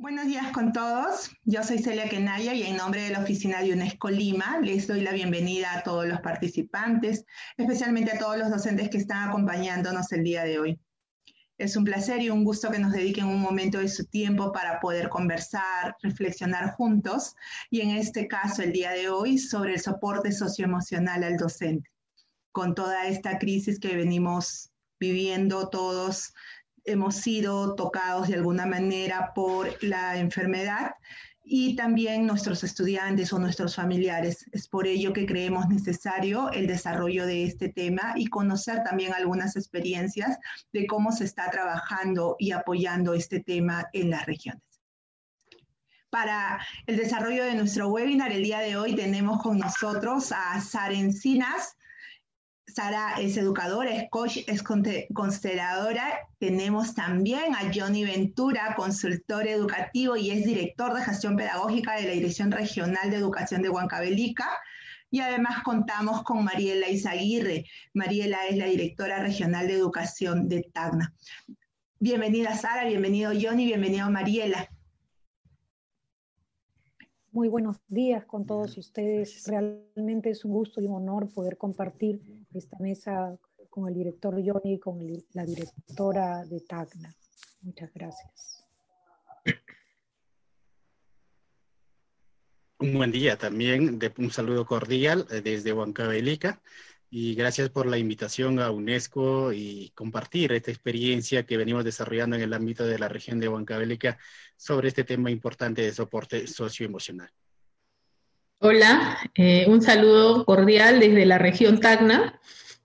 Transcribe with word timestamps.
Buenos 0.00 0.28
días 0.28 0.50
con 0.52 0.72
todos. 0.72 1.30
Yo 1.44 1.62
soy 1.62 1.76
Celia 1.76 2.08
Kenaya 2.08 2.54
y 2.54 2.62
en 2.62 2.78
nombre 2.78 3.02
de 3.02 3.10
la 3.10 3.20
oficina 3.20 3.60
de 3.60 3.74
UNESCO 3.74 4.08
Lima 4.08 4.58
les 4.62 4.86
doy 4.86 5.02
la 5.02 5.12
bienvenida 5.12 5.74
a 5.74 5.82
todos 5.82 6.06
los 6.06 6.22
participantes, 6.22 7.26
especialmente 7.58 8.12
a 8.12 8.18
todos 8.18 8.38
los 8.38 8.48
docentes 8.48 8.88
que 8.88 8.96
están 8.96 9.28
acompañándonos 9.28 10.10
el 10.12 10.24
día 10.24 10.44
de 10.44 10.58
hoy. 10.58 10.80
Es 11.58 11.76
un 11.76 11.84
placer 11.84 12.22
y 12.22 12.30
un 12.30 12.44
gusto 12.44 12.70
que 12.70 12.78
nos 12.78 12.92
dediquen 12.92 13.26
un 13.26 13.42
momento 13.42 13.76
de 13.76 13.90
su 13.90 14.06
tiempo 14.06 14.52
para 14.52 14.80
poder 14.80 15.10
conversar, 15.10 15.94
reflexionar 16.02 16.70
juntos 16.76 17.34
y 17.68 17.82
en 17.82 17.90
este 17.90 18.26
caso 18.26 18.62
el 18.62 18.72
día 18.72 18.92
de 18.92 19.10
hoy 19.10 19.36
sobre 19.36 19.74
el 19.74 19.80
soporte 19.80 20.32
socioemocional 20.32 21.24
al 21.24 21.36
docente. 21.36 21.90
Con 22.52 22.74
toda 22.74 23.06
esta 23.06 23.38
crisis 23.38 23.78
que 23.78 23.96
venimos 23.96 24.70
viviendo 24.98 25.68
todos 25.68 26.32
hemos 26.84 27.16
sido 27.16 27.74
tocados 27.74 28.28
de 28.28 28.34
alguna 28.34 28.66
manera 28.66 29.32
por 29.34 29.82
la 29.82 30.16
enfermedad 30.18 30.92
y 31.52 31.74
también 31.74 32.26
nuestros 32.26 32.62
estudiantes 32.62 33.32
o 33.32 33.38
nuestros 33.38 33.74
familiares. 33.74 34.46
Es 34.52 34.68
por 34.68 34.86
ello 34.86 35.12
que 35.12 35.26
creemos 35.26 35.68
necesario 35.68 36.50
el 36.52 36.66
desarrollo 36.66 37.26
de 37.26 37.44
este 37.44 37.70
tema 37.70 38.14
y 38.16 38.26
conocer 38.26 38.84
también 38.84 39.12
algunas 39.12 39.56
experiencias 39.56 40.38
de 40.72 40.86
cómo 40.86 41.12
se 41.12 41.24
está 41.24 41.50
trabajando 41.50 42.36
y 42.38 42.52
apoyando 42.52 43.14
este 43.14 43.40
tema 43.40 43.88
en 43.92 44.10
las 44.10 44.26
regiones. 44.26 44.62
Para 46.10 46.60
el 46.86 46.96
desarrollo 46.96 47.44
de 47.44 47.54
nuestro 47.54 47.88
webinar, 47.88 48.32
el 48.32 48.42
día 48.42 48.58
de 48.60 48.76
hoy 48.76 48.96
tenemos 48.96 49.40
con 49.42 49.58
nosotros 49.58 50.32
a 50.32 50.60
Sara 50.60 50.94
Encinas, 50.94 51.76
Sara 52.74 53.14
es 53.20 53.36
educadora, 53.36 53.90
es 53.94 54.08
coach, 54.10 54.38
es 54.46 54.62
consteladora. 54.62 56.28
Tenemos 56.38 56.94
también 56.94 57.54
a 57.54 57.70
Johnny 57.74 58.04
Ventura, 58.04 58.74
consultor 58.76 59.46
educativo 59.46 60.16
y 60.16 60.30
es 60.30 60.44
director 60.44 60.94
de 60.94 61.02
gestión 61.02 61.36
pedagógica 61.36 61.96
de 61.96 62.04
la 62.04 62.12
Dirección 62.12 62.50
Regional 62.50 63.10
de 63.10 63.16
Educación 63.16 63.62
de 63.62 63.70
Huancavelica. 63.70 64.48
Y 65.10 65.20
además 65.20 65.62
contamos 65.64 66.22
con 66.22 66.44
Mariela 66.44 66.88
Izaguirre. 66.88 67.66
Mariela 67.94 68.46
es 68.46 68.56
la 68.56 68.66
directora 68.66 69.20
regional 69.20 69.66
de 69.66 69.74
educación 69.74 70.48
de 70.48 70.62
Tacna. 70.72 71.12
Bienvenida 71.98 72.54
Sara, 72.54 72.84
bienvenido 72.84 73.32
Johnny, 73.38 73.66
bienvenido 73.66 74.08
Mariela. 74.10 74.68
Muy 77.32 77.48
buenos 77.48 77.76
días 77.86 78.24
con 78.24 78.44
todos 78.44 78.76
ustedes. 78.76 79.46
Realmente 79.46 80.30
es 80.30 80.44
un 80.44 80.52
gusto 80.52 80.80
y 80.80 80.86
un 80.86 80.94
honor 80.94 81.28
poder 81.32 81.56
compartir 81.56 82.20
esta 82.54 82.76
mesa 82.78 83.36
con 83.68 83.88
el 83.88 83.94
director 83.94 84.34
Johnny 84.34 84.74
y 84.74 84.78
con 84.78 84.98
la 85.32 85.44
directora 85.44 86.44
de 86.44 86.60
Tacna. 86.60 87.14
Muchas 87.62 87.92
gracias. 87.94 88.64
Un 92.78 92.94
buen 92.94 93.12
día 93.12 93.36
también, 93.36 93.98
un 94.16 94.30
saludo 94.30 94.64
cordial 94.64 95.26
eh, 95.30 95.42
desde 95.42 95.72
Huancavelica 95.72 96.62
y 97.10 97.34
gracias 97.34 97.68
por 97.68 97.86
la 97.86 97.98
invitación 97.98 98.58
a 98.58 98.70
UNESCO 98.70 99.52
y 99.52 99.90
compartir 99.90 100.52
esta 100.52 100.70
experiencia 100.70 101.44
que 101.44 101.56
venimos 101.58 101.84
desarrollando 101.84 102.36
en 102.36 102.42
el 102.42 102.54
ámbito 102.54 102.86
de 102.86 102.98
la 102.98 103.08
región 103.08 103.38
de 103.38 103.48
Huancavelica 103.48 104.18
sobre 104.56 104.88
este 104.88 105.04
tema 105.04 105.30
importante 105.30 105.82
de 105.82 105.92
soporte 105.92 106.46
socioemocional. 106.46 107.30
Hola, 108.62 109.16
eh, 109.36 109.64
un 109.68 109.80
saludo 109.80 110.44
cordial 110.44 111.00
desde 111.00 111.24
la 111.24 111.38
región 111.38 111.80
Tacna. 111.80 112.38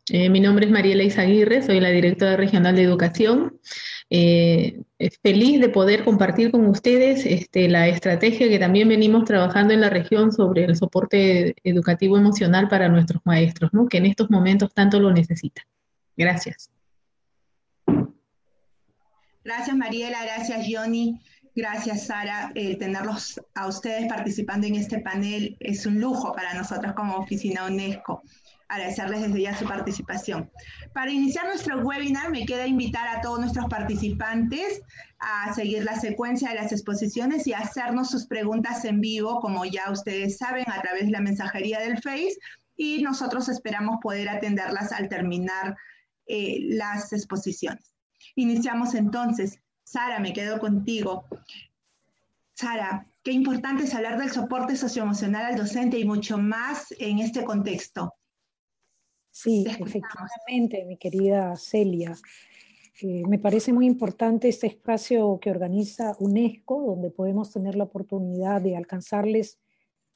Eh, 0.09 0.29
mi 0.29 0.39
nombre 0.39 0.67
es 0.67 0.71
Mariela 0.71 1.03
Izaguirre, 1.03 1.61
soy 1.63 1.81
la 1.81 1.89
directora 1.89 2.37
regional 2.37 2.77
de 2.77 2.83
educación. 2.83 3.59
Eh, 4.09 4.83
feliz 5.21 5.59
de 5.59 5.67
poder 5.67 6.05
compartir 6.05 6.51
con 6.51 6.65
ustedes 6.67 7.25
este, 7.25 7.67
la 7.67 7.89
estrategia 7.89 8.47
que 8.47 8.57
también 8.57 8.87
venimos 8.87 9.25
trabajando 9.25 9.73
en 9.73 9.81
la 9.81 9.89
región 9.89 10.31
sobre 10.31 10.63
el 10.63 10.77
soporte 10.77 11.55
educativo 11.65 12.17
emocional 12.17 12.69
para 12.69 12.87
nuestros 12.87 13.21
maestros, 13.25 13.69
que 13.89 13.97
en 13.97 14.05
estos 14.05 14.29
momentos 14.29 14.73
tanto 14.73 15.01
lo 15.01 15.11
necesitan. 15.11 15.65
Gracias. 16.15 16.69
Gracias 19.43 19.75
Mariela, 19.75 20.23
gracias 20.23 20.65
Johnny, 20.71 21.19
gracias 21.55 22.07
Sara. 22.07 22.51
El 22.55 22.77
tenerlos 22.77 23.41
a 23.53 23.67
ustedes 23.67 24.07
participando 24.07 24.67
en 24.67 24.75
este 24.75 24.99
panel 24.99 25.57
es 25.59 25.85
un 25.85 25.99
lujo 25.99 26.33
para 26.33 26.53
nosotros 26.53 26.93
como 26.93 27.17
Oficina 27.17 27.65
UNESCO 27.65 28.21
agradecerles 28.67 29.21
desde 29.21 29.41
ya 29.41 29.57
su 29.57 29.65
participación. 29.65 30.49
Para 30.93 31.11
iniciar 31.11 31.45
nuestro 31.45 31.79
webinar, 31.79 32.31
me 32.31 32.45
queda 32.45 32.65
invitar 32.65 33.07
a 33.07 33.21
todos 33.21 33.39
nuestros 33.39 33.67
participantes 33.67 34.81
a 35.19 35.53
seguir 35.53 35.83
la 35.83 35.99
secuencia 35.99 36.49
de 36.49 36.55
las 36.55 36.71
exposiciones 36.71 37.47
y 37.47 37.53
hacernos 37.53 38.09
sus 38.09 38.25
preguntas 38.25 38.83
en 38.85 39.01
vivo, 39.01 39.39
como 39.39 39.65
ya 39.65 39.91
ustedes 39.91 40.37
saben, 40.37 40.65
a 40.67 40.81
través 40.81 41.05
de 41.05 41.11
la 41.11 41.21
mensajería 41.21 41.79
del 41.79 42.01
Face, 42.01 42.35
y 42.75 43.01
nosotros 43.03 43.47
esperamos 43.49 43.97
poder 44.01 44.27
atenderlas 44.29 44.91
al 44.91 45.07
terminar 45.07 45.77
eh, 46.27 46.57
las 46.61 47.13
exposiciones. 47.13 47.93
Iniciamos 48.35 48.95
entonces. 48.95 49.59
Sara, 49.85 50.19
me 50.19 50.33
quedo 50.33 50.59
contigo. 50.59 51.25
Sara, 52.53 53.07
qué 53.23 53.31
importante 53.31 53.83
es 53.83 53.93
hablar 53.93 54.19
del 54.19 54.31
soporte 54.31 54.75
socioemocional 54.75 55.45
al 55.45 55.57
docente 55.57 55.99
y 55.99 56.05
mucho 56.05 56.37
más 56.37 56.93
en 56.99 57.19
este 57.19 57.45
contexto. 57.45 58.13
Sí, 59.31 59.65
efectivamente, 59.67 60.83
mi 60.85 60.97
querida 60.97 61.55
Celia. 61.55 62.15
Eh, 63.01 63.23
me 63.27 63.37
parece 63.37 63.73
muy 63.73 63.85
importante 63.85 64.47
este 64.47 64.67
espacio 64.67 65.37
que 65.41 65.51
organiza 65.51 66.15
UNESCO, 66.19 66.81
donde 66.81 67.11
podemos 67.11 67.51
tener 67.51 67.75
la 67.75 67.83
oportunidad 67.83 68.61
de 68.61 68.77
alcanzarles 68.77 69.59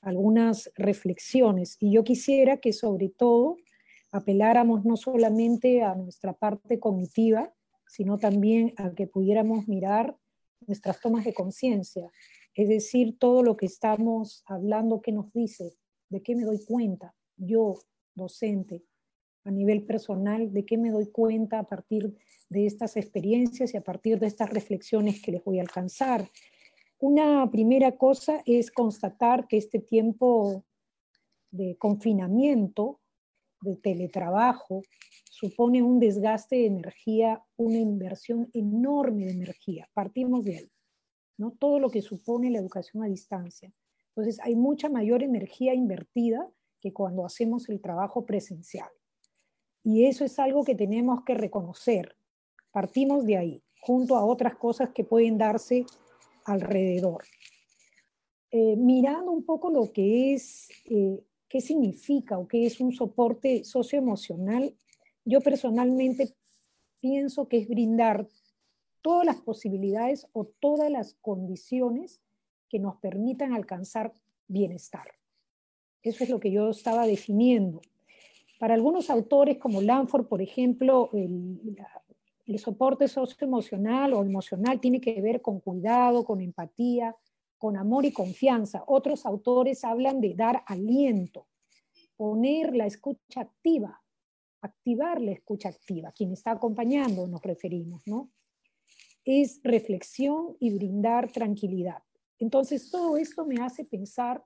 algunas 0.01 0.71
reflexiones. 0.75 1.77
Y 1.79 1.91
yo 1.91 2.03
quisiera 2.03 2.57
que 2.57 2.73
sobre 2.73 3.09
todo 3.09 3.57
apeláramos 4.11 4.85
no 4.85 4.95
solamente 4.95 5.83
a 5.83 5.93
nuestra 5.93 6.33
parte 6.33 6.79
cognitiva, 6.79 7.53
sino 7.89 8.19
también 8.19 8.73
a 8.77 8.91
que 8.93 9.07
pudiéramos 9.07 9.67
mirar 9.67 10.15
nuestras 10.67 11.01
tomas 11.01 11.25
de 11.25 11.33
conciencia, 11.33 12.11
es 12.53 12.69
decir, 12.69 13.17
todo 13.17 13.41
lo 13.41 13.57
que 13.57 13.65
estamos 13.65 14.43
hablando, 14.45 15.01
qué 15.01 15.11
nos 15.11 15.33
dice, 15.33 15.75
de 16.09 16.21
qué 16.21 16.35
me 16.35 16.43
doy 16.43 16.63
cuenta, 16.65 17.15
yo, 17.35 17.79
docente, 18.13 18.83
a 19.43 19.51
nivel 19.51 19.85
personal, 19.85 20.53
de 20.53 20.65
qué 20.65 20.77
me 20.77 20.91
doy 20.91 21.07
cuenta 21.07 21.59
a 21.59 21.63
partir 21.63 22.15
de 22.49 22.65
estas 22.65 22.97
experiencias 22.97 23.73
y 23.73 23.77
a 23.77 23.81
partir 23.81 24.19
de 24.19 24.27
estas 24.27 24.49
reflexiones 24.49 25.21
que 25.21 25.31
les 25.31 25.43
voy 25.43 25.59
a 25.59 25.61
alcanzar. 25.61 26.29
Una 26.99 27.49
primera 27.49 27.97
cosa 27.97 28.43
es 28.45 28.71
constatar 28.71 29.47
que 29.47 29.57
este 29.57 29.79
tiempo 29.79 30.65
de 31.49 31.77
confinamiento, 31.77 32.99
de 33.61 33.75
teletrabajo, 33.75 34.81
supone 35.29 35.81
un 35.81 35.99
desgaste 35.99 36.57
de 36.57 36.65
energía, 36.65 37.43
una 37.57 37.77
inversión 37.77 38.49
enorme 38.53 39.25
de 39.25 39.31
energía. 39.31 39.89
Partimos 39.93 40.43
de 40.43 40.57
ahí, 40.57 40.71
¿no? 41.37 41.51
Todo 41.51 41.79
lo 41.79 41.89
que 41.89 42.01
supone 42.01 42.51
la 42.51 42.59
educación 42.59 43.03
a 43.03 43.07
distancia. 43.07 43.71
Entonces, 44.09 44.39
hay 44.43 44.55
mucha 44.55 44.89
mayor 44.89 45.23
energía 45.23 45.73
invertida 45.73 46.49
que 46.81 46.91
cuando 46.93 47.25
hacemos 47.25 47.69
el 47.69 47.79
trabajo 47.81 48.25
presencial. 48.25 48.89
Y 49.83 50.05
eso 50.05 50.25
es 50.25 50.39
algo 50.39 50.63
que 50.63 50.75
tenemos 50.75 51.23
que 51.23 51.35
reconocer. 51.35 52.15
Partimos 52.71 53.25
de 53.25 53.37
ahí, 53.37 53.63
junto 53.81 54.15
a 54.15 54.25
otras 54.25 54.55
cosas 54.55 54.89
que 54.89 55.03
pueden 55.03 55.37
darse 55.37 55.85
alrededor. 56.45 57.23
Eh, 58.51 58.75
mirando 58.75 59.31
un 59.31 59.45
poco 59.45 59.69
lo 59.69 59.91
que 59.91 60.33
es, 60.33 60.69
eh, 60.85 61.23
qué 61.49 61.61
significa 61.61 62.37
o 62.37 62.47
qué 62.47 62.65
es 62.65 62.79
un 62.79 62.93
soporte 62.93 63.63
socioemocional, 63.63 64.75
yo 65.25 65.41
personalmente 65.41 66.35
pienso 66.99 67.47
que 67.47 67.57
es 67.57 67.67
brindar 67.67 68.27
todas 69.01 69.25
las 69.25 69.37
posibilidades 69.37 70.27
o 70.33 70.45
todas 70.45 70.91
las 70.91 71.15
condiciones 71.15 72.21
que 72.69 72.79
nos 72.79 72.97
permitan 72.97 73.53
alcanzar 73.53 74.13
bienestar. 74.47 75.07
Eso 76.03 76.23
es 76.23 76.29
lo 76.29 76.39
que 76.39 76.51
yo 76.51 76.69
estaba 76.69 77.05
definiendo. 77.05 77.81
Para 78.59 78.73
algunos 78.73 79.09
autores 79.09 79.57
como 79.57 79.81
Lanford, 79.81 80.27
por 80.27 80.41
ejemplo, 80.41 81.09
el, 81.13 81.75
soporte 82.57 83.07
socioemocional 83.07 84.13
o 84.13 84.23
emocional 84.23 84.79
tiene 84.79 84.99
que 84.99 85.21
ver 85.21 85.41
con 85.41 85.59
cuidado, 85.59 86.25
con 86.25 86.41
empatía, 86.41 87.15
con 87.59 87.77
amor 87.77 88.05
y 88.05 88.11
confianza. 88.11 88.83
Otros 88.87 89.25
autores 89.25 89.83
hablan 89.83 90.19
de 90.21 90.33
dar 90.33 90.63
aliento, 90.65 91.47
poner 92.15 92.75
la 92.75 92.87
escucha 92.87 93.41
activa, 93.41 94.01
activar 94.61 95.21
la 95.21 95.33
escucha 95.33 95.69
activa, 95.69 96.11
quien 96.11 96.31
está 96.31 96.51
acompañando 96.51 97.27
nos 97.27 97.43
referimos, 97.43 98.01
¿no? 98.07 98.31
Es 99.23 99.59
reflexión 99.63 100.55
y 100.59 100.73
brindar 100.73 101.31
tranquilidad. 101.31 102.01
Entonces, 102.39 102.89
todo 102.89 103.17
esto 103.17 103.45
me 103.45 103.61
hace 103.61 103.83
pensar 103.83 104.43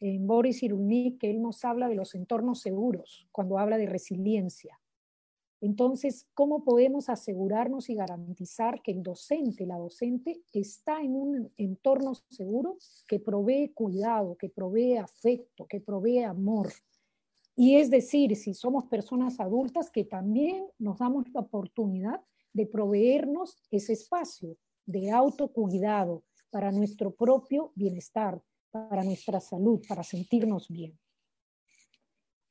en 0.00 0.26
Boris 0.26 0.58
Cyrulnik, 0.58 1.20
que 1.20 1.30
él 1.30 1.40
nos 1.40 1.64
habla 1.64 1.88
de 1.88 1.94
los 1.94 2.14
entornos 2.14 2.60
seguros 2.60 3.28
cuando 3.30 3.58
habla 3.58 3.78
de 3.78 3.86
resiliencia. 3.86 4.81
Entonces, 5.62 6.26
¿cómo 6.34 6.64
podemos 6.64 7.08
asegurarnos 7.08 7.88
y 7.88 7.94
garantizar 7.94 8.82
que 8.82 8.90
el 8.90 9.04
docente, 9.04 9.64
la 9.64 9.78
docente, 9.78 10.42
está 10.52 11.00
en 11.00 11.14
un 11.14 11.52
entorno 11.56 12.14
seguro 12.30 12.78
que 13.06 13.20
provee 13.20 13.68
cuidado, 13.72 14.36
que 14.36 14.48
provee 14.48 14.96
afecto, 14.96 15.64
que 15.68 15.80
provee 15.80 16.24
amor? 16.24 16.72
Y 17.54 17.76
es 17.76 17.90
decir, 17.90 18.34
si 18.34 18.54
somos 18.54 18.86
personas 18.86 19.38
adultas, 19.38 19.88
que 19.88 20.04
también 20.04 20.66
nos 20.80 20.98
damos 20.98 21.26
la 21.32 21.42
oportunidad 21.42 22.20
de 22.52 22.66
proveernos 22.66 23.56
ese 23.70 23.92
espacio 23.92 24.56
de 24.84 25.12
autocuidado 25.12 26.24
para 26.50 26.72
nuestro 26.72 27.14
propio 27.14 27.70
bienestar, 27.76 28.42
para 28.72 29.04
nuestra 29.04 29.38
salud, 29.38 29.80
para 29.88 30.02
sentirnos 30.02 30.66
bien. 30.68 30.98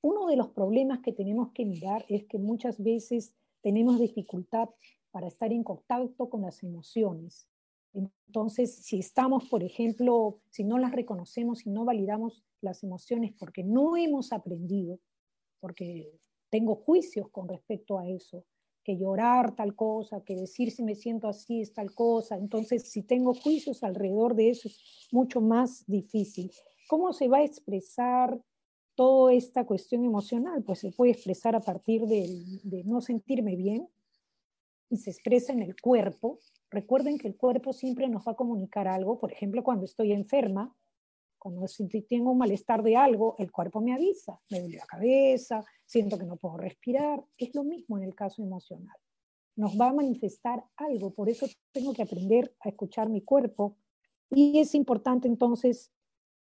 Uno 0.01 0.27
de 0.27 0.35
los 0.35 0.49
problemas 0.49 0.99
que 0.99 1.13
tenemos 1.13 1.51
que 1.53 1.65
mirar 1.65 2.05
es 2.09 2.25
que 2.25 2.39
muchas 2.39 2.81
veces 2.81 3.33
tenemos 3.61 3.99
dificultad 3.99 4.69
para 5.11 5.27
estar 5.27 5.51
en 5.51 5.63
contacto 5.63 6.29
con 6.29 6.41
las 6.41 6.63
emociones. 6.63 7.47
Entonces, 7.93 8.73
si 8.73 8.99
estamos, 8.99 9.47
por 9.49 9.63
ejemplo, 9.63 10.39
si 10.49 10.63
no 10.63 10.77
las 10.77 10.91
reconocemos, 10.91 11.59
si 11.59 11.69
no 11.69 11.85
validamos 11.85 12.43
las 12.61 12.83
emociones 12.83 13.33
porque 13.37 13.63
no 13.63 13.97
hemos 13.97 14.31
aprendido, 14.31 14.99
porque 15.59 16.17
tengo 16.49 16.75
juicios 16.75 17.29
con 17.29 17.47
respecto 17.47 17.99
a 17.99 18.07
eso, 18.07 18.45
que 18.83 18.97
llorar 18.97 19.55
tal 19.55 19.75
cosa, 19.75 20.23
que 20.23 20.35
decir 20.35 20.71
si 20.71 20.83
me 20.83 20.95
siento 20.95 21.27
así 21.27 21.61
es 21.61 21.73
tal 21.73 21.93
cosa. 21.93 22.37
Entonces, 22.37 22.89
si 22.89 23.03
tengo 23.03 23.33
juicios 23.33 23.83
alrededor 23.83 24.35
de 24.35 24.49
eso, 24.49 24.67
es 24.67 25.07
mucho 25.11 25.41
más 25.41 25.85
difícil. 25.85 26.51
¿Cómo 26.87 27.13
se 27.13 27.27
va 27.27 27.39
a 27.39 27.43
expresar 27.43 28.41
toda 29.01 29.33
esta 29.33 29.65
cuestión 29.65 30.05
emocional, 30.05 30.61
pues 30.61 30.77
se 30.77 30.91
puede 30.91 31.13
expresar 31.13 31.55
a 31.55 31.59
partir 31.59 32.05
de, 32.05 32.83
no 32.85 33.01
sentirme 33.01 33.55
bien 33.55 33.89
y 34.91 34.97
se 34.97 35.09
expresa 35.09 35.53
en 35.53 35.63
el 35.63 35.75
cuerpo. 35.81 36.37
Recuerden 36.69 37.17
que 37.17 37.27
el 37.27 37.35
cuerpo 37.35 37.73
siempre 37.73 38.07
nos 38.09 38.27
va 38.27 38.33
a 38.33 38.35
comunicar 38.35 38.87
algo, 38.87 39.17
por 39.17 39.31
ejemplo, 39.31 39.63
cuando 39.63 39.85
estoy 39.85 40.11
enferma, 40.11 40.71
cuando 41.39 41.65
tengo 42.07 42.29
un 42.29 42.37
malestar 42.37 42.83
de 42.83 42.95
algo, 42.95 43.33
el 43.39 43.51
cuerpo 43.51 43.81
me 43.81 43.91
avisa, 43.91 44.39
me 44.51 44.59
duele 44.59 44.77
la 44.77 44.85
cabeza, 44.85 45.65
siento 45.83 46.19
que 46.19 46.25
no 46.27 46.35
puedo 46.35 46.57
respirar. 46.57 47.25
Es 47.39 47.55
lo 47.55 47.63
mismo 47.63 47.97
en 47.97 48.03
el 48.03 48.13
caso 48.13 48.43
emocional. 48.43 48.97
Nos 49.55 49.81
va 49.81 49.89
a 49.89 49.93
manifestar 49.93 50.63
algo, 50.75 51.11
por 51.11 51.27
eso 51.27 51.47
tengo 51.71 51.91
que 51.95 52.03
aprender 52.03 52.55
a 52.59 52.69
escuchar 52.69 53.09
mi 53.09 53.21
cuerpo 53.21 53.77
y 54.29 54.59
es 54.59 54.75
importante 54.75 55.27
entonces 55.27 55.91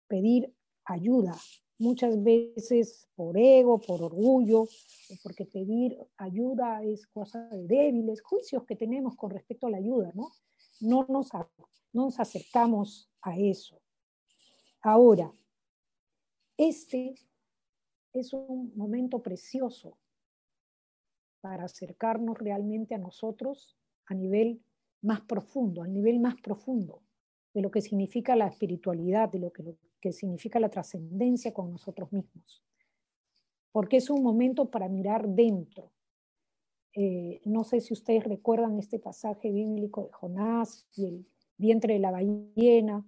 pedir 0.08 0.54
ayuda, 0.86 1.36
muchas 1.78 2.22
veces 2.22 3.08
por 3.14 3.36
ego, 3.36 3.80
por 3.80 4.02
orgullo, 4.02 4.66
porque 5.22 5.46
pedir 5.46 5.98
ayuda 6.16 6.82
es 6.82 7.06
cosa 7.06 7.46
de 7.48 7.66
débiles, 7.66 8.22
juicios 8.22 8.64
que 8.64 8.76
tenemos 8.76 9.16
con 9.16 9.30
respecto 9.30 9.66
a 9.66 9.70
la 9.70 9.78
ayuda, 9.78 10.12
¿no? 10.14 10.30
No 10.80 11.06
nos, 11.08 11.32
no 11.92 12.04
nos 12.04 12.20
acercamos 12.20 13.10
a 13.22 13.36
eso. 13.38 13.80
Ahora, 14.82 15.32
este 16.56 17.14
es 18.12 18.32
un 18.32 18.72
momento 18.76 19.22
precioso 19.22 19.98
para 21.40 21.64
acercarnos 21.64 22.38
realmente 22.38 22.94
a 22.94 22.98
nosotros 22.98 23.76
a 24.06 24.14
nivel 24.14 24.62
más 25.02 25.20
profundo, 25.22 25.82
al 25.82 25.92
nivel 25.92 26.20
más 26.20 26.36
profundo 26.40 27.05
de 27.56 27.62
lo 27.62 27.70
que 27.70 27.80
significa 27.80 28.36
la 28.36 28.48
espiritualidad, 28.48 29.30
de 29.30 29.38
lo 29.38 29.50
que, 29.50 29.64
que 29.98 30.12
significa 30.12 30.60
la 30.60 30.68
trascendencia 30.68 31.54
con 31.54 31.72
nosotros 31.72 32.12
mismos. 32.12 32.62
Porque 33.72 33.96
es 33.96 34.10
un 34.10 34.22
momento 34.22 34.70
para 34.70 34.90
mirar 34.90 35.26
dentro. 35.26 35.90
Eh, 36.92 37.40
no 37.46 37.64
sé 37.64 37.80
si 37.80 37.94
ustedes 37.94 38.24
recuerdan 38.24 38.78
este 38.78 38.98
pasaje 38.98 39.50
bíblico 39.50 40.04
de 40.04 40.12
Jonás 40.12 40.86
y 40.96 41.06
el 41.06 41.26
vientre 41.56 41.94
de 41.94 42.00
la 42.00 42.10
ballena. 42.10 43.06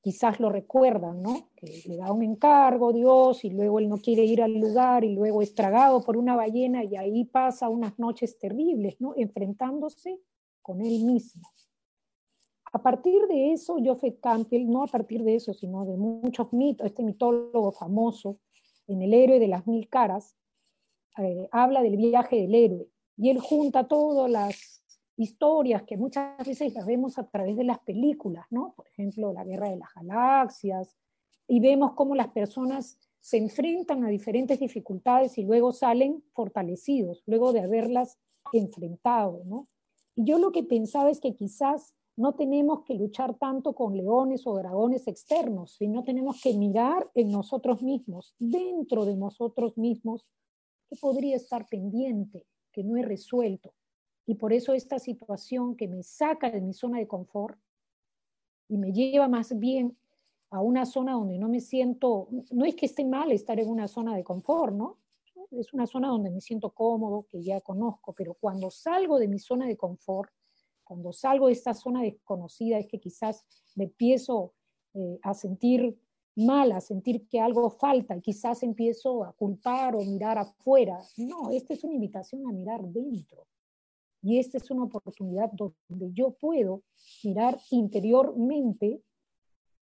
Quizás 0.00 0.40
lo 0.40 0.50
recuerdan, 0.50 1.22
¿no? 1.22 1.50
Que 1.54 1.84
le 1.86 1.96
da 1.96 2.10
un 2.10 2.24
encargo 2.24 2.92
Dios 2.92 3.44
y 3.44 3.50
luego 3.50 3.78
él 3.78 3.88
no 3.88 3.98
quiere 3.98 4.24
ir 4.24 4.42
al 4.42 4.54
lugar 4.54 5.04
y 5.04 5.14
luego 5.14 5.42
es 5.42 5.54
tragado 5.54 6.00
por 6.00 6.16
una 6.16 6.34
ballena 6.34 6.82
y 6.82 6.96
ahí 6.96 7.24
pasa 7.24 7.68
unas 7.68 7.96
noches 8.00 8.36
terribles, 8.36 9.00
¿no? 9.00 9.12
Enfrentándose 9.16 10.18
con 10.60 10.80
él 10.80 11.04
mismo. 11.04 11.48
A 12.72 12.82
partir 12.82 13.26
de 13.28 13.52
eso, 13.52 13.76
Joseph 13.82 14.18
Campbell, 14.20 14.68
no 14.68 14.82
a 14.82 14.86
partir 14.86 15.22
de 15.22 15.36
eso, 15.36 15.54
sino 15.54 15.84
de 15.86 15.96
muchos 15.96 16.52
mitos, 16.52 16.86
este 16.86 17.02
mitólogo 17.02 17.72
famoso, 17.72 18.38
en 18.86 19.02
El 19.02 19.14
héroe 19.14 19.38
de 19.38 19.48
las 19.48 19.66
mil 19.66 19.88
caras, 19.88 20.36
eh, 21.18 21.48
habla 21.50 21.82
del 21.82 21.96
viaje 21.96 22.36
del 22.36 22.54
héroe. 22.54 22.88
Y 23.16 23.30
él 23.30 23.38
junta 23.38 23.88
todas 23.88 24.30
las 24.30 24.82
historias 25.16 25.82
que 25.82 25.96
muchas 25.96 26.38
veces 26.46 26.74
las 26.74 26.86
vemos 26.86 27.18
a 27.18 27.28
través 27.28 27.56
de 27.56 27.64
las 27.64 27.80
películas, 27.80 28.46
¿no? 28.50 28.74
Por 28.76 28.86
ejemplo, 28.88 29.32
la 29.32 29.44
guerra 29.44 29.68
de 29.68 29.76
las 29.76 29.92
galaxias, 29.94 30.96
y 31.48 31.60
vemos 31.60 31.94
cómo 31.94 32.14
las 32.14 32.28
personas 32.28 32.98
se 33.20 33.38
enfrentan 33.38 34.04
a 34.04 34.08
diferentes 34.08 34.60
dificultades 34.60 35.38
y 35.38 35.44
luego 35.44 35.72
salen 35.72 36.22
fortalecidos, 36.34 37.22
luego 37.26 37.52
de 37.52 37.60
haberlas 37.60 38.18
enfrentado, 38.52 39.42
¿no? 39.44 39.66
Y 40.14 40.24
yo 40.24 40.38
lo 40.38 40.52
que 40.52 40.62
pensaba 40.62 41.10
es 41.10 41.20
que 41.20 41.34
quizás 41.34 41.94
no 42.18 42.34
tenemos 42.34 42.82
que 42.82 42.94
luchar 42.94 43.38
tanto 43.38 43.74
con 43.74 43.96
leones 43.96 44.44
o 44.44 44.56
dragones 44.56 45.06
externos, 45.06 45.76
sino 45.76 46.02
tenemos 46.02 46.42
que 46.42 46.52
mirar 46.52 47.08
en 47.14 47.30
nosotros 47.30 47.80
mismos, 47.80 48.34
dentro 48.40 49.04
de 49.04 49.16
nosotros 49.16 49.78
mismos, 49.78 50.26
que 50.88 50.96
podría 50.96 51.36
estar 51.36 51.68
pendiente, 51.68 52.44
que 52.72 52.82
no 52.82 52.96
he 52.96 53.02
resuelto. 53.02 53.72
Y 54.26 54.34
por 54.34 54.52
eso 54.52 54.74
esta 54.74 54.98
situación 54.98 55.76
que 55.76 55.86
me 55.86 56.02
saca 56.02 56.50
de 56.50 56.60
mi 56.60 56.72
zona 56.72 56.98
de 56.98 57.06
confort 57.06 57.56
y 58.68 58.78
me 58.78 58.92
lleva 58.92 59.28
más 59.28 59.56
bien 59.56 59.96
a 60.50 60.60
una 60.60 60.86
zona 60.86 61.12
donde 61.12 61.38
no 61.38 61.48
me 61.48 61.60
siento, 61.60 62.28
no 62.50 62.64
es 62.64 62.74
que 62.74 62.86
esté 62.86 63.04
mal 63.04 63.30
estar 63.30 63.60
en 63.60 63.68
una 63.68 63.86
zona 63.86 64.16
de 64.16 64.24
confort, 64.24 64.74
¿no? 64.74 64.98
Es 65.52 65.72
una 65.72 65.86
zona 65.86 66.08
donde 66.08 66.30
me 66.30 66.40
siento 66.40 66.70
cómodo, 66.70 67.26
que 67.30 67.44
ya 67.44 67.60
conozco, 67.60 68.12
pero 68.12 68.34
cuando 68.34 68.72
salgo 68.72 69.20
de 69.20 69.28
mi 69.28 69.38
zona 69.38 69.66
de 69.66 69.76
confort, 69.76 70.32
cuando 70.88 71.12
salgo 71.12 71.48
de 71.48 71.52
esta 71.52 71.74
zona 71.74 72.00
desconocida 72.00 72.78
es 72.78 72.86
que 72.86 72.98
quizás 72.98 73.44
me 73.76 73.84
empiezo 73.84 74.54
eh, 74.94 75.18
a 75.22 75.34
sentir 75.34 76.00
mal, 76.34 76.72
a 76.72 76.80
sentir 76.80 77.28
que 77.28 77.40
algo 77.40 77.68
falta 77.68 78.16
y 78.16 78.22
quizás 78.22 78.62
empiezo 78.62 79.22
a 79.22 79.34
culpar 79.34 79.94
o 79.94 80.00
mirar 80.00 80.38
afuera. 80.38 80.98
No, 81.18 81.50
esta 81.50 81.74
es 81.74 81.84
una 81.84 81.92
invitación 81.92 82.46
a 82.46 82.52
mirar 82.52 82.82
dentro. 82.84 83.46
Y 84.22 84.38
esta 84.38 84.56
es 84.56 84.70
una 84.70 84.84
oportunidad 84.84 85.52
donde 85.52 86.10
yo 86.12 86.30
puedo 86.30 86.82
mirar 87.22 87.60
interiormente 87.70 89.02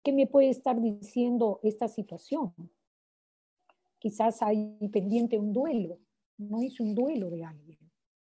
qué 0.04 0.12
me 0.12 0.26
puede 0.26 0.50
estar 0.50 0.82
diciendo 0.82 1.60
esta 1.62 1.88
situación. 1.88 2.54
Quizás 4.00 4.42
hay 4.42 4.76
pendiente 4.92 5.38
un 5.38 5.54
duelo, 5.54 6.00
no 6.38 6.64
hice 6.64 6.82
un 6.82 6.96
duelo 6.96 7.30
de 7.30 7.44
alguien 7.46 7.86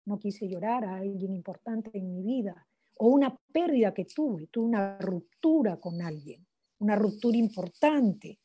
no 0.09 0.17
quise 0.17 0.49
llorar 0.49 0.83
a 0.83 0.95
alguien 0.97 1.35
importante 1.35 1.95
en 1.97 2.11
mi 2.11 2.23
vida, 2.23 2.67
o 3.01 3.07
una 3.07 3.35
pérdida 3.53 3.93
que 3.93 4.05
tuve, 4.05 4.47
tuve 4.47 4.65
una 4.65 4.97
ruptura 4.99 5.77
con 5.77 6.01
alguien, 6.01 6.45
una 6.79 6.97
ruptura 6.97 7.37
importante, 7.37 8.39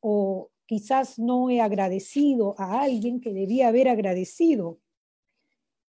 o 0.00 0.50
quizás 0.66 1.18
no 1.18 1.48
he 1.48 1.60
agradecido 1.60 2.56
a 2.58 2.82
alguien 2.82 3.20
que 3.20 3.32
debía 3.32 3.68
haber 3.68 3.88
agradecido. 3.88 4.80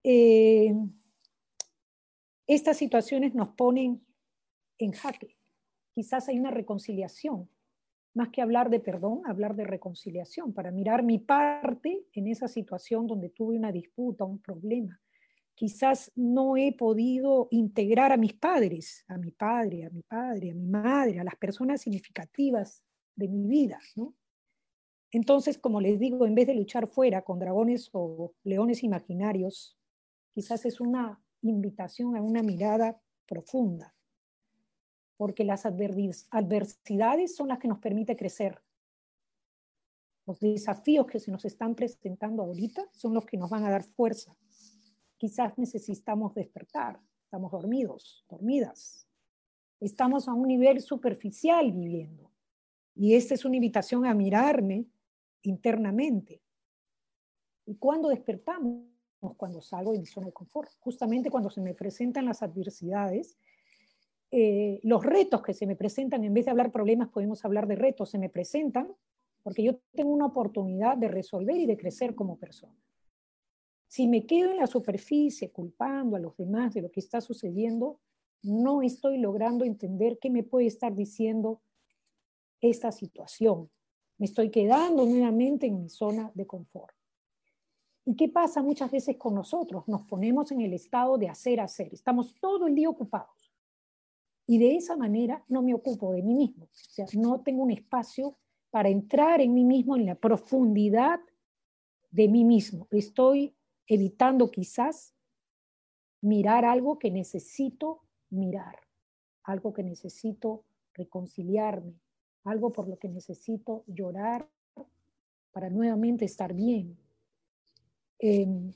Eh, 0.03 0.73
estas 2.47 2.77
situaciones 2.77 3.35
nos 3.35 3.49
ponen 3.49 4.03
en 4.79 4.93
jaque. 4.93 5.37
Quizás 5.93 6.27
hay 6.27 6.39
una 6.39 6.51
reconciliación, 6.51 7.49
más 8.15 8.29
que 8.29 8.41
hablar 8.41 8.71
de 8.71 8.79
perdón, 8.79 9.21
hablar 9.27 9.55
de 9.55 9.65
reconciliación, 9.65 10.53
para 10.53 10.71
mirar 10.71 11.03
mi 11.03 11.19
parte 11.19 12.07
en 12.13 12.27
esa 12.27 12.47
situación 12.47 13.05
donde 13.05 13.29
tuve 13.29 13.57
una 13.57 13.71
disputa, 13.71 14.25
un 14.25 14.39
problema. 14.39 14.99
Quizás 15.55 16.11
no 16.15 16.57
he 16.57 16.73
podido 16.73 17.47
integrar 17.51 18.11
a 18.11 18.17
mis 18.17 18.33
padres, 18.33 19.05
a 19.07 19.17
mi 19.17 19.31
padre, 19.31 19.85
a 19.85 19.89
mi 19.89 20.01
padre, 20.01 20.51
a 20.51 20.55
mi 20.55 20.65
madre, 20.65 21.19
a 21.19 21.23
las 21.23 21.35
personas 21.35 21.81
significativas 21.81 22.83
de 23.15 23.27
mi 23.27 23.47
vida, 23.47 23.79
Entonces, 25.11 25.57
como 25.57 25.81
les 25.81 25.99
digo, 25.99 26.25
en 26.25 26.33
vez 26.33 26.47
de 26.47 26.55
luchar 26.55 26.87
fuera 26.87 27.21
con 27.21 27.37
dragones 27.37 27.89
o 27.91 28.33
leones 28.43 28.83
imaginarios, 28.83 29.77
quizás 30.33 30.65
es 30.65 30.79
una 30.79 31.21
invitación 31.41 32.15
a 32.15 32.21
una 32.21 32.41
mirada 32.41 33.01
profunda, 33.27 33.93
porque 35.17 35.43
las 35.43 35.65
adversidades 35.65 37.35
son 37.35 37.49
las 37.49 37.59
que 37.59 37.67
nos 37.67 37.79
permiten 37.79 38.15
crecer. 38.15 38.61
Los 40.25 40.39
desafíos 40.39 41.07
que 41.07 41.19
se 41.19 41.31
nos 41.31 41.43
están 41.45 41.75
presentando 41.75 42.43
ahorita 42.43 42.87
son 42.91 43.13
los 43.13 43.25
que 43.25 43.37
nos 43.37 43.49
van 43.49 43.65
a 43.65 43.71
dar 43.71 43.83
fuerza. 43.83 44.35
Quizás 45.21 45.55
necesitamos 45.55 46.33
despertar, 46.33 46.99
estamos 47.25 47.51
dormidos, 47.51 48.25
dormidas. 48.27 49.07
Estamos 49.79 50.27
a 50.27 50.33
un 50.33 50.47
nivel 50.47 50.81
superficial 50.81 51.71
viviendo. 51.71 52.31
Y 52.95 53.13
esta 53.13 53.35
es 53.35 53.45
una 53.45 53.57
invitación 53.57 54.07
a 54.07 54.15
mirarme 54.15 54.87
internamente. 55.43 56.41
¿Y 57.67 57.75
cuándo 57.75 58.09
despertamos? 58.09 58.87
Cuando 59.37 59.61
salgo 59.61 59.91
de 59.91 59.99
mi 59.99 60.07
zona 60.07 60.25
de 60.25 60.33
confort. 60.33 60.71
Justamente 60.79 61.29
cuando 61.29 61.51
se 61.51 61.61
me 61.61 61.75
presentan 61.75 62.25
las 62.25 62.41
adversidades, 62.41 63.37
eh, 64.31 64.79
los 64.81 65.05
retos 65.05 65.43
que 65.43 65.53
se 65.53 65.67
me 65.67 65.75
presentan, 65.75 66.23
en 66.23 66.33
vez 66.33 66.45
de 66.45 66.51
hablar 66.51 66.71
problemas, 66.71 67.09
podemos 67.09 67.45
hablar 67.45 67.67
de 67.67 67.75
retos, 67.75 68.09
se 68.09 68.17
me 68.17 68.29
presentan 68.29 68.91
porque 69.43 69.61
yo 69.61 69.77
tengo 69.93 70.09
una 70.09 70.25
oportunidad 70.25 70.97
de 70.97 71.09
resolver 71.09 71.57
y 71.57 71.67
de 71.67 71.77
crecer 71.77 72.15
como 72.15 72.39
persona. 72.39 72.81
Si 73.91 74.07
me 74.07 74.25
quedo 74.25 74.51
en 74.51 74.55
la 74.55 74.67
superficie 74.67 75.51
culpando 75.51 76.15
a 76.15 76.19
los 76.19 76.37
demás 76.37 76.73
de 76.73 76.81
lo 76.81 76.89
que 76.89 77.01
está 77.01 77.19
sucediendo, 77.19 77.99
no 78.41 78.81
estoy 78.81 79.17
logrando 79.17 79.65
entender 79.65 80.17
qué 80.17 80.29
me 80.29 80.43
puede 80.43 80.67
estar 80.67 80.95
diciendo 80.95 81.61
esta 82.61 82.93
situación. 82.93 83.69
Me 84.17 84.27
estoy 84.27 84.49
quedando 84.49 85.05
nuevamente 85.05 85.67
en 85.67 85.81
mi 85.81 85.89
zona 85.89 86.31
de 86.33 86.47
confort. 86.47 86.95
¿Y 88.05 88.15
qué 88.15 88.29
pasa 88.29 88.63
muchas 88.63 88.89
veces 88.91 89.17
con 89.17 89.35
nosotros? 89.35 89.85
Nos 89.89 90.03
ponemos 90.03 90.49
en 90.53 90.61
el 90.61 90.71
estado 90.71 91.17
de 91.17 91.27
hacer, 91.27 91.59
hacer. 91.59 91.93
Estamos 91.93 92.33
todo 92.39 92.67
el 92.67 92.75
día 92.75 92.89
ocupados. 92.89 93.51
Y 94.47 94.57
de 94.57 94.77
esa 94.77 94.95
manera 94.95 95.43
no 95.49 95.61
me 95.61 95.73
ocupo 95.73 96.13
de 96.13 96.23
mí 96.23 96.33
mismo. 96.33 96.63
O 96.63 96.69
sea, 96.71 97.07
no 97.15 97.41
tengo 97.41 97.63
un 97.63 97.71
espacio 97.71 98.37
para 98.69 98.87
entrar 98.87 99.41
en 99.41 99.53
mí 99.53 99.65
mismo, 99.65 99.97
en 99.97 100.05
la 100.05 100.15
profundidad 100.15 101.19
de 102.09 102.29
mí 102.29 102.45
mismo. 102.45 102.87
Estoy 102.89 103.53
evitando 103.93 104.49
quizás 104.49 105.13
mirar 106.21 106.63
algo 106.63 106.97
que 106.97 107.11
necesito 107.11 108.03
mirar, 108.29 108.79
algo 109.43 109.73
que 109.73 109.83
necesito 109.83 110.63
reconciliarme, 110.93 111.99
algo 112.45 112.71
por 112.71 112.87
lo 112.87 112.97
que 112.97 113.09
necesito 113.09 113.83
llorar 113.87 114.47
para 115.51 115.69
nuevamente 115.69 116.23
estar 116.23 116.53
bien. 116.53 116.97
Em, 118.17 118.71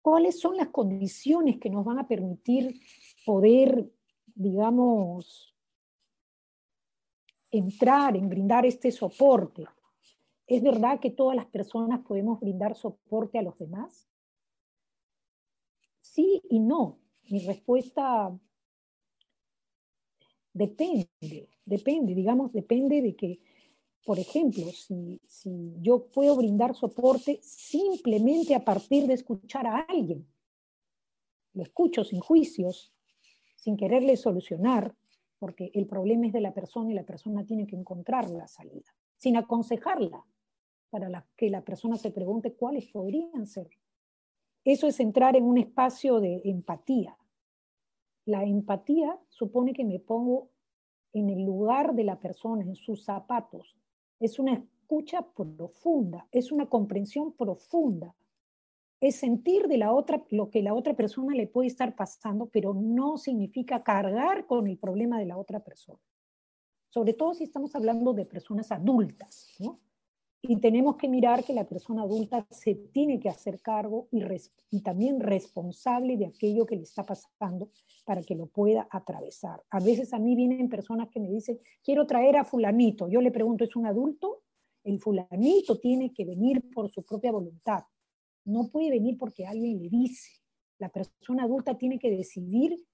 ¿Cuáles 0.00 0.40
son 0.40 0.56
las 0.56 0.68
condiciones 0.68 1.58
que 1.58 1.68
nos 1.68 1.84
van 1.84 1.98
a 1.98 2.08
permitir 2.08 2.80
poder, 3.26 3.92
digamos, 4.34 5.54
entrar 7.50 8.16
en 8.16 8.30
brindar 8.30 8.64
este 8.64 8.90
soporte? 8.90 9.66
¿Es 10.46 10.62
verdad 10.62 11.00
que 11.00 11.10
todas 11.10 11.36
las 11.36 11.46
personas 11.46 12.00
podemos 12.00 12.40
brindar 12.40 12.74
soporte 12.74 13.38
a 13.38 13.42
los 13.42 13.58
demás? 13.58 14.08
Sí 16.00 16.42
y 16.50 16.58
no. 16.60 16.98
Mi 17.30 17.38
respuesta 17.46 18.36
depende, 20.52 21.48
depende, 21.64 22.14
digamos, 22.14 22.52
depende 22.52 23.00
de 23.00 23.16
que, 23.16 23.40
por 24.04 24.18
ejemplo, 24.18 24.64
si, 24.72 25.20
yo 25.80 26.06
puedo 26.06 26.36
brindar 26.36 26.74
soporte 26.74 27.40
simplemente 27.42 28.54
a 28.54 28.64
partir 28.64 29.06
de 29.06 29.14
escuchar 29.14 29.66
a 29.66 29.78
alguien, 29.88 30.26
lo 31.54 31.62
escucho 31.62 32.04
sin 32.04 32.20
juicios, 32.20 32.92
sin 33.56 33.76
quererle 33.76 34.16
solucionar, 34.16 34.94
porque 35.38 35.70
el 35.74 35.86
problema 35.86 36.26
es 36.26 36.32
de 36.32 36.40
la 36.40 36.52
persona 36.52 36.90
y 36.90 36.94
la 36.94 37.04
persona 37.04 37.44
tiene 37.44 37.66
que 37.66 37.76
encontrar 37.76 38.30
la 38.30 38.48
salida, 38.48 38.94
sin 39.16 39.36
aconsejarla, 39.36 40.24
para 40.92 41.26
que 41.36 41.50
la 41.50 41.64
persona 41.64 41.96
se 41.96 42.12
pregunte 42.12 42.52
cuáles 42.54 42.86
podrían 42.86 43.46
ser 43.46 43.68
eso 44.64 44.86
es 44.86 45.00
entrar 45.00 45.36
en 45.36 45.44
un 45.44 45.58
espacio 45.58 46.20
de 46.20 46.40
empatía. 46.44 47.16
La 48.24 48.44
empatía 48.44 49.18
supone 49.28 49.72
que 49.72 49.84
me 49.84 49.98
pongo 49.98 50.50
en 51.12 51.30
el 51.30 51.44
lugar 51.44 51.94
de 51.94 52.04
la 52.04 52.20
persona, 52.20 52.62
en 52.62 52.76
sus 52.76 53.04
zapatos. 53.04 53.76
Es 54.20 54.38
una 54.38 54.52
escucha 54.52 55.26
profunda, 55.32 56.28
es 56.30 56.52
una 56.52 56.68
comprensión 56.68 57.32
profunda. 57.32 58.14
Es 59.00 59.16
sentir 59.16 59.66
de 59.66 59.78
la 59.78 59.92
otra 59.92 60.24
lo 60.30 60.48
que 60.48 60.62
la 60.62 60.74
otra 60.74 60.94
persona 60.94 61.34
le 61.34 61.48
puede 61.48 61.66
estar 61.66 61.96
pasando, 61.96 62.46
pero 62.46 62.72
no 62.72 63.18
significa 63.18 63.82
cargar 63.82 64.46
con 64.46 64.68
el 64.68 64.78
problema 64.78 65.18
de 65.18 65.26
la 65.26 65.36
otra 65.36 65.58
persona. 65.58 65.98
Sobre 66.88 67.14
todo 67.14 67.34
si 67.34 67.42
estamos 67.42 67.74
hablando 67.74 68.12
de 68.12 68.26
personas 68.26 68.70
adultas, 68.70 69.56
¿no? 69.58 69.80
Y 70.44 70.56
tenemos 70.56 70.96
que 70.96 71.08
mirar 71.08 71.44
que 71.44 71.52
la 71.52 71.68
persona 71.68 72.02
adulta 72.02 72.44
se 72.50 72.74
tiene 72.74 73.20
que 73.20 73.28
hacer 73.28 73.60
cargo 73.60 74.08
y, 74.10 74.80
también 74.80 75.20
responsable 75.20 76.16
de 76.16 76.26
aquello 76.26 76.66
que 76.66 76.74
le 76.74 76.82
está 76.82 77.06
pasando 77.06 77.70
para 78.04 78.22
que 78.22 78.34
lo 78.34 78.46
pueda 78.46 78.88
atravesar. 78.90 79.62
A 79.70 79.78
veces 79.78 80.12
a 80.12 80.18
mí 80.18 80.34
vienen 80.34 80.68
personas 80.68 81.10
que 81.10 81.20
me 81.20 81.30
dicen, 81.30 81.60
quiero 81.84 82.08
traer 82.08 82.36
a 82.36 82.44
fulanito. 82.44 83.08
Yo 83.08 83.20
le 83.20 83.30
pregunto, 83.30 83.62
¿es 83.62 83.76
un 83.76 83.86
adulto? 83.86 84.42
El 84.82 84.98
fulanito 84.98 85.78
tiene 85.78 86.12
que 86.12 86.24
venir 86.24 86.68
por 86.72 86.90
su 86.90 87.04
propia 87.04 87.30
voluntad. 87.30 87.84
No 88.44 88.68
puede 88.68 88.90
venir 88.90 89.16
porque 89.18 89.46
alguien 89.46 89.80
le 89.80 89.88
dice. 89.88 90.32
La 90.78 90.88
persona 90.88 91.44
adulta 91.44 91.78
tiene 91.78 92.00
que 92.00 92.10
decidir 92.10 92.84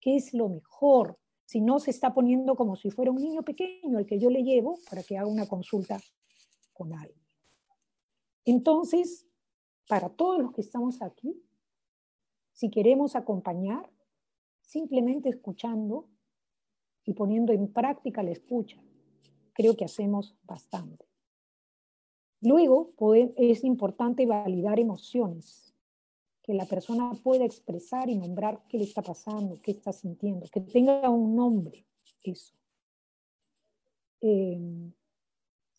qué 0.00 0.14
es 0.14 0.32
lo 0.32 0.48
mejor. 0.48 1.18
Si 1.44 1.60
no, 1.60 1.80
se 1.80 1.90
está 1.90 2.14
poniendo 2.14 2.54
como 2.54 2.76
si 2.76 2.92
fuera 2.92 3.10
un 3.10 3.20
niño 3.20 3.42
pequeño 3.42 3.98
al 3.98 4.06
que 4.06 4.20
yo 4.20 4.30
le 4.30 4.44
llevo 4.44 4.78
para 4.88 5.02
que 5.02 5.18
haga 5.18 5.26
una 5.26 5.46
consulta 5.46 5.98
con 6.74 6.92
alguien. 6.92 7.24
Entonces, 8.44 9.26
para 9.88 10.10
todos 10.10 10.40
los 10.40 10.52
que 10.52 10.60
estamos 10.60 11.00
aquí, 11.00 11.42
si 12.52 12.70
queremos 12.70 13.16
acompañar, 13.16 13.90
simplemente 14.60 15.28
escuchando 15.28 16.08
y 17.04 17.14
poniendo 17.14 17.52
en 17.52 17.72
práctica 17.72 18.22
la 18.22 18.32
escucha, 18.32 18.82
creo 19.52 19.76
que 19.76 19.84
hacemos 19.84 20.36
bastante. 20.42 21.06
Luego, 22.40 22.92
es 23.36 23.64
importante 23.64 24.26
validar 24.26 24.78
emociones, 24.78 25.74
que 26.42 26.52
la 26.52 26.66
persona 26.66 27.10
pueda 27.22 27.46
expresar 27.46 28.10
y 28.10 28.16
nombrar 28.16 28.62
qué 28.68 28.76
le 28.76 28.84
está 28.84 29.00
pasando, 29.00 29.60
qué 29.62 29.70
está 29.70 29.94
sintiendo, 29.94 30.46
que 30.52 30.60
tenga 30.60 31.08
un 31.08 31.34
nombre, 31.34 31.86
eso. 32.22 32.54
Eh, 34.20 34.92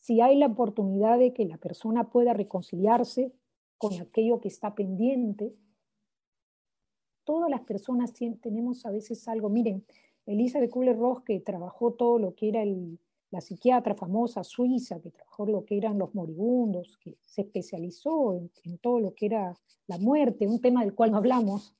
si 0.05 0.21
hay 0.21 0.37
la 0.37 0.45
oportunidad 0.45 1.17
de 1.17 1.33
que 1.33 1.45
la 1.45 1.57
persona 1.57 2.11
pueda 2.11 2.31
reconciliarse 2.31 3.33
con 3.79 3.99
aquello 3.99 4.39
que 4.39 4.49
está 4.49 4.75
pendiente, 4.75 5.55
todas 7.23 7.49
las 7.49 7.61
personas 7.61 8.13
tenemos 8.13 8.85
a 8.85 8.91
veces 8.91 9.27
algo. 9.27 9.49
Miren, 9.49 9.83
Elizabeth 10.27 10.69
Kubler-Ross, 10.69 11.23
que 11.23 11.39
trabajó 11.39 11.93
todo 11.93 12.19
lo 12.19 12.35
que 12.35 12.49
era 12.49 12.63
la 13.31 13.41
psiquiatra 13.41 13.95
famosa 13.95 14.43
suiza, 14.43 15.01
que 15.01 15.09
trabajó 15.09 15.47
lo 15.47 15.65
que 15.65 15.75
eran 15.75 15.97
los 15.97 16.13
moribundos, 16.13 16.97
que 16.97 17.17
se 17.25 17.41
especializó 17.41 18.35
en, 18.35 18.77
todo 18.77 18.99
lo 18.99 19.15
que 19.15 19.25
era 19.25 19.55
la 19.87 19.97
muerte, 19.97 20.47
un 20.47 20.61
tema 20.61 20.83
del 20.83 20.93
cual 20.93 21.13
no 21.13 21.17
hablamos, 21.17 21.73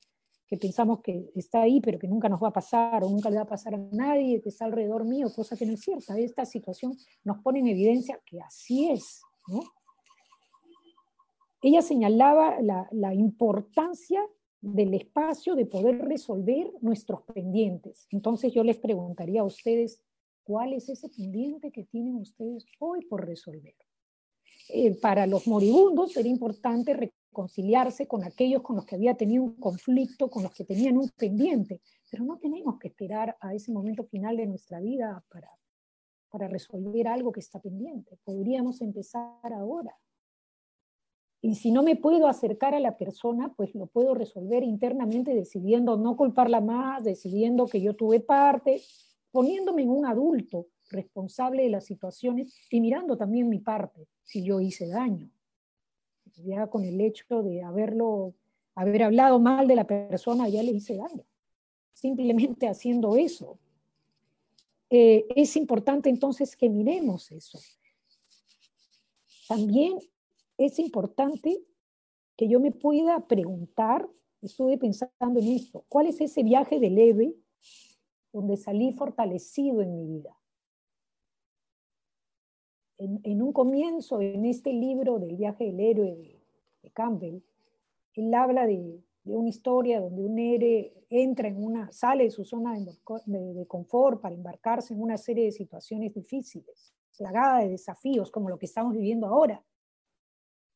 que 0.48 0.58
pensamos 0.58 1.02
que 1.02 1.32
está 1.36 1.62
ahí, 1.62 1.82
pero 1.82 1.98
que 1.98 2.08
nunca 2.08 2.30
nos 2.30 2.42
va 2.42 2.50
a 2.50 2.54
pasar 2.54 3.04
o 3.04 3.10
nunca 3.10 3.30
le 3.30 3.38
va 3.38 3.44
a 3.44 3.48
pasar 3.48 3.76
a 3.76 3.78
nadie 3.92 4.42
que 4.42 4.50
está 4.50 4.66
alrededor 4.66 5.06
mío, 5.06 5.32
cosa 5.34 5.58
que 5.58 5.66
no 5.66 5.74
es 5.74 5.82
cierta. 5.82 6.18
Esta 6.18 6.46
situación 6.46 6.96
nos 7.24 7.40
pone 7.40 7.60
en 7.60 7.68
evidencia 7.68 8.20
que 8.26 8.40
así 8.42 8.90
es. 8.92 9.22
Ella 11.62 11.82
señalaba 11.82 12.58
la, 12.62 13.14
importancia 13.16 14.22
del 14.62 14.94
espacio 14.94 15.56
de 15.56 15.66
poder 15.66 15.98
resolver 16.00 16.72
nuestros 16.82 17.24
pendientes. 17.24 18.08
Entonces 18.12 18.54
yo 18.54 18.64
les 18.64 18.78
preguntaría 18.78 19.42
a 19.42 19.46
ustedes, 19.46 20.04
¿cuál 20.44 20.74
es 20.74 20.90
ese 20.90 21.10
pendiente 21.10 21.72
que 21.72 21.84
tienen 21.84 22.16
ustedes 22.18 22.66
hoy 22.80 23.04
por 23.06 23.26
resolver? 23.26 23.76
Eh, 24.70 24.96
para 25.00 25.26
los 25.26 25.48
moribundos 25.48 26.14
sería 26.14 26.32
importante 26.32 27.12
reconciliarse 27.36 28.08
con 28.08 28.24
aquellos 28.24 28.62
con 28.62 28.78
los 28.78 28.86
que 28.86 28.96
había 28.96 29.16
tenido 29.16 29.44
un 29.44 29.56
conflicto, 29.56 30.30
con 30.30 30.44
los 30.44 30.54
que 30.54 30.64
tenían 30.64 30.98
un 30.98 31.10
pendiente, 31.10 31.82
pero 32.10 32.24
no 32.24 32.38
tenemos 32.38 32.80
que 32.80 32.88
esperar 32.88 33.36
a 33.42 33.54
ese 33.54 33.74
momento 33.74 34.06
final 34.06 34.38
de 34.38 34.46
nuestra 34.46 34.80
vida 34.80 35.22
para, 35.30 35.50
para 36.30 36.48
resolver 36.48 37.10
algo 37.10 37.34
que 37.34 37.42
está 37.42 37.60
pendiente. 37.60 38.18
Podríamos 38.24 38.80
empezar 38.82 39.52
ahora. 39.52 39.94
Y 41.42 41.56
si 41.56 41.72
no 41.72 41.84
me 41.84 41.98
puedo 41.98 42.28
acercar 42.28 42.74
a 42.74 42.80
la 42.80 42.96
persona, 42.96 43.54
pues 43.54 43.76
lo 43.76 43.88
puedo 43.88 44.16
resolver 44.16 44.64
internamente 44.64 45.36
decidiendo 45.36 45.98
no 45.98 46.16
culparla 46.16 46.62
más, 46.62 47.04
decidiendo 47.04 47.68
que 47.68 47.82
yo 47.82 47.98
tuve 47.98 48.22
parte, 48.22 48.82
poniéndome 49.32 49.84
en 49.84 49.90
un 49.90 50.06
adulto 50.06 50.68
responsable 50.90 51.64
de 51.64 51.70
las 51.70 51.86
situaciones 51.86 52.56
y 52.72 52.80
mirando 52.80 53.18
también 53.18 53.50
mi 53.50 53.60
parte, 53.60 54.08
si 54.24 54.42
yo 54.42 54.62
hice 54.62 54.88
daño. 54.88 55.35
Ya 56.44 56.68
con 56.68 56.84
el 56.84 57.00
hecho 57.02 57.44
de 57.44 57.64
haberlo, 57.64 58.34
haber 58.76 59.04
hablado 59.04 59.40
mal 59.40 59.68
de 59.68 59.76
la 59.76 59.88
persona, 59.88 60.50
ya 60.50 60.62
le 60.64 60.72
hice 60.72 60.98
daño. 60.98 61.24
Simplemente 61.94 62.68
haciendo 62.68 63.16
eso. 63.16 63.58
Eh, 64.90 65.26
es 65.36 65.56
importante 65.56 66.10
entonces 66.10 66.56
que 66.56 66.70
miremos 66.70 67.32
eso. 67.32 67.60
También 69.48 70.00
es 70.58 70.80
importante 70.80 71.64
que 72.36 72.48
yo 72.48 72.60
me 72.60 72.72
pueda 72.72 73.28
preguntar, 73.28 74.08
estuve 74.42 74.78
pensando 74.78 75.40
en 75.40 75.48
esto, 75.48 75.86
¿cuál 75.90 76.08
es 76.08 76.20
ese 76.22 76.44
viaje 76.44 76.80
del 76.80 76.96
leve 76.96 77.36
donde 78.32 78.58
salí 78.58 78.92
fortalecido 78.94 79.82
en 79.82 79.96
mi 79.96 80.06
vida? 80.06 80.36
En, 82.98 83.42
un 83.42 83.52
comienzo, 83.52 84.22
en 84.22 84.46
este 84.46 84.72
libro 84.72 85.20
del 85.20 85.36
viaje 85.36 85.66
del 85.66 85.80
héroe 85.80 86.42
de 86.82 86.92
Campbell, 86.92 87.42
él 88.14 88.34
habla 88.34 88.66
de, 88.66 89.02
una 89.26 89.50
historia 89.50 90.00
donde 90.00 90.24
un 90.24 90.38
héroe 90.38 90.94
entra 91.10 91.48
en 91.48 91.64
una, 91.64 91.92
sale 91.92 92.26
de 92.26 92.32
su 92.32 92.46
zona 92.46 92.78
de, 92.80 93.66
confort 93.68 94.22
para 94.22 94.36
embarcarse 94.36 94.94
en 94.94 95.02
una 95.02 95.18
serie 95.18 95.46
de 95.46 95.52
situaciones 95.52 96.14
difíciles, 96.14 96.94
plagada 97.18 97.60
de 97.62 97.70
desafíos 97.70 98.32
como 98.32 98.50
lo 98.50 98.60
que 98.60 98.68
estamos 98.68 98.94
viviendo 98.94 99.28
ahora. 99.28 99.64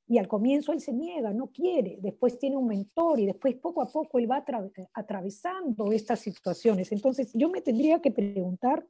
Y 0.08 0.18
al 0.18 0.28
comienzo 0.28 0.74
él 0.74 0.82
se 0.82 0.92
niega, 0.92 1.32
no 1.32 1.52
quiere, 1.52 2.00
después 2.02 2.40
tiene 2.40 2.58
un 2.58 2.68
mentor 2.68 3.20
y 3.20 3.28
después 3.28 3.56
poco 3.56 3.84
a 3.84 3.88
poco 3.88 4.18
él 4.18 4.30
va 4.30 4.44
atravesando 4.94 5.92
estas 5.92 6.20
situaciones. 6.20 6.92
Entonces 6.92 7.32
yo 7.34 7.50
me 7.50 7.62
tendría 7.62 8.02
que 8.02 8.10
preguntar, 8.10 8.88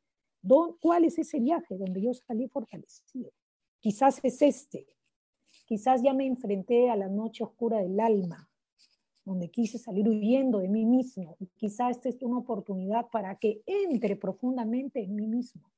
¿cuál 0.79 1.05
es 1.05 1.17
ese 1.17 1.39
viaje 1.39 1.77
donde 1.77 2.01
yo 2.01 2.13
salí 2.13 2.47
fortalecido? 2.47 3.31
Quizás 3.79 4.19
es 4.23 4.41
este, 4.41 4.87
quizás 5.65 6.01
ya 6.01 6.13
me 6.13 6.25
enfrenté 6.25 6.89
a 6.89 6.95
la 6.95 7.07
noche 7.07 7.43
oscura 7.43 7.79
del 7.81 7.99
alma, 7.99 8.49
donde 9.25 9.49
quise 9.49 9.77
salir 9.77 10.07
huyendo 10.07 10.59
de 10.59 10.67
mí 10.67 10.85
mismo. 10.85 11.37
Quizás 11.55 11.97
esta 11.97 12.09
es 12.09 12.21
una 12.21 12.39
oportunidad 12.39 13.09
para 13.09 13.37
que 13.37 13.61
entre 13.65 14.15
profundamente 14.15 15.01
en 15.01 15.15
mí 15.15 15.27
mismo 15.27 15.69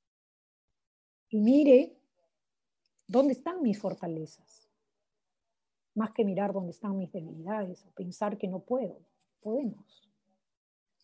y 1.29 1.39
mire 1.39 1.95
dónde 3.07 3.33
están 3.33 3.61
mis 3.61 3.79
fortalezas 3.79 4.71
más 5.93 6.11
que 6.11 6.23
mirar 6.23 6.53
dónde 6.53 6.71
están 6.71 6.97
mis 6.97 7.11
debilidades 7.11 7.85
o 7.85 7.91
pensar 7.91 8.37
que 8.37 8.47
no 8.47 8.59
puedo. 8.59 8.99
Podemos. 9.41 10.10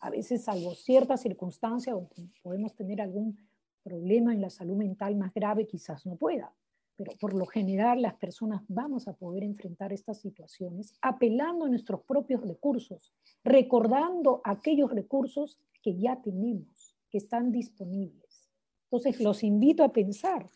A 0.00 0.10
veces, 0.10 0.44
salvo 0.44 0.74
ciertas 0.74 1.22
circunstancias 1.22 1.94
donde 1.94 2.32
podemos 2.42 2.74
tener 2.74 3.00
algún 3.00 3.38
problema 3.82 4.32
en 4.32 4.40
la 4.40 4.50
salud 4.50 4.76
mental 4.76 5.16
más 5.16 5.32
grave, 5.34 5.66
quizás 5.66 6.06
no 6.06 6.16
pueda. 6.16 6.54
Pero 6.96 7.12
por 7.20 7.32
lo 7.34 7.46
general 7.46 8.02
las 8.02 8.14
personas 8.14 8.62
vamos 8.68 9.06
a 9.08 9.12
poder 9.12 9.44
enfrentar 9.44 9.92
estas 9.92 10.18
situaciones 10.18 10.94
apelando 11.00 11.64
a 11.64 11.68
nuestros 11.68 12.02
propios 12.02 12.42
recursos, 12.42 13.12
recordando 13.44 14.40
aquellos 14.44 14.90
recursos 14.90 15.58
que 15.82 15.96
ya 15.96 16.20
tenemos, 16.20 16.96
que 17.08 17.18
están 17.18 17.52
disponibles. 17.52 18.50
Entonces 18.90 19.20
los 19.20 19.44
invito 19.44 19.84
a 19.84 19.92
pensar 19.92 20.48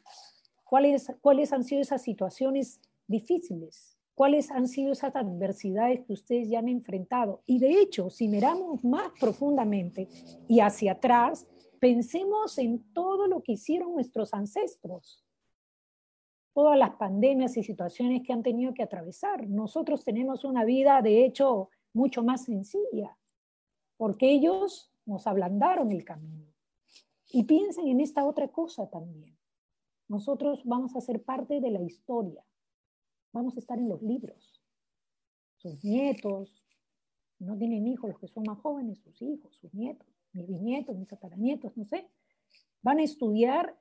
cuáles, 0.65 1.13
cuáles 1.21 1.53
han 1.53 1.65
sido 1.65 1.81
esas 1.81 2.03
situaciones 2.03 2.81
difíciles 3.07 3.92
cuáles 4.15 4.51
han 4.51 4.69
sido 4.69 4.93
esas 4.93 5.15
adversidades 5.17 6.05
que 6.05 6.13
ustedes 6.13 6.49
ya 6.49 6.59
han 6.59 6.69
enfrentado. 6.69 7.43
Y 7.47 7.59
de 7.59 7.81
hecho, 7.81 8.11
si 8.11 8.29
miramos 8.29 8.85
más 8.85 9.11
profundamente 9.19 10.09
y 10.49 10.61
hacia 10.61 10.93
atrás, 10.93 11.47
pensemos 11.81 12.59
en 12.59 12.93
todo 12.93 13.27
lo 13.27 13.43
que 13.43 13.53
hicieron 13.53 13.95
nuestros 13.95 14.35
ancestros, 14.35 15.25
todas 16.55 16.79
las 16.79 16.97
pandemias 16.97 17.57
y 17.57 17.63
situaciones 17.63 18.23
que 18.23 18.33
han 18.33 18.43
tenido 18.43 18.75
que 18.75 18.83
atravesar. 18.83 19.49
Nosotros 19.49 20.05
tenemos 20.05 20.45
una 20.45 20.65
vida, 20.65 21.01
de 21.03 21.25
hecho, 21.25 21.71
mucho 21.95 22.23
más 22.23 22.45
sencilla, 22.45 23.19
porque 23.97 24.31
ellos 24.31 24.93
nos 25.07 25.27
ablandaron 25.27 25.91
el 25.93 26.05
camino. 26.05 26.47
Y 27.31 27.45
piensen 27.45 27.89
en 27.89 28.01
esta 28.01 28.27
otra 28.27 28.49
cosa 28.49 28.89
también. 28.91 29.39
Nosotros 30.09 30.61
vamos 30.65 30.95
a 30.95 31.01
ser 31.01 31.23
parte 31.23 31.61
de 31.61 31.71
la 31.71 31.81
historia 31.81 32.45
vamos 33.33 33.57
a 33.57 33.61
estar 33.61 33.79
en 33.79 33.89
los 33.89 34.03
libros. 34.03 34.63
Sus 35.57 35.83
nietos, 35.85 36.63
no 37.39 37.57
tienen 37.57 37.87
hijos 37.87 38.11
los 38.11 38.19
que 38.21 38.29
son 38.29 38.45
más 38.47 38.59
jóvenes, 38.59 38.99
sus 39.01 39.21
hijos, 39.23 39.57
sus 39.57 39.73
nietos, 39.75 40.07
mis 40.33 40.47
bisnietos, 40.47 40.97
mis 40.97 41.09
tataranietos, 41.09 41.77
no 41.77 41.85
sé, 41.85 42.09
van 42.83 42.99
a 42.99 43.03
estudiar 43.03 43.79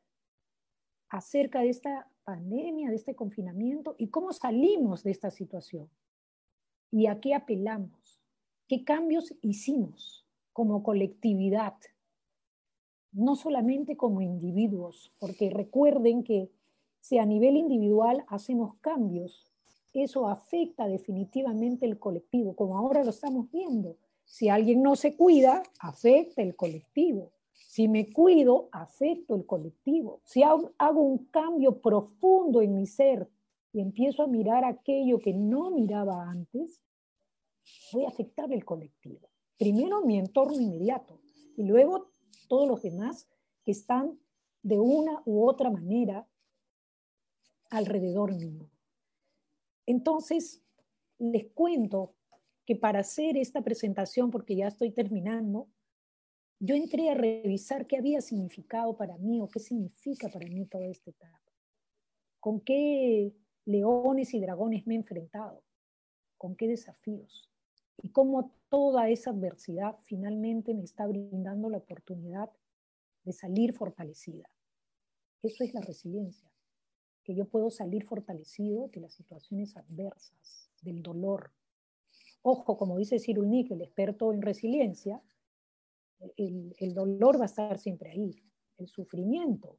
acerca 1.10 1.60
de 1.62 1.70
esta 1.70 2.10
pandemia, 2.24 2.89
de 2.89 2.96
este 2.96 3.15
confinamiento 3.15 3.96
y 3.98 4.08
cómo 4.08 4.31
salimos 4.31 5.03
de 5.03 5.12
esta 5.12 5.29
situación. 5.29 5.89
¿Y 6.89 7.08
a 7.08 7.20
qué 7.20 7.34
apelamos? 7.34 8.22
¿Qué 8.67 8.84
cambios 8.84 9.36
hicimos 9.41 10.25
como 10.53 10.84
colectividad? 10.84 11.75
No 13.12 13.36
solamente 13.36 13.98
como 13.98 14.22
individuos, 14.22 15.12
porque 15.20 15.50
recuerden 15.50 16.24
que 16.24 16.51
si 17.01 17.18
a 17.18 17.25
nivel 17.25 17.57
individual 17.57 18.24
hacemos 18.27 18.75
cambios, 18.79 19.51
eso 19.94 20.27
afecta 20.27 20.87
definitivamente 20.87 21.85
el 21.85 22.00
colectivo, 22.00 22.55
como 22.55 22.77
ahora 22.77 23.03
lo 23.03 23.09
estamos 23.09 23.51
viendo. 23.51 23.98
Si 24.24 24.48
alguien 24.48 24.81
no 24.81 24.96
se 24.96 25.18
cuida, 25.18 25.64
afecta 25.79 26.42
el 26.42 26.55
colectivo. 26.55 27.31
Si 27.53 27.87
me 27.87 28.11
cuido, 28.11 28.70
afecto 28.72 29.35
el 29.35 29.46
colectivo. 29.46 30.22
Si 30.24 30.44
hago 30.44 31.01
un 31.01 31.25
cambio 31.25 31.81
profundo 31.81 32.61
en 32.61 32.75
mi 32.75 32.85
ser 32.85 33.29
y 33.74 33.81
empiezo 33.81 34.24
a 34.24 34.27
mirar 34.27 34.64
aquello 34.64 35.20
que 35.20 35.33
no 35.33 35.72
miraba 35.72 36.29
antes, 36.29 36.81
voy 37.92 38.05
a 38.05 38.09
afectar 38.09 38.51
el 38.53 38.64
colectivo. 38.64 39.29
Primero 39.57 40.01
mi 40.05 40.18
entorno 40.18 40.59
inmediato 40.59 41.20
y 41.57 41.64
luego 41.64 42.07
todos 42.48 42.68
los 42.68 42.81
demás 42.81 43.27
que 43.64 43.72
están 43.72 44.18
de 44.64 44.79
una 44.79 45.22
u 45.25 45.48
otra 45.48 45.70
manera 45.70 46.27
alrededor 47.72 48.36
mío. 48.36 48.70
Entonces, 49.88 50.62
les 51.18 51.48
cuento 51.53 52.14
que 52.66 52.75
para 52.75 53.00
hacer 53.00 53.38
esta 53.38 53.64
presentación, 53.64 54.29
porque 54.29 54.55
ya 54.55 54.68
estoy 54.68 54.92
terminando, 54.92 55.68
yo 56.60 56.75
entré 56.75 57.10
a 57.10 57.16
revisar 57.16 57.88
qué 57.88 57.98
había 57.98 58.22
significado 58.22 58.96
para 58.96 59.18
mí 59.18 59.42
o 59.42 59.48
qué 59.48 59.60
significa 59.60 60.29
para 60.29 60.48
mí 60.48 60.66
toda 60.68 60.86
esta 60.86 61.10
etapa. 61.10 61.42
Con 62.40 62.62
qué 62.62 63.34
leones 63.66 64.34
y 64.34 64.40
dragones 64.40 64.86
me 64.86 64.94
he 64.94 64.98
enfrentado, 64.98 65.64
con 66.38 66.55
qué 66.55 66.68
desafíos 66.68 67.50
y 68.03 68.10
cómo 68.10 68.53
toda 68.70 69.10
esa 69.10 69.31
adversidad 69.31 69.98
finalmente 70.03 70.74
me 70.74 70.84
está 70.84 71.07
brindando 71.07 71.70
la 71.70 71.77
oportunidad 71.77 72.51
de 73.24 73.34
salir 73.34 73.74
fortalecida. 73.74 74.50
Eso 75.42 75.64
es 75.64 75.74
la 75.74 75.81
resiliencia 75.81 76.50
que 77.24 77.36
yo 77.36 77.46
puedo 77.46 77.70
salir 77.70 78.05
fortalecido 78.05 78.88
de 78.90 79.01
las 79.01 79.14
situaciones 79.14 79.77
adversas, 79.77 80.72
del 80.81 81.01
dolor. 81.03 81.51
Ojo, 82.42 82.77
como 82.77 82.98
dice 82.98 83.20
Cyril 83.20 83.50
Nick, 83.50 83.72
el 83.72 83.81
experto 83.81 84.34
en 84.34 84.42
resiliencia, 84.42 85.22
el, 86.38 86.75
el 86.79 86.94
dolor 86.94 87.38
va 87.40 87.44
a 87.44 87.46
estar 87.46 87.77
siempre 87.77 88.12
ahí. 88.12 88.44
El 88.77 88.88
sufrimiento 88.88 89.77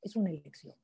es 0.00 0.14
una 0.16 0.30
elección. 0.30 0.76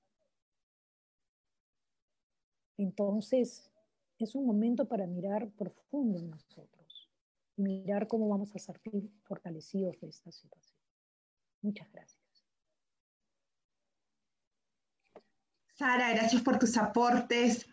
Entonces, 2.77 3.71
es 4.19 4.35
un 4.35 4.47
momento 4.47 4.87
para 4.87 5.07
mirar 5.07 5.51
profundo 5.51 6.19
en 6.19 6.31
nosotros 6.31 6.81
mirar 7.61 8.09
cómo 8.09 8.29
vamos 8.29 8.55
a 8.55 8.59
salir 8.59 9.11
fortalecidos 9.23 10.01
de 10.01 10.09
esta 10.09 10.33
situación. 10.33 10.79
Muchas 11.63 11.91
gracias. 11.93 12.20
Sara, 15.81 16.13
gracias 16.13 16.43
por 16.43 16.59
tus 16.59 16.77
aportes. 16.77 17.67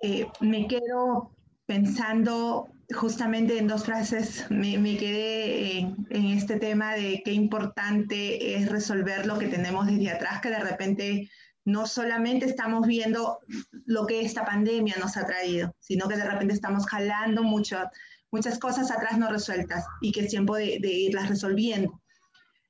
Eh, 0.00 0.24
me 0.38 0.68
quedo 0.68 1.32
pensando 1.66 2.68
justamente 2.94 3.58
en 3.58 3.66
dos 3.66 3.86
frases, 3.86 4.48
me, 4.50 4.96
quedé 4.96 5.78
en, 5.78 6.26
este 6.26 6.60
tema 6.60 6.94
de 6.94 7.22
qué 7.24 7.32
importante 7.32 8.54
es 8.54 8.68
resolver 8.68 9.26
lo 9.26 9.36
que 9.36 9.48
tenemos 9.48 9.86
desde 9.86 10.12
atrás, 10.12 10.40
que 10.42 10.50
de 10.50 10.60
repente 10.60 11.28
no 11.64 11.88
solamente 11.88 12.46
estamos 12.46 12.86
viendo 12.86 13.40
lo 13.84 14.06
que 14.06 14.20
esta 14.20 14.44
pandemia 14.44 14.94
nos 15.00 15.16
ha 15.16 15.26
traído, 15.26 15.74
sino 15.80 16.06
que 16.06 16.16
de 16.16 16.30
repente 16.30 16.54
estamos 16.54 16.86
jalando 16.86 17.42
muchas 17.42 18.58
cosas 18.60 18.92
atrás 18.92 19.18
no 19.18 19.28
resueltas 19.28 19.84
y 20.00 20.12
que 20.12 20.20
es 20.20 20.28
tiempo 20.28 20.54
de 20.54 20.78
irlas 20.80 21.28
resolviendo. 21.28 22.00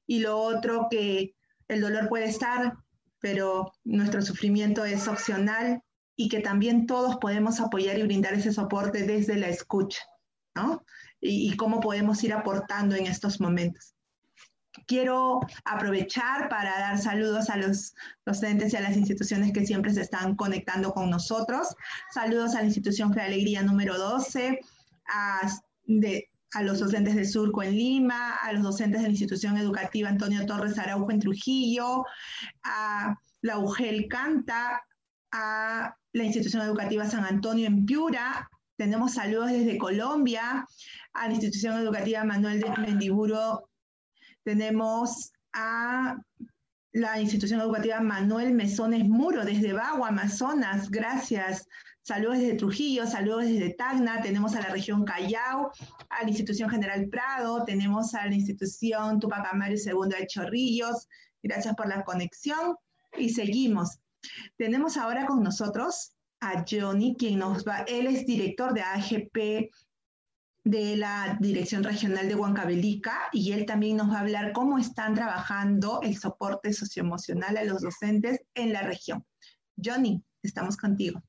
Y 0.07 0.21
lo 0.21 0.39
otro, 0.39 0.89
que 0.91 1.35
el 1.69 1.83
dolor 1.83 2.09
puede 2.09 2.25
estar, 2.25 2.79
pero 3.25 3.73
nuestro 3.85 4.21
sufrimiento 4.21 4.85
es 4.85 5.09
opcional 5.09 5.83
y 6.15 6.29
que 6.29 6.41
también 6.41 6.87
todos 6.87 7.17
podemos 7.17 7.59
apoyar 7.59 7.99
y 7.99 8.03
brindar 8.03 8.35
ese 8.35 8.53
soporte 8.53 9.05
desde 9.05 9.37
la 9.37 9.49
escucha, 9.49 10.03
¿no? 10.55 10.85
Y, 11.23 11.57
cómo 11.57 11.81
podemos 11.81 12.23
ir 12.23 12.35
aportando 12.35 12.95
en 12.95 13.07
estos 13.07 13.41
momentos. 13.41 13.95
Quiero 14.87 15.41
aprovechar 15.65 16.51
para 16.51 16.79
dar 16.79 16.99
saludos 16.99 17.49
a 17.49 17.57
los 17.57 17.95
docentes 18.27 18.75
y 18.75 18.77
a 18.77 18.83
las 18.83 18.95
instituciones 18.95 19.55
que 19.55 19.65
siempre 19.65 19.95
se 19.95 20.03
están 20.03 20.37
conectando 20.37 20.93
con 20.93 21.09
nosotros. 21.09 21.75
Saludos 22.13 22.55
a 22.55 22.59
la 22.59 22.67
institución 22.67 23.15
Fe 23.15 23.23
Alegría 23.23 23.63
número 23.63 23.97
12, 23.97 24.61
a, 25.07 25.51
a 26.55 26.63
los 26.63 26.79
docentes 26.79 27.15
de 27.15 27.25
Surco 27.25 27.63
en 27.63 27.73
Lima, 27.73 28.37
a 28.37 28.53
los 28.53 28.63
docentes 28.63 29.01
de 29.01 29.09
la 29.09 29.13
institución 29.13 29.57
educativa 29.59 30.09
Antonio 30.09 30.47
Torres 30.47 30.79
Araujo 30.79 31.11
en 31.11 31.21
Trujillo, 31.21 32.05
a 32.63 33.17
la 33.43 33.59
UGEL 33.59 34.09
Canta, 34.09 34.83
a 35.33 35.95
la 36.13 36.25
institución 36.25 36.63
educativa 36.63 37.07
San 37.07 37.25
Antonio 37.25 37.67
en 37.67 37.85
Piura. 37.85 38.49
Tenemos 38.77 39.15
saludos 39.15 39.51
desde 39.51 39.79
Colombia, 39.79 40.67
a 41.13 41.27
la 41.27 41.35
institución 41.35 41.77
educativa 41.79 42.25
Manuel 42.25 42.61
de 42.61 42.71
Mendiburo. 42.79 43.69
Tenemos 44.45 45.33
a 45.53 46.17
la 46.93 47.21
institución 47.21 47.61
educativa 47.61 48.01
Manuel 48.01 48.55
Mesones 48.55 49.05
Muro 49.09 49.45
desde 49.45 49.73
Bagua, 49.73 50.09
Amazonas. 50.09 50.89
Gracias. 50.91 51.67
Saludos 52.07 52.39
desde 52.39 52.57
Trujillo, 52.57 53.07
saludos 53.07 53.45
desde 53.45 53.71
Tacna, 53.71 54.21
tenemos 54.21 54.55
a 54.55 54.61
la 54.61 54.69
región 54.69 55.07
Callao, 55.07 55.73
a 56.19 56.23
la 56.23 56.29
Institución 56.29 56.71
General 56.71 57.09
Prado, 57.09 57.65
tenemos 57.65 58.15
a 58.15 58.27
la 58.27 58.35
Institución 58.35 59.21
Tupac 59.21 59.47
Amaru 59.53 59.75
II 59.75 60.17
de 60.19 60.27
Chorrillos. 60.27 61.09
Gracias 61.43 61.75
por 61.75 61.89
la 61.89 62.05
conexión 62.05 62.77
y 63.19 63.31
seguimos. 63.31 63.99
Tenemos 64.57 64.97
ahora 64.97 65.27
con 65.27 65.43
nosotros 65.43 66.13
a 66.41 66.65
Johnny, 66.69 67.17
quien 67.19 67.39
nos 67.39 67.65
va, 67.67 67.85
él 67.89 68.07
es 68.07 68.27
director 68.27 68.75
de 68.75 68.83
AGP 68.83 69.71
de 70.65 70.97
la 70.97 71.37
Dirección 71.41 71.85
Regional 71.85 72.29
de 72.29 72.35
Huancavelica 72.35 73.29
y 73.33 73.53
él 73.53 73.67
también 73.67 73.99
nos 73.99 74.11
va 74.11 74.17
a 74.17 74.21
hablar 74.21 74.53
cómo 74.53 74.79
están 74.79 75.15
trabajando 75.15 76.01
el 76.03 76.17
soporte 76.17 76.73
socioemocional 76.73 77.57
a 77.57 77.65
los 77.65 77.83
docentes 77.83 78.41
en 78.55 78.73
la 78.73 78.83
región. 78.83 79.25
Johnny, 79.83 80.23
estamos 80.43 80.77
contigo. 80.77 81.23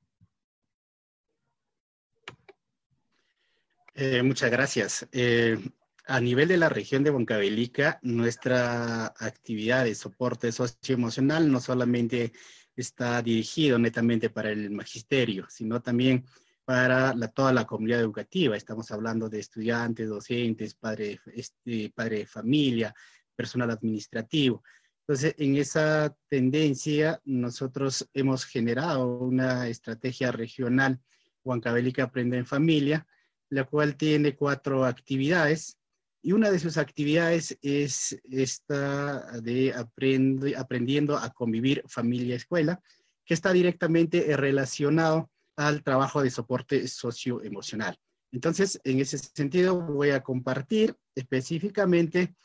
Eh, 3.97 4.21
muchas 4.23 4.51
gracias. 4.51 5.07
Eh, 5.13 5.57
a 6.05 6.19
nivel 6.19 6.49
de 6.49 6.57
la 6.57 6.67
región 6.67 7.01
de 7.01 7.11
Huancavelica, 7.11 7.97
nuestra 8.03 9.05
actividad 9.05 9.85
de 9.85 9.95
soporte 9.95 10.51
socioemocional 10.51 11.49
no 11.49 11.61
solamente 11.61 12.33
está 12.75 13.21
dirigido 13.21 13.79
netamente 13.79 14.29
para 14.29 14.51
el 14.51 14.69
magisterio, 14.69 15.47
sino 15.49 15.81
también 15.81 16.25
para 16.65 17.15
toda 17.29 17.53
la 17.53 17.65
comunidad 17.65 18.01
educativa. 18.01 18.57
Estamos 18.57 18.91
hablando 18.91 19.29
de 19.29 19.39
estudiantes, 19.39 20.09
docentes, 20.09 20.75
padre, 20.75 21.21
este, 21.33 21.89
padre 21.95 22.19
de 22.19 22.25
familia, 22.25 22.93
personal 23.33 23.71
administrativo. 23.71 24.61
Entonces, 25.07 25.35
en 25.37 25.55
esa 25.55 26.13
tendencia, 26.27 27.21
nosotros 27.23 28.09
hemos 28.13 28.43
generado 28.43 29.19
una 29.19 29.69
estrategia 29.69 30.33
regional 30.33 30.99
Huancavelica 31.45 32.03
Aprende 32.03 32.37
en 32.37 32.45
Familia, 32.45 33.07
la 33.49 33.63
cual 33.65 33.95
tiene 33.95 34.35
cuatro 34.35 34.85
actividades. 34.85 35.77
Y 36.21 36.31
una 36.31 36.49
de 36.49 36.59
sus 36.59 36.77
actividades 36.77 37.57
es 37.61 38.19
esta 38.23 39.39
de 39.41 39.73
aprendiendo 39.75 41.17
a 41.17 41.29
convivir 41.29 41.83
familia-escuela, 41.87 42.81
que 43.25 43.33
está 43.33 43.53
directamente 43.53 44.35
relacionado 44.35 45.29
al 45.55 45.83
trabajo 45.83 46.21
de 46.21 46.29
soporte 46.29 46.87
socioemocional. 46.87 47.97
Entonces, 48.31 48.79
en 48.83 48.99
ese 48.99 49.17
sentido, 49.17 49.81
voy 49.81 50.09
a 50.09 50.21
compartir 50.21 50.95
específicamente 51.15 52.35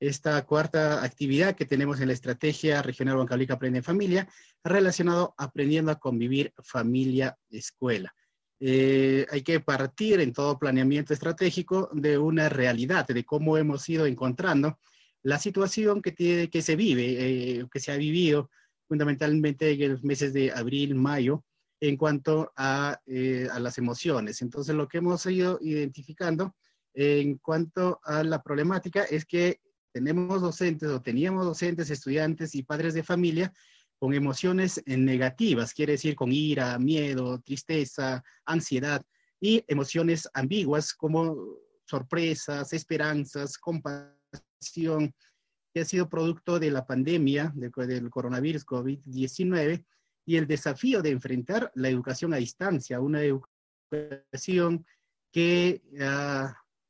esta 0.00 0.44
cuarta 0.44 1.02
actividad 1.02 1.56
que 1.56 1.64
tenemos 1.64 2.00
en 2.00 2.08
la 2.08 2.12
estrategia 2.12 2.82
regional 2.82 3.16
Bancalica 3.16 3.54
Aprende 3.54 3.78
en 3.78 3.84
Familia, 3.84 4.28
relacionado 4.62 5.34
aprendiendo 5.38 5.90
a 5.90 5.98
convivir 5.98 6.52
familia-escuela. 6.62 8.14
Eh, 8.60 9.24
hay 9.30 9.42
que 9.42 9.60
partir 9.60 10.20
en 10.20 10.32
todo 10.32 10.58
planeamiento 10.58 11.12
estratégico 11.12 11.88
de 11.92 12.18
una 12.18 12.48
realidad, 12.48 13.06
de 13.06 13.24
cómo 13.24 13.56
hemos 13.56 13.88
ido 13.88 14.06
encontrando 14.06 14.78
la 15.22 15.38
situación 15.38 16.02
que, 16.02 16.12
tiene, 16.12 16.50
que 16.50 16.62
se 16.62 16.74
vive, 16.74 17.60
eh, 17.60 17.66
que 17.70 17.80
se 17.80 17.92
ha 17.92 17.96
vivido 17.96 18.50
fundamentalmente 18.88 19.70
en 19.72 19.92
los 19.92 20.02
meses 20.02 20.32
de 20.32 20.50
abril, 20.50 20.94
mayo, 20.94 21.44
en 21.80 21.96
cuanto 21.96 22.52
eh, 23.06 23.48
a, 23.52 23.60
las 23.60 23.78
emociones. 23.78 24.42
Entonces, 24.42 24.74
lo 24.74 24.88
que 24.88 24.98
hemos 24.98 25.24
ido 25.26 25.58
identificando 25.60 26.56
en 26.94 27.38
cuanto 27.38 28.00
a 28.02 28.24
la 28.24 28.42
problemática 28.42 29.04
es 29.04 29.24
que 29.24 29.60
tenemos 29.92 30.40
docentes 30.40 30.88
o 30.88 31.00
teníamos 31.00 31.44
docentes, 31.44 31.90
estudiantes 31.90 32.54
y 32.54 32.62
padres 32.62 32.94
de 32.94 33.04
familia 33.04 33.52
con 33.98 34.14
emociones 34.14 34.82
negativas, 34.86 35.74
quiere 35.74 35.92
decir 35.92 36.14
con 36.14 36.32
ira, 36.32 36.78
miedo, 36.78 37.40
tristeza, 37.40 38.22
ansiedad 38.44 39.02
y 39.40 39.64
emociones 39.66 40.28
ambiguas 40.34 40.94
como 40.94 41.36
sorpresas, 41.84 42.72
esperanzas, 42.72 43.58
compasión, 43.58 45.14
que 45.72 45.80
ha 45.80 45.84
sido 45.84 46.08
producto 46.08 46.58
de 46.58 46.70
la 46.70 46.86
pandemia 46.86 47.52
del 47.54 48.10
coronavirus 48.10 48.64
COVID-19 48.66 49.84
y 50.26 50.36
el 50.36 50.46
desafío 50.46 51.02
de 51.02 51.10
enfrentar 51.10 51.72
la 51.74 51.88
educación 51.88 52.34
a 52.34 52.36
distancia, 52.36 53.00
una 53.00 53.22
educación 53.22 54.84
que 55.32 55.82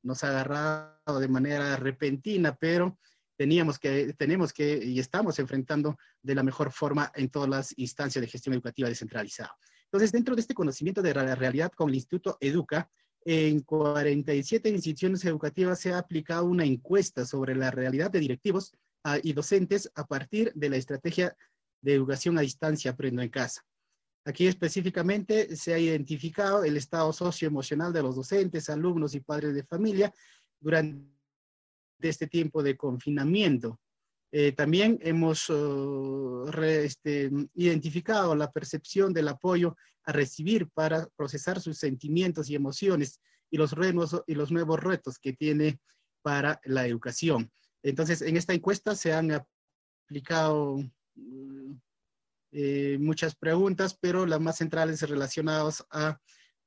nos 0.02 0.24
ha 0.24 0.28
agarrado 0.28 1.20
de 1.20 1.28
manera 1.28 1.76
repentina, 1.76 2.54
pero 2.54 2.98
teníamos 3.38 3.78
que, 3.78 4.14
tenemos 4.14 4.52
que 4.52 4.84
y 4.84 4.98
estamos 4.98 5.38
enfrentando 5.38 5.96
de 6.20 6.34
la 6.34 6.42
mejor 6.42 6.72
forma 6.72 7.12
en 7.14 7.30
todas 7.30 7.48
las 7.48 7.78
instancias 7.78 8.20
de 8.20 8.28
gestión 8.28 8.54
educativa 8.54 8.88
descentralizada. 8.88 9.56
Entonces, 9.84 10.10
dentro 10.10 10.34
de 10.34 10.42
este 10.42 10.54
conocimiento 10.54 11.00
de 11.00 11.14
la 11.14 11.34
realidad 11.36 11.70
con 11.72 11.88
el 11.88 11.94
Instituto 11.94 12.36
Educa, 12.40 12.90
en 13.24 13.60
47 13.60 14.68
instituciones 14.68 15.24
educativas 15.24 15.78
se 15.78 15.92
ha 15.92 15.98
aplicado 15.98 16.46
una 16.46 16.64
encuesta 16.64 17.24
sobre 17.24 17.54
la 17.54 17.70
realidad 17.70 18.10
de 18.10 18.20
directivos 18.20 18.72
ah, 19.04 19.18
y 19.22 19.32
docentes 19.32 19.90
a 19.94 20.04
partir 20.04 20.52
de 20.54 20.70
la 20.70 20.76
estrategia 20.76 21.36
de 21.80 21.94
educación 21.94 22.38
a 22.38 22.42
distancia 22.42 22.90
Aprendo 22.90 23.22
en 23.22 23.28
Casa. 23.28 23.64
Aquí 24.24 24.46
específicamente 24.46 25.54
se 25.56 25.74
ha 25.74 25.78
identificado 25.78 26.64
el 26.64 26.76
estado 26.76 27.12
socioemocional 27.12 27.92
de 27.92 28.02
los 28.02 28.16
docentes, 28.16 28.68
alumnos 28.68 29.14
y 29.14 29.20
padres 29.20 29.54
de 29.54 29.62
familia 29.62 30.12
durante 30.60 31.17
este 32.00 32.26
tiempo 32.26 32.62
de 32.62 32.76
confinamiento. 32.76 33.80
Eh, 34.30 34.52
también 34.52 34.98
hemos 35.02 35.48
oh, 35.48 36.50
este, 36.52 37.30
identificado 37.54 38.34
la 38.34 38.52
percepción 38.52 39.12
del 39.12 39.28
apoyo 39.28 39.74
a 40.04 40.12
recibir 40.12 40.68
para 40.74 41.08
procesar 41.16 41.60
sus 41.60 41.78
sentimientos 41.78 42.50
y 42.50 42.54
emociones 42.54 43.20
y 43.50 43.56
los, 43.56 43.74
y 44.26 44.34
los 44.34 44.52
nuevos 44.52 44.80
retos 44.80 45.18
que 45.18 45.32
tiene 45.32 45.80
para 46.22 46.60
la 46.64 46.86
educación. 46.86 47.50
Entonces, 47.82 48.20
en 48.22 48.36
esta 48.36 48.52
encuesta 48.52 48.94
se 48.94 49.14
han 49.14 49.30
aplicado 49.32 50.82
eh, 52.52 52.98
muchas 53.00 53.34
preguntas, 53.34 53.96
pero 53.98 54.26
las 54.26 54.40
más 54.40 54.56
centrales 54.58 55.00
relacionadas 55.02 55.84
a, 55.90 56.18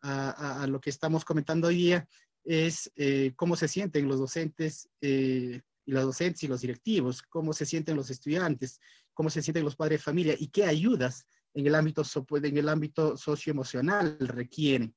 a, 0.02 0.66
lo 0.68 0.80
que 0.80 0.90
estamos 0.90 1.26
comentando 1.26 1.68
hoy 1.68 1.76
día 1.76 2.08
es 2.44 2.92
eh, 2.96 3.34
cómo 3.36 3.56
se 3.56 3.68
sienten 3.68 4.08
los 4.08 4.20
docentes 4.20 4.90
eh, 5.02 5.62
y 5.86 5.92
las 5.92 6.04
docentes 6.04 6.44
y 6.44 6.48
los 6.48 6.62
directivos, 6.62 7.22
cómo 7.22 7.54
se 7.54 7.66
sienten 7.66 7.96
los 7.96 8.10
estudiantes, 8.10 8.80
cómo 9.14 9.30
se 9.30 9.42
sienten 9.42 9.64
los 9.64 9.76
padres 9.76 10.00
de 10.00 10.04
familia 10.04 10.36
y 10.38 10.48
qué 10.48 10.66
ayudas 10.66 11.26
en 11.54 11.68
el 11.68 11.76
ámbito, 11.76 12.04
en 12.44 12.58
el 12.58 12.70
ámbito 12.70 13.18
socioemocional 13.18 14.18
requieren. 14.20 14.96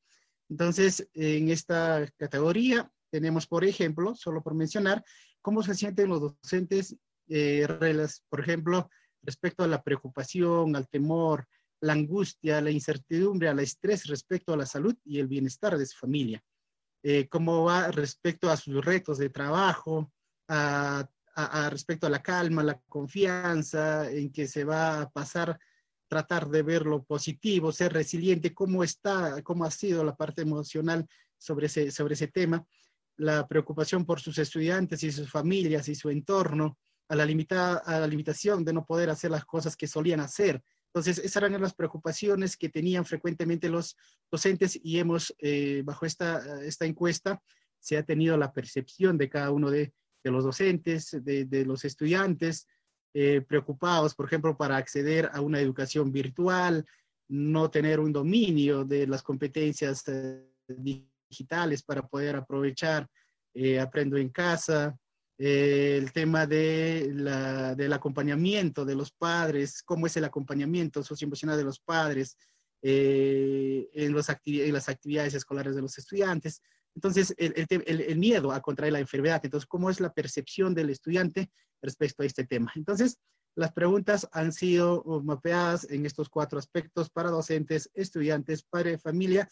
Entonces, 0.48 1.08
en 1.14 1.50
esta 1.50 2.06
categoría 2.16 2.90
tenemos, 3.10 3.46
por 3.46 3.64
ejemplo, 3.64 4.14
solo 4.14 4.42
por 4.42 4.54
mencionar, 4.54 5.04
cómo 5.40 5.62
se 5.62 5.74
sienten 5.74 6.10
los 6.10 6.20
docentes, 6.20 6.96
por 8.28 8.40
ejemplo, 8.40 8.88
respecto 9.22 9.64
a 9.64 9.68
la 9.68 9.82
preocupación, 9.82 10.76
al 10.76 10.88
temor, 10.88 11.46
la 11.80 11.92
angustia, 11.92 12.60
la 12.60 12.70
incertidumbre, 12.70 13.48
al 13.48 13.60
estrés 13.60 14.06
respecto 14.06 14.52
a 14.52 14.56
la 14.56 14.66
salud 14.66 14.94
y 15.04 15.18
el 15.18 15.28
bienestar 15.28 15.76
de 15.76 15.86
su 15.86 15.98
familia. 15.98 16.42
Eh, 17.06 17.28
cómo 17.28 17.64
va 17.64 17.90
respecto 17.90 18.50
a 18.50 18.56
sus 18.56 18.82
retos 18.82 19.18
de 19.18 19.28
trabajo, 19.28 20.10
a, 20.48 21.06
respecto 21.68 22.06
a 22.06 22.10
la 22.10 22.22
calma, 22.22 22.62
la 22.62 22.80
confianza, 22.88 24.10
en 24.10 24.32
que 24.32 24.46
se 24.48 24.64
va 24.64 25.02
a 25.02 25.10
pasar, 25.10 25.58
tratar 26.08 26.48
de 26.48 26.62
ver 26.62 26.86
lo 26.86 27.04
positivo, 27.04 27.72
ser 27.72 27.92
resiliente, 27.92 28.54
cómo 28.54 28.82
está, 28.82 29.42
cómo 29.42 29.66
ha 29.66 29.70
sido 29.70 30.02
la 30.02 30.16
parte 30.16 30.40
emocional 30.40 31.06
sobre 31.36 31.66
ese, 31.66 31.90
sobre 31.90 32.14
ese 32.14 32.28
tema, 32.28 32.64
la 33.18 33.46
preocupación 33.46 34.06
por 34.06 34.18
sus 34.18 34.38
estudiantes 34.38 35.02
y 35.02 35.12
sus 35.12 35.30
familias 35.30 35.86
y 35.88 35.94
su 35.94 36.08
entorno, 36.08 36.78
a 37.10 37.16
la, 37.16 37.26
limitada, 37.26 37.82
a 37.84 38.00
la 38.00 38.06
limitación 38.06 38.64
de 38.64 38.72
no 38.72 38.86
poder 38.86 39.10
hacer 39.10 39.30
las 39.30 39.44
cosas 39.44 39.76
que 39.76 39.86
solían 39.86 40.20
hacer. 40.20 40.62
Entonces, 40.94 41.18
esas 41.18 41.42
eran 41.42 41.60
las 41.60 41.74
preocupaciones 41.74 42.56
que 42.56 42.68
tenían 42.68 43.04
frecuentemente 43.04 43.68
los 43.68 43.96
docentes 44.30 44.78
y 44.80 45.00
hemos, 45.00 45.34
eh, 45.40 45.82
bajo 45.84 46.06
esta, 46.06 46.62
esta 46.62 46.86
encuesta, 46.86 47.42
se 47.80 47.96
ha 47.96 48.04
tenido 48.04 48.36
la 48.36 48.52
percepción 48.52 49.18
de 49.18 49.28
cada 49.28 49.50
uno 49.50 49.72
de, 49.72 49.92
de 50.22 50.30
los 50.30 50.44
docentes, 50.44 51.10
de, 51.24 51.46
de 51.46 51.64
los 51.64 51.84
estudiantes, 51.84 52.68
eh, 53.12 53.40
preocupados, 53.40 54.14
por 54.14 54.26
ejemplo, 54.26 54.56
para 54.56 54.76
acceder 54.76 55.28
a 55.32 55.40
una 55.40 55.58
educación 55.58 56.12
virtual, 56.12 56.86
no 57.28 57.72
tener 57.72 57.98
un 57.98 58.12
dominio 58.12 58.84
de 58.84 59.08
las 59.08 59.24
competencias 59.24 60.06
eh, 60.06 60.48
digitales 60.68 61.82
para 61.82 62.06
poder 62.06 62.36
aprovechar 62.36 63.08
Aprendo 63.80 64.16
en 64.16 64.30
casa, 64.30 64.98
eh, 65.38 65.96
el 66.00 66.12
tema 66.12 66.46
de 66.46 67.10
la, 67.12 67.74
del 67.74 67.92
acompañamiento 67.92 68.84
de 68.84 68.94
los 68.94 69.10
padres, 69.10 69.82
cómo 69.82 70.06
es 70.06 70.16
el 70.16 70.24
acompañamiento 70.24 71.02
socioemocional 71.02 71.56
de 71.56 71.64
los 71.64 71.80
padres 71.80 72.36
eh, 72.82 73.88
en, 73.94 74.12
los 74.12 74.28
en 74.44 74.72
las 74.72 74.88
actividades 74.88 75.34
escolares 75.34 75.74
de 75.74 75.82
los 75.82 75.98
estudiantes. 75.98 76.62
Entonces, 76.94 77.34
el, 77.36 78.16
miedo 78.16 78.52
a 78.52 78.60
contraer 78.60 78.92
la 78.92 79.00
enfermedad. 79.00 79.40
Entonces, 79.42 79.66
¿cómo 79.66 79.90
es 79.90 80.00
la 80.00 80.12
percepción 80.12 80.74
del 80.74 80.90
estudiante 80.90 81.50
respecto 81.82 82.22
a 82.22 82.26
este 82.26 82.44
tema? 82.44 82.72
Entonces, 82.76 83.18
las 83.56 83.72
preguntas 83.72 84.28
han 84.32 84.52
sido 84.52 85.02
mapeadas 85.24 85.88
en 85.90 86.06
estos 86.06 86.28
cuatro 86.28 86.58
aspectos 86.58 87.10
para 87.10 87.30
docentes, 87.30 87.90
estudiantes, 87.94 88.62
padre 88.62 88.98
familia 88.98 89.48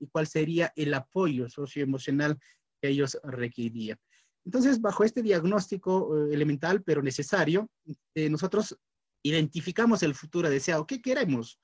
y 0.00 0.08
cuál 0.08 0.26
sería 0.26 0.72
el 0.74 0.94
apoyo 0.94 1.48
socioemocional 1.48 2.38
que 2.80 2.88
ellos 2.88 3.18
requerían. 3.22 3.98
Entonces, 4.44 4.80
bajo 4.80 5.04
este 5.04 5.22
diagnóstico 5.22 6.26
eh, 6.26 6.34
elemental 6.34 6.82
pero 6.82 7.02
necesario, 7.02 7.70
eh, 8.14 8.28
nosotros 8.28 8.78
identificamos 9.22 10.02
el 10.02 10.14
futuro 10.14 10.50
deseado. 10.50 10.86
¿Qué 10.86 11.00
queremos 11.00 11.58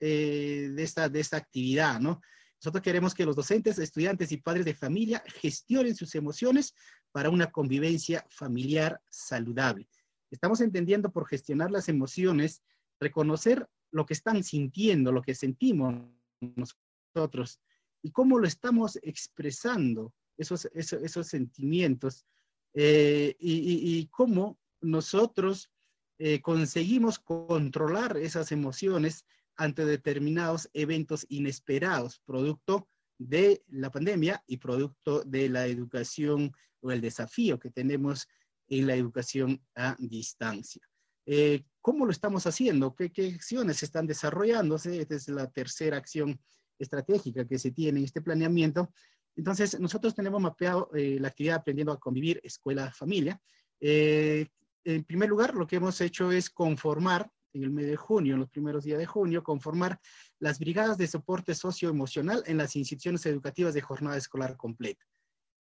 eh, 0.00 0.70
de, 0.72 0.82
esta, 0.82 1.08
de 1.08 1.20
esta 1.20 1.36
actividad? 1.36 2.00
¿no? 2.00 2.20
Nosotros 2.60 2.82
queremos 2.82 3.14
que 3.14 3.26
los 3.26 3.36
docentes, 3.36 3.78
estudiantes 3.78 4.32
y 4.32 4.38
padres 4.38 4.64
de 4.64 4.74
familia 4.74 5.22
gestionen 5.26 5.94
sus 5.94 6.14
emociones 6.14 6.74
para 7.12 7.28
una 7.28 7.50
convivencia 7.50 8.26
familiar 8.30 9.00
saludable. 9.10 9.88
Estamos 10.30 10.62
entendiendo 10.62 11.12
por 11.12 11.28
gestionar 11.28 11.70
las 11.70 11.90
emociones, 11.90 12.62
reconocer 12.98 13.68
lo 13.90 14.06
que 14.06 14.14
están 14.14 14.42
sintiendo, 14.42 15.12
lo 15.12 15.20
que 15.22 15.34
sentimos 15.34 15.94
nosotros 16.40 17.60
y 18.02 18.10
cómo 18.10 18.38
lo 18.38 18.46
estamos 18.46 18.98
expresando, 19.02 20.14
esos, 20.42 20.68
esos, 20.74 21.26
sentimientos, 21.26 22.26
eh, 22.74 23.36
y, 23.38 24.06
cómo 24.06 24.58
nosotros 24.80 25.70
eh, 26.18 26.40
conseguimos 26.40 27.18
controlar 27.18 28.16
esas 28.16 28.52
emociones 28.52 29.24
ante 29.56 29.84
determinados 29.84 30.68
eventos 30.72 31.26
inesperados, 31.28 32.20
producto 32.24 32.88
de 33.18 33.62
la 33.68 33.90
pandemia 33.90 34.42
y 34.46 34.56
producto 34.56 35.22
de 35.22 35.48
la 35.48 35.66
educación 35.66 36.52
o 36.80 36.90
el 36.90 37.00
desafío 37.00 37.58
que 37.58 37.70
tenemos 37.70 38.28
en 38.68 38.86
la 38.86 38.94
educación 38.94 39.62
a 39.74 39.96
distancia. 39.98 40.82
Eh, 41.26 41.64
¿Cómo 41.80 42.04
lo 42.04 42.12
estamos 42.12 42.46
haciendo? 42.46 42.94
¿Qué, 42.94 43.12
¿Qué, 43.12 43.34
acciones 43.34 43.82
están 43.82 44.06
desarrollándose? 44.06 45.00
Esta 45.00 45.14
es 45.14 45.28
la 45.28 45.50
tercera 45.50 45.96
acción 45.96 46.40
estratégica 46.78 47.46
que 47.46 47.58
se 47.58 47.70
tiene 47.70 48.00
en 48.00 48.04
este 48.06 48.22
planeamiento. 48.22 48.92
Entonces, 49.36 49.78
nosotros 49.80 50.14
tenemos 50.14 50.40
mapeado 50.40 50.90
eh, 50.94 51.18
la 51.20 51.28
actividad 51.28 51.56
Aprendiendo 51.56 51.92
a 51.92 51.98
Convivir 51.98 52.40
Escuela-Familia. 52.42 53.40
Eh, 53.80 54.46
en 54.84 55.04
primer 55.04 55.28
lugar, 55.28 55.54
lo 55.54 55.66
que 55.66 55.76
hemos 55.76 56.00
hecho 56.00 56.30
es 56.32 56.50
conformar 56.50 57.30
en 57.54 57.64
el 57.64 57.70
mes 57.70 57.86
de 57.86 57.96
junio, 57.96 58.34
en 58.34 58.40
los 58.40 58.50
primeros 58.50 58.84
días 58.84 58.98
de 58.98 59.06
junio, 59.06 59.42
conformar 59.42 60.00
las 60.38 60.58
brigadas 60.58 60.96
de 60.98 61.06
soporte 61.06 61.54
socioemocional 61.54 62.42
en 62.46 62.56
las 62.56 62.76
instituciones 62.76 63.24
educativas 63.26 63.74
de 63.74 63.82
jornada 63.82 64.16
escolar 64.16 64.56
completa, 64.56 65.04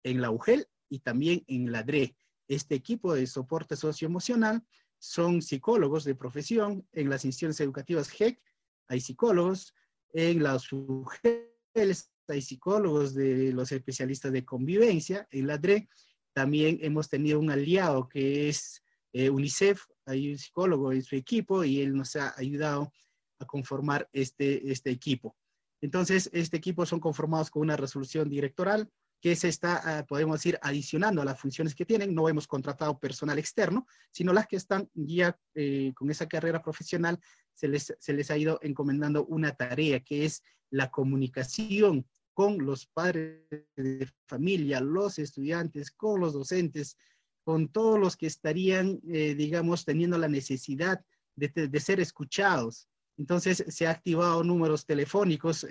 en 0.03 0.21
la 0.21 0.31
UGEL 0.31 0.67
y 0.89 0.99
también 0.99 1.43
en 1.47 1.71
la 1.71 1.83
DRE. 1.83 2.15
Este 2.47 2.75
equipo 2.75 3.13
de 3.13 3.27
soporte 3.27 3.75
socioemocional 3.75 4.63
son 4.99 5.41
psicólogos 5.41 6.03
de 6.03 6.15
profesión 6.15 6.87
en 6.91 7.09
las 7.09 7.23
instituciones 7.25 7.59
educativas 7.61 8.09
GEC, 8.09 8.41
hay 8.89 9.01
psicólogos, 9.01 9.73
en 10.13 10.41
las 10.41 10.71
UGELs 10.71 12.11
hay 12.33 12.41
psicólogos 12.41 13.13
de 13.13 13.51
los 13.53 13.71
especialistas 13.71 14.31
de 14.31 14.45
convivencia, 14.45 15.27
en 15.31 15.47
la 15.47 15.57
DRE 15.57 15.87
también 16.33 16.77
hemos 16.81 17.09
tenido 17.09 17.39
un 17.39 17.49
aliado 17.49 18.07
que 18.07 18.47
es 18.49 18.83
eh, 19.11 19.29
UNICEF, 19.29 19.81
hay 20.05 20.31
un 20.31 20.37
psicólogo 20.37 20.91
en 20.91 21.01
su 21.01 21.15
equipo 21.15 21.63
y 21.63 21.81
él 21.81 21.95
nos 21.95 22.15
ha 22.15 22.33
ayudado 22.37 22.93
a 23.39 23.45
conformar 23.45 24.07
este, 24.13 24.71
este 24.71 24.91
equipo. 24.91 25.35
Entonces, 25.81 26.29
este 26.33 26.57
equipo 26.57 26.85
son 26.85 26.99
conformados 26.99 27.49
con 27.49 27.63
una 27.63 27.75
resolución 27.75 28.29
directoral 28.29 28.89
que 29.19 29.35
se 29.35 29.47
está, 29.47 29.81
ah, 29.83 30.05
podemos 30.05 30.37
decir, 30.37 30.59
adicionando 30.61 31.21
a 31.21 31.25
las 31.25 31.39
funciones 31.39 31.73
que 31.73 31.85
tienen. 31.85 32.13
No 32.13 32.29
hemos 32.29 32.47
contratado 32.47 32.99
personal 32.99 33.39
externo, 33.39 33.87
sino 34.11 34.31
las 34.31 34.47
que 34.47 34.57
están 34.57 34.89
ya 34.93 35.37
eh, 35.55 35.91
con 35.95 36.09
esa 36.11 36.27
carrera 36.27 36.61
profesional, 36.61 37.19
se 37.53 37.67
les, 37.67 37.95
se 37.99 38.13
les 38.13 38.29
ha 38.29 38.37
ido 38.37 38.59
encomendando 38.61 39.25
una 39.25 39.55
tarea 39.55 40.01
que 40.01 40.25
es 40.25 40.43
la 40.69 40.91
comunicación 40.91 42.05
con 42.37 42.63
los 42.63 42.85
padres 42.85 43.41
de 43.75 44.07
familia, 44.27 44.79
los 44.79 45.17
estudiantes, 45.17 45.89
con 45.89 46.19
los 46.19 46.33
docentes, 46.33 46.95
con 47.43 47.67
todos 47.69 47.99
los 47.99 48.15
que 48.15 48.27
estarían, 48.27 49.01
eh, 49.09 49.33
digamos, 49.33 49.85
teniendo 49.85 50.19
la 50.19 50.27
necesidad 50.27 51.03
de, 51.35 51.79
ser 51.79 51.99
escuchados. 51.99 52.87
Entonces, 53.17 53.65
se 53.67 53.87
ha 53.87 53.89
activado 53.89 54.43
números 54.43 54.85
telefónicos 54.85 55.65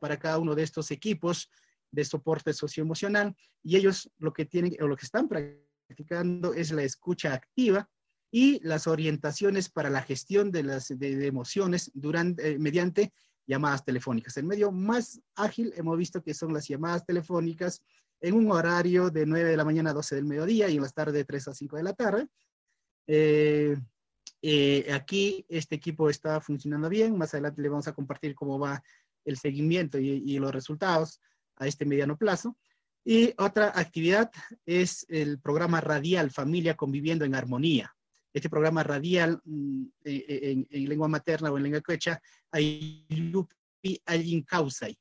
para 0.00 0.18
cada 0.18 0.38
uno 0.38 0.54
de 0.54 0.62
estos 0.62 0.90
equipos 0.90 1.50
de 1.90 2.06
soporte 2.06 2.54
socioemocional 2.54 3.36
y 3.62 3.76
ellos 3.76 4.10
lo 4.16 4.32
que 4.32 4.46
tienen 4.46 4.74
o 4.80 4.86
lo 4.86 4.96
que 4.96 5.04
están 5.04 5.28
practicando 5.28 6.54
es 6.54 6.72
la 6.72 6.82
escucha 6.82 7.34
activa 7.34 7.90
y 8.30 8.58
las 8.66 8.86
orientaciones 8.86 9.68
para 9.68 9.90
la 9.90 10.00
gestión 10.00 10.50
de 10.50 10.62
las 10.62 10.90
emociones 10.90 11.90
durante, 11.92 12.52
eh, 12.52 12.58
mediante 12.58 13.12
llamadas 13.46 13.84
telefónicas. 13.84 14.36
El 14.36 14.44
medio 14.44 14.72
más 14.72 15.20
ágil 15.34 15.72
hemos 15.76 15.96
visto 15.96 16.22
que 16.22 16.34
son 16.34 16.52
las 16.52 16.66
llamadas 16.66 17.04
telefónicas 17.06 17.82
en 18.20 18.34
un 18.34 18.50
horario 18.50 19.10
de 19.10 19.26
9 19.26 19.50
de 19.50 19.56
la 19.56 19.64
mañana 19.64 19.90
a 19.90 19.94
12 19.94 20.16
del 20.16 20.24
mediodía 20.24 20.68
y 20.68 20.76
en 20.76 20.82
las 20.82 20.94
tardes 20.94 21.14
de 21.14 21.24
3 21.24 21.48
a 21.48 21.54
5 21.54 21.76
de 21.76 21.82
la 21.82 21.92
tarde. 21.92 22.28
Eh, 23.06 23.76
eh, 24.42 24.92
aquí 24.92 25.44
este 25.48 25.76
equipo 25.76 26.10
está 26.10 26.40
funcionando 26.40 26.88
bien. 26.88 27.16
Más 27.16 27.34
adelante 27.34 27.62
le 27.62 27.68
vamos 27.68 27.88
a 27.88 27.92
compartir 27.92 28.34
cómo 28.34 28.58
va 28.58 28.82
el 29.24 29.36
seguimiento 29.36 29.98
y, 29.98 30.22
y 30.24 30.38
los 30.38 30.52
resultados 30.52 31.20
a 31.56 31.66
este 31.66 31.84
mediano 31.84 32.16
plazo. 32.16 32.56
Y 33.04 33.34
otra 33.38 33.72
actividad 33.74 34.30
es 34.64 35.06
el 35.08 35.38
programa 35.38 35.80
radial 35.80 36.30
Familia 36.30 36.76
Conviviendo 36.76 37.24
en 37.24 37.34
Armonía. 37.34 37.95
Este 38.36 38.50
programa 38.50 38.82
radial 38.82 39.40
mm, 39.46 39.84
eh, 40.04 40.24
eh, 40.28 40.66
en, 40.68 40.88
lengua 40.90 41.08
materna 41.08 41.50
o 41.50 41.56
en 41.56 41.62
lengua 41.62 41.80
quechua, 41.80 42.20
Ayupi 42.50 43.98
Ayin 44.04 44.42
Causay. 44.42 44.94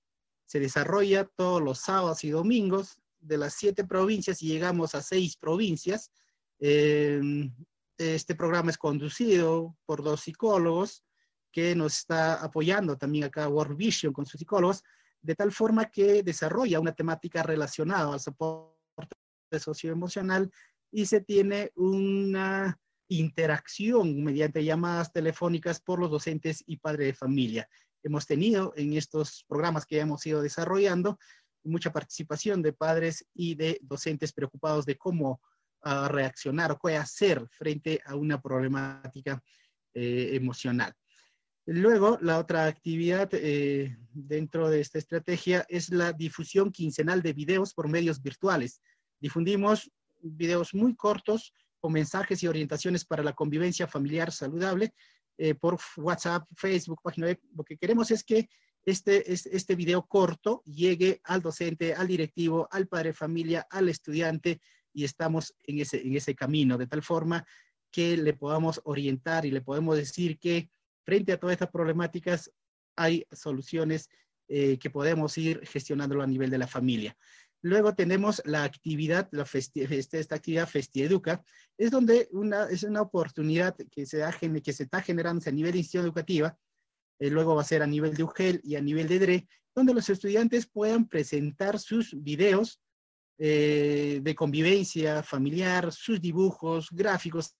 Se 0.45 0.57
desarrolla 0.57 1.25
todos 1.35 1.61
los 1.61 1.79
sábados 1.79 2.23
y 2.23 2.29
domingos 2.29 2.97
de 3.19 3.37
las 3.37 3.55
siete 3.55 3.83
provincias 3.83 4.41
y 4.41 4.47
llegamos 4.47 4.95
a 4.95 5.01
seis 5.01 5.35
provincias. 5.35 6.13
Em, 6.59 7.53
este 7.97 8.35
programa 8.35 8.71
es 8.71 8.77
conducido 8.77 9.75
por 9.85 10.01
dos 10.01 10.21
psicólogos 10.21 11.03
que 11.51 11.75
nos 11.75 11.97
está 11.97 12.35
apoyando 12.35 12.95
también 12.97 13.25
acá 13.25 13.49
World 13.49 13.75
Vision 13.75 14.13
con 14.13 14.25
sus 14.25 14.39
psicólogos 14.39 14.81
de 15.21 15.35
tal 15.35 15.51
forma 15.51 15.91
que 15.91 16.23
desarrolla 16.23 16.79
una 16.79 16.93
temática 16.93 17.43
relacionada 17.43 18.13
al 18.13 18.19
soporte 18.21 18.79
socioemocional 19.59 20.49
y 20.89 21.05
se 21.05 21.19
tiene 21.19 21.73
una 21.75 22.79
interacción 23.07 24.23
mediante 24.23 24.63
llamadas 24.63 25.11
telefónicas 25.11 25.79
por 25.79 25.99
los 25.99 26.09
docentes 26.09 26.63
y 26.65 26.77
padres 26.77 27.07
de 27.07 27.13
familia. 27.13 27.69
Hemos 28.03 28.25
tenido 28.25 28.73
en 28.75 28.93
estos 28.93 29.45
programas 29.47 29.85
que 29.85 29.99
hemos 29.99 30.25
ido 30.25 30.41
desarrollando 30.41 31.17
mucha 31.63 31.91
participación 31.91 32.61
de 32.61 32.73
padres 32.73 33.25
y 33.33 33.55
de 33.55 33.79
docentes 33.81 34.31
preocupados 34.31 34.85
de 34.85 34.97
cómo 34.97 35.41
ah, 35.81 36.07
reaccionar 36.07 36.71
o 36.71 36.79
qué 36.79 36.95
hacer 36.95 37.47
frente 37.49 38.01
a 38.05 38.15
una 38.15 38.41
problemática 38.41 39.41
eh, 39.93 40.31
emocional. 40.33 40.93
Luego, 41.67 42.19
la 42.21 42.37
otra 42.37 42.67
actividad 42.67 43.27
eh, 43.33 43.97
dentro 44.13 44.69
de 44.69 44.81
esta 44.81 44.99
estrategia 44.99 45.65
es 45.67 45.89
la 45.89 46.13
difusión 46.13 46.71
quincenal 46.71 47.23
de 47.23 47.33
videos 47.33 47.73
por 47.73 47.87
medios 47.87 48.21
virtuales. 48.21 48.81
Difundimos 49.19 49.91
videos 50.21 50.75
muy 50.75 50.95
cortos 50.95 51.53
con 51.85 51.93
mensajes 51.93 52.41
y 52.41 52.47
orientaciones 52.47 53.05
para 53.05 53.21
la 53.21 53.33
convivencia 53.33 53.85
familiar 53.85 54.31
saludable 54.31 54.91
eh, 55.37 55.53
por 55.53 55.77
WhatsApp, 55.97 56.47
Facebook, 56.55 56.99
página 57.03 57.27
web. 57.27 57.39
Lo 57.55 57.63
que 57.63 57.77
queremos 57.77 58.09
es 58.09 58.23
que 58.23 58.49
este, 58.83 59.31
este 59.31 59.75
video 59.75 60.03
corto 60.07 60.63
llegue 60.65 61.21
al 61.25 61.43
docente, 61.43 61.93
al 61.93 62.07
directivo, 62.07 62.67
al 62.71 62.87
padre 62.87 63.09
de 63.09 63.13
familia, 63.13 63.67
al 63.69 63.87
estudiante 63.87 64.59
y 64.93 65.03
estamos 65.03 65.53
en 65.61 65.79
ese, 65.79 66.01
en 66.01 66.15
ese 66.15 66.33
camino, 66.33 66.75
de 66.75 66.87
tal 66.87 67.03
forma 67.03 67.45
que 67.91 68.17
le 68.17 68.33
podamos 68.33 68.81
orientar 68.85 69.45
y 69.45 69.51
le 69.51 69.61
podemos 69.61 69.95
decir 69.95 70.39
que 70.39 70.71
frente 71.03 71.33
a 71.33 71.39
todas 71.39 71.53
estas 71.53 71.69
problemáticas 71.69 72.51
hay 72.95 73.27
soluciones 73.31 74.09
eh, 74.47 74.79
que 74.79 74.89
podemos 74.89 75.37
ir 75.37 75.61
gestionándolo 75.67 76.23
a 76.23 76.27
nivel 76.27 76.49
de 76.49 76.57
la 76.57 76.67
familia. 76.67 77.15
Luego 77.61 77.95
tenemos 77.95 78.41
la 78.45 78.63
actividad, 78.63 79.27
la 79.31 79.47
este, 79.51 80.19
esta 80.19 80.35
actividad 80.35 80.67
FestiEduca, 80.67 81.43
es 81.77 81.91
donde 81.91 82.27
una, 82.31 82.69
es 82.69 82.83
una 82.83 83.01
oportunidad 83.01 83.75
que 83.91 84.05
se, 84.05 84.23
que 84.63 84.73
se 84.73 84.83
está 84.83 85.01
generando 85.01 85.43
a 85.47 85.51
nivel 85.51 85.71
de 85.71 85.79
institución 85.79 86.05
educativa, 86.05 86.57
eh, 87.19 87.29
luego 87.29 87.55
va 87.55 87.61
a 87.61 87.65
ser 87.65 87.81
a 87.81 87.87
nivel 87.87 88.13
de 88.13 88.23
UGEL 88.23 88.61
y 88.63 88.75
a 88.75 88.81
nivel 88.81 89.07
de 89.07 89.19
DRE, 89.19 89.47
donde 89.73 89.93
los 89.93 90.09
estudiantes 90.09 90.67
puedan 90.67 91.07
presentar 91.07 91.79
sus 91.79 92.15
videos 92.21 92.81
eh, 93.37 94.19
de 94.21 94.35
convivencia 94.35 95.23
familiar, 95.23 95.91
sus 95.91 96.21
dibujos, 96.21 96.89
gráficos, 96.91 97.55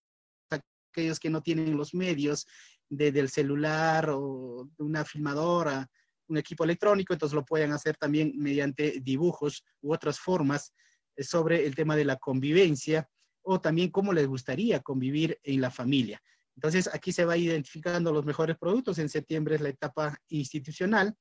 aquellos 0.50 1.20
que 1.20 1.30
no 1.30 1.42
tienen 1.42 1.76
los 1.76 1.94
medios, 1.94 2.48
desde 2.88 3.20
el 3.20 3.30
celular 3.30 4.10
o 4.12 4.70
de 4.78 4.84
una 4.84 5.04
filmadora 5.04 5.90
un 6.28 6.38
equipo 6.38 6.64
electrónico, 6.64 7.14
entonces 7.14 7.36
lo 7.36 7.46
pueden 7.46 7.72
hacer 7.72 7.98
también 7.98 8.34
mediante 8.38 9.00
dibujos 9.02 9.64
u 9.82 9.94
otras 9.94 10.20
formas 10.20 10.74
eh, 11.16 11.24
sobre 11.24 11.66
el 11.66 11.76
tema 11.76 11.96
de 11.96 12.06
la 12.06 12.18
convivencia 12.18 13.08
o 13.42 13.62
también 13.62 13.92
cómo 13.92 14.12
les 14.14 14.28
gustaría 14.28 14.80
convivir 14.80 15.40
en 15.44 15.62
la 15.62 15.72
familia. 15.72 16.22
Entonces, 16.56 16.90
aquí 16.94 17.12
se 17.12 17.26
va 17.26 17.38
identificando 17.38 18.12
los 18.12 18.26
mejores 18.26 18.58
productos. 18.58 18.98
En 18.98 19.10
septiembre 19.10 19.56
es 19.56 19.62
la 19.62 19.70
etapa 19.70 20.18
institucional. 20.30 21.14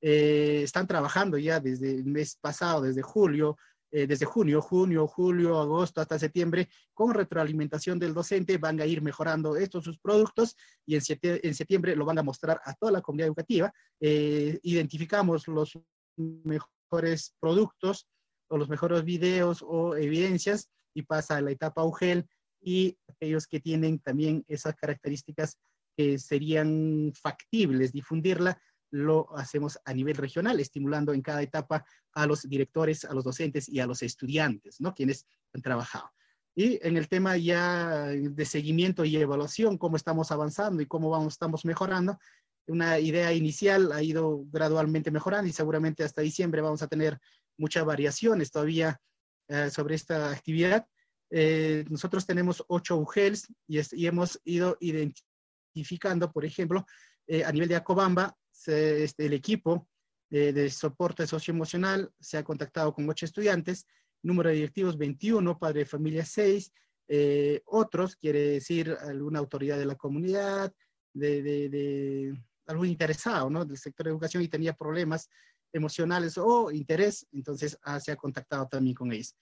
Eh, 0.00 0.62
están 0.64 0.86
trabajando 0.86 1.38
ya 1.38 1.60
desde 1.60 1.90
el 1.90 2.04
mes 2.04 2.36
pasado, 2.36 2.82
desde 2.82 3.02
julio, 3.02 3.56
eh, 3.92 4.06
desde 4.06 4.24
junio, 4.24 4.62
junio, 4.62 5.06
julio, 5.08 5.58
agosto 5.58 6.00
hasta 6.00 6.18
septiembre, 6.18 6.68
con 6.94 7.12
retroalimentación 7.12 7.98
del 7.98 8.14
docente, 8.14 8.58
van 8.58 8.80
a 8.80 8.86
ir 8.86 9.02
mejorando 9.02 9.56
estos 9.56 9.84
sus 9.84 9.98
productos 9.98 10.56
y 10.86 10.94
en, 10.94 11.54
septiembre 11.54 11.96
lo 11.96 12.04
van 12.04 12.18
a 12.18 12.22
mostrar 12.22 12.60
a 12.64 12.74
toda 12.74 12.92
la 12.92 13.02
comunidad 13.02 13.28
educativa. 13.28 13.72
Eh, 14.00 14.60
identificamos 14.62 15.48
los 15.48 15.76
mejores 16.16 17.34
productos 17.40 18.06
o 18.48 18.56
los 18.56 18.68
mejores 18.68 19.04
videos 19.04 19.64
o 19.66 19.96
evidencias 19.96 20.70
y 20.94 21.02
pasa 21.02 21.36
a 21.36 21.40
la 21.40 21.50
etapa 21.50 21.84
UGEL 21.84 22.28
y 22.60 22.96
aquellos 23.08 23.46
que 23.46 23.60
tienen 23.60 23.98
también 23.98 24.44
esas 24.46 24.76
características 24.76 25.58
que 25.96 26.18
serían 26.18 27.12
factibles 27.20 27.92
difundirla, 27.92 28.60
lo 28.90 29.36
hacemos 29.36 29.78
a 29.84 29.94
nivel 29.94 30.16
regional, 30.16 30.60
estimulando 30.60 31.12
en 31.12 31.22
cada 31.22 31.42
etapa 31.42 31.84
a 32.12 32.26
los 32.26 32.48
directores, 32.48 33.04
a 33.04 33.14
los 33.14 33.24
docentes 33.24 33.68
y 33.68 33.80
a 33.80 33.86
los 33.86 34.02
estudiantes, 34.02 34.80
¿no? 34.80 34.94
Quienes 34.94 35.26
han 35.54 35.62
trabajado. 35.62 36.10
Y 36.54 36.84
en 36.86 36.96
el 36.96 37.08
tema 37.08 37.36
ya 37.36 38.06
de 38.06 38.44
seguimiento 38.44 39.04
y 39.04 39.16
evaluación, 39.16 39.78
cómo 39.78 39.96
estamos 39.96 40.32
avanzando 40.32 40.82
y 40.82 40.86
cómo 40.86 41.08
vamos, 41.10 41.34
estamos 41.34 41.64
mejorando, 41.64 42.18
una 42.66 42.98
idea 42.98 43.32
inicial 43.32 43.92
ha 43.92 44.02
ido 44.02 44.44
gradualmente 44.50 45.10
mejorando 45.10 45.48
y 45.48 45.52
seguramente 45.52 46.04
hasta 46.04 46.22
diciembre 46.22 46.60
vamos 46.60 46.82
a 46.82 46.88
tener 46.88 47.18
muchas 47.58 47.84
variaciones 47.84 48.50
todavía 48.50 49.00
eh, 49.48 49.70
sobre 49.70 49.96
esta 49.96 50.30
actividad. 50.30 50.86
Eh, 51.30 51.84
nosotros 51.88 52.26
tenemos 52.26 52.64
ocho 52.68 52.96
UGELs 52.96 53.48
y, 53.66 54.06
hemos 54.06 54.40
ido 54.44 54.76
identificando, 54.80 56.32
por 56.32 56.44
ejemplo, 56.44 56.86
eh, 57.26 57.44
a 57.44 57.52
nivel 57.52 57.68
de 57.68 57.76
Acobamba, 57.76 58.36
este, 58.68 59.26
el 59.26 59.32
equipo 59.32 59.88
de 60.30 60.70
soporte 60.70 61.26
socioemocional 61.26 62.12
se 62.20 62.38
ha 62.38 62.44
contactado 62.44 62.94
con 62.94 63.08
ocho 63.10 63.24
estudiantes, 63.24 63.84
número 64.22 64.48
de 64.48 64.56
directivos 64.56 64.96
21, 64.96 65.58
padre 65.58 65.80
de 65.80 65.86
familia 65.86 66.24
6, 66.24 66.72
eh, 67.08 67.62
otros, 67.66 68.14
quiere 68.14 68.40
decir 68.52 68.96
alguna 69.00 69.40
autoridad 69.40 69.78
de 69.78 69.86
la 69.86 69.96
comunidad, 69.96 70.72
de, 71.12 71.42
de, 71.42 72.40
algún 72.66 72.86
interesado 72.86 73.50
¿no? 73.50 73.64
del 73.64 73.78
sector 73.78 74.04
de 74.04 74.12
educación 74.12 74.44
y 74.44 74.48
tenía 74.48 74.74
problemas 74.74 75.28
emocionales 75.72 76.38
o 76.38 76.70
interés, 76.70 77.26
entonces 77.32 77.76
ah, 77.82 77.98
se 77.98 78.12
ha 78.12 78.16
contactado 78.16 78.68
también 78.68 78.94
con 78.94 79.12
ellos. 79.12 79.34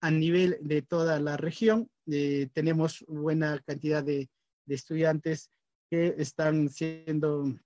A 0.00 0.10
nivel 0.10 0.58
de 0.60 0.82
toda 0.82 1.18
la 1.18 1.36
región, 1.36 1.90
eh, 2.06 2.48
tenemos 2.52 3.04
buena 3.08 3.60
cantidad 3.66 4.04
de, 4.04 4.28
de 4.64 4.74
estudiantes 4.74 5.50
que 5.90 6.14
están 6.18 6.68
siendo 6.68 7.58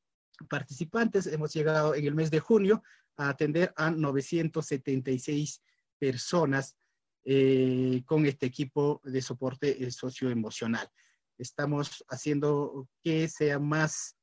participantes. 0.48 1.26
Hemos 1.26 1.52
llegado 1.52 1.94
en 1.94 2.06
el 2.06 2.14
mes 2.14 2.30
de 2.30 2.40
junio 2.40 2.82
a 3.16 3.28
atender 3.28 3.72
a 3.76 3.90
976 3.90 5.62
personas 5.98 6.76
eh, 7.24 8.02
con 8.06 8.24
este 8.24 8.46
equipo 8.46 9.00
de 9.04 9.20
soporte 9.20 9.84
eh, 9.84 9.90
socioemocional. 9.90 10.88
Estamos 11.36 12.04
haciendo 12.08 12.88
que 13.02 13.28
sea 13.28 13.58
más, 13.58 14.16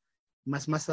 más, 0.45 0.67
más 0.67 0.89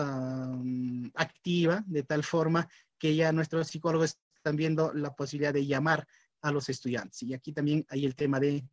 activa, 1.14 1.82
de 1.87 2.02
tal 2.02 2.24
forma 2.24 2.68
que 2.98 3.16
ya 3.16 3.32
nuestros 3.32 3.68
psicólogos 3.68 4.18
están 4.37 4.56
viendo 4.56 4.92
la 4.92 5.14
posibilidad 5.14 5.52
de 5.52 5.66
llamar 5.66 6.06
a 6.42 6.52
los 6.52 6.68
estudiantes. 6.68 7.22
Y 7.22 7.32
aquí 7.32 7.52
también 7.52 7.87
hay 7.88 8.04
el 8.04 8.14
tema 8.14 8.38
de, 8.38 8.66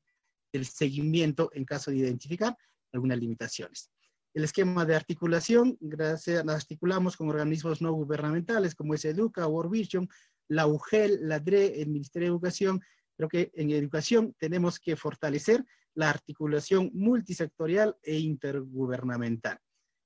del 0.51 0.65
seguimiento 0.65 1.49
en 1.53 1.63
caso 1.65 1.91
de 1.91 1.97
identificar 1.97 2.57
algunas 2.91 3.17
limitaciones. 3.17 3.89
El 4.34 4.46
esquema 4.46 4.86
de 4.86 4.96
articulación, 4.96 5.78
gracias, 5.82 6.48
articulamos 6.48 7.17
con 7.17 7.28
organismos 7.28 7.82
no 7.82 7.91
gubernamentales 7.91 8.76
como 8.76 8.94
es 8.94 9.04
Educa, 9.04 9.46
World 9.46 9.72
Vision, 9.72 10.10
la 10.48 10.67
UGEL, 10.67 11.28
la 11.28 11.39
DRE, 11.39 11.82
el 11.82 11.89
Ministerio 11.89 12.30
de 12.30 12.32
Educación. 12.32 12.82
Creo 13.17 13.28
que 13.28 13.52
en 13.56 13.72
educación 13.72 14.34
tenemos 14.39 14.80
que 14.80 14.96
fortalecer 14.96 15.65
la 15.96 16.10
articulación 16.10 16.91
multisectorial 16.94 17.98
e 18.02 18.20
intergubernamental. 18.20 19.60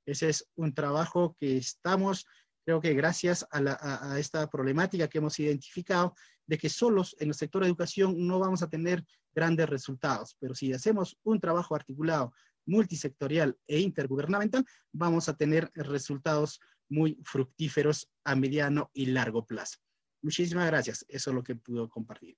Ese 0.08 0.30
es 0.30 0.48
un 0.56 0.74
trabajo 0.74 1.36
que 1.40 1.58
estamos, 1.58 2.26
creo 2.66 2.82
que 2.82 2.94
gracias 2.96 3.46
a, 3.52 4.20
esta 4.20 4.50
problemática 4.50 5.08
que 5.08 5.20
hemos 5.20 5.40
identificado, 5.40 6.16
de 6.48 6.58
que 6.58 6.70
solos 6.70 7.16
en 7.20 7.30
el 7.30 7.36
sector 7.36 7.62
de 7.62 7.70
educación 7.70 8.16
no 8.26 8.40
vamos 8.40 8.64
a 8.64 8.70
tener 8.70 9.04
grandes 9.34 9.70
resultados, 9.70 10.36
pero 10.40 10.54
si 10.54 10.74
hacemos 10.74 11.18
un 11.24 11.40
trabajo 11.40 11.76
articulado 11.76 12.34
multisectorial 12.66 13.58
e 13.68 13.80
intergubernamental, 13.80 14.66
vamos 14.92 15.30
a 15.30 15.36
tener 15.36 15.72
resultados 15.76 16.60
muy 16.90 17.20
fructíferos 17.24 18.10
a 18.24 18.36
mediano 18.36 18.90
y 18.94 19.08
largo 19.08 19.46
plazo. 19.46 19.80
Muchísimas 20.22 20.68
gracias. 20.68 21.06
Eso 21.08 21.30
es 21.30 21.36
lo 21.36 21.44
que 21.44 21.56
puedo 21.56 21.90
compartir. 21.90 22.38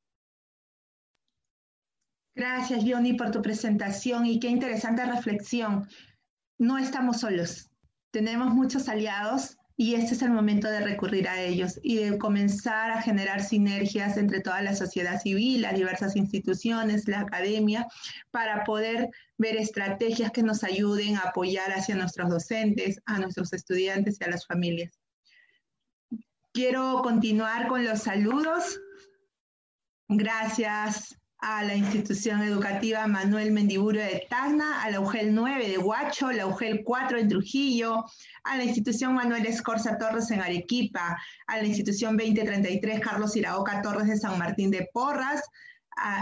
Gracias, 2.36 2.84
Johnny, 2.86 3.14
por 3.14 3.32
tu 3.32 3.42
presentación 3.42 4.26
y 4.26 4.40
qué 4.40 4.48
interesante 4.48 5.06
reflexión. 5.06 5.88
No 6.60 6.78
estamos 6.78 7.22
solos. 7.22 7.70
Tenemos 8.12 8.54
muchos 8.54 8.88
aliados 8.90 9.57
y 9.80 9.94
este 9.94 10.16
es 10.16 10.24
el 10.24 10.32
momento 10.32 10.68
de 10.68 10.82
recurrir 10.82 11.28
a 11.28 11.40
ellos 11.40 11.80
y 11.84 11.98
de 11.98 12.18
comenzar 12.18 12.90
a 12.90 13.02
generar 13.04 13.44
sinergias 13.44 14.18
entre 14.18 14.42
toda 14.42 14.64
la 14.64 14.76
sociedad 14.76 15.22
civil, 15.22 15.62
las 15.62 15.76
diversas 15.76 16.16
instituciones, 16.16 17.08
la 17.08 17.20
academia, 17.20 17.88
para 18.32 18.64
poder 18.64 19.12
ver 19.38 19.56
estrategias 19.56 20.32
que 20.32 20.42
nos 20.42 20.64
ayuden 20.64 21.16
a 21.16 21.30
apoyar 21.30 21.72
hacia 21.72 21.96
nuestros 21.96 22.28
docentes, 22.28 23.00
a 23.06 23.20
nuestros 23.20 23.54
estudiantes 23.54 24.18
y 24.20 24.24
a 24.24 24.32
las 24.32 24.48
familias. 24.48 25.00
Quiero 26.54 27.04
continuar 27.04 27.68
con 27.68 27.86
los 27.86 28.02
saludos. 28.02 28.80
Gracias 30.10 31.20
a 31.40 31.64
la 31.64 31.76
institución 31.76 32.42
educativa 32.42 33.06
Manuel 33.06 33.52
Mendiburo 33.52 34.00
de 34.00 34.26
Tacna, 34.30 34.82
a 34.82 34.90
la 34.90 35.00
UGEL 35.00 35.34
9 35.36 35.70
de 35.70 35.78
Huacho, 35.78 36.32
la 36.32 36.48
UGEL 36.48 36.84
4 36.84 37.20
en 37.20 37.30
Trujillo, 37.30 38.06
a 38.44 38.58
la 38.58 38.64
institución 38.64 39.14
Manuel 39.14 39.46
Escorza 39.46 39.98
Torres 39.98 40.32
en 40.32 40.42
Arequipa, 40.42 41.18
a 41.46 41.58
la 41.58 41.66
institución 41.66 42.18
2033 42.18 43.00
Carlos 43.00 43.36
Iraoca 43.36 43.82
Torres 43.82 44.08
de 44.08 44.18
San 44.18 44.38
Martín 44.40 44.72
de 44.72 44.90
Porras, 44.92 45.42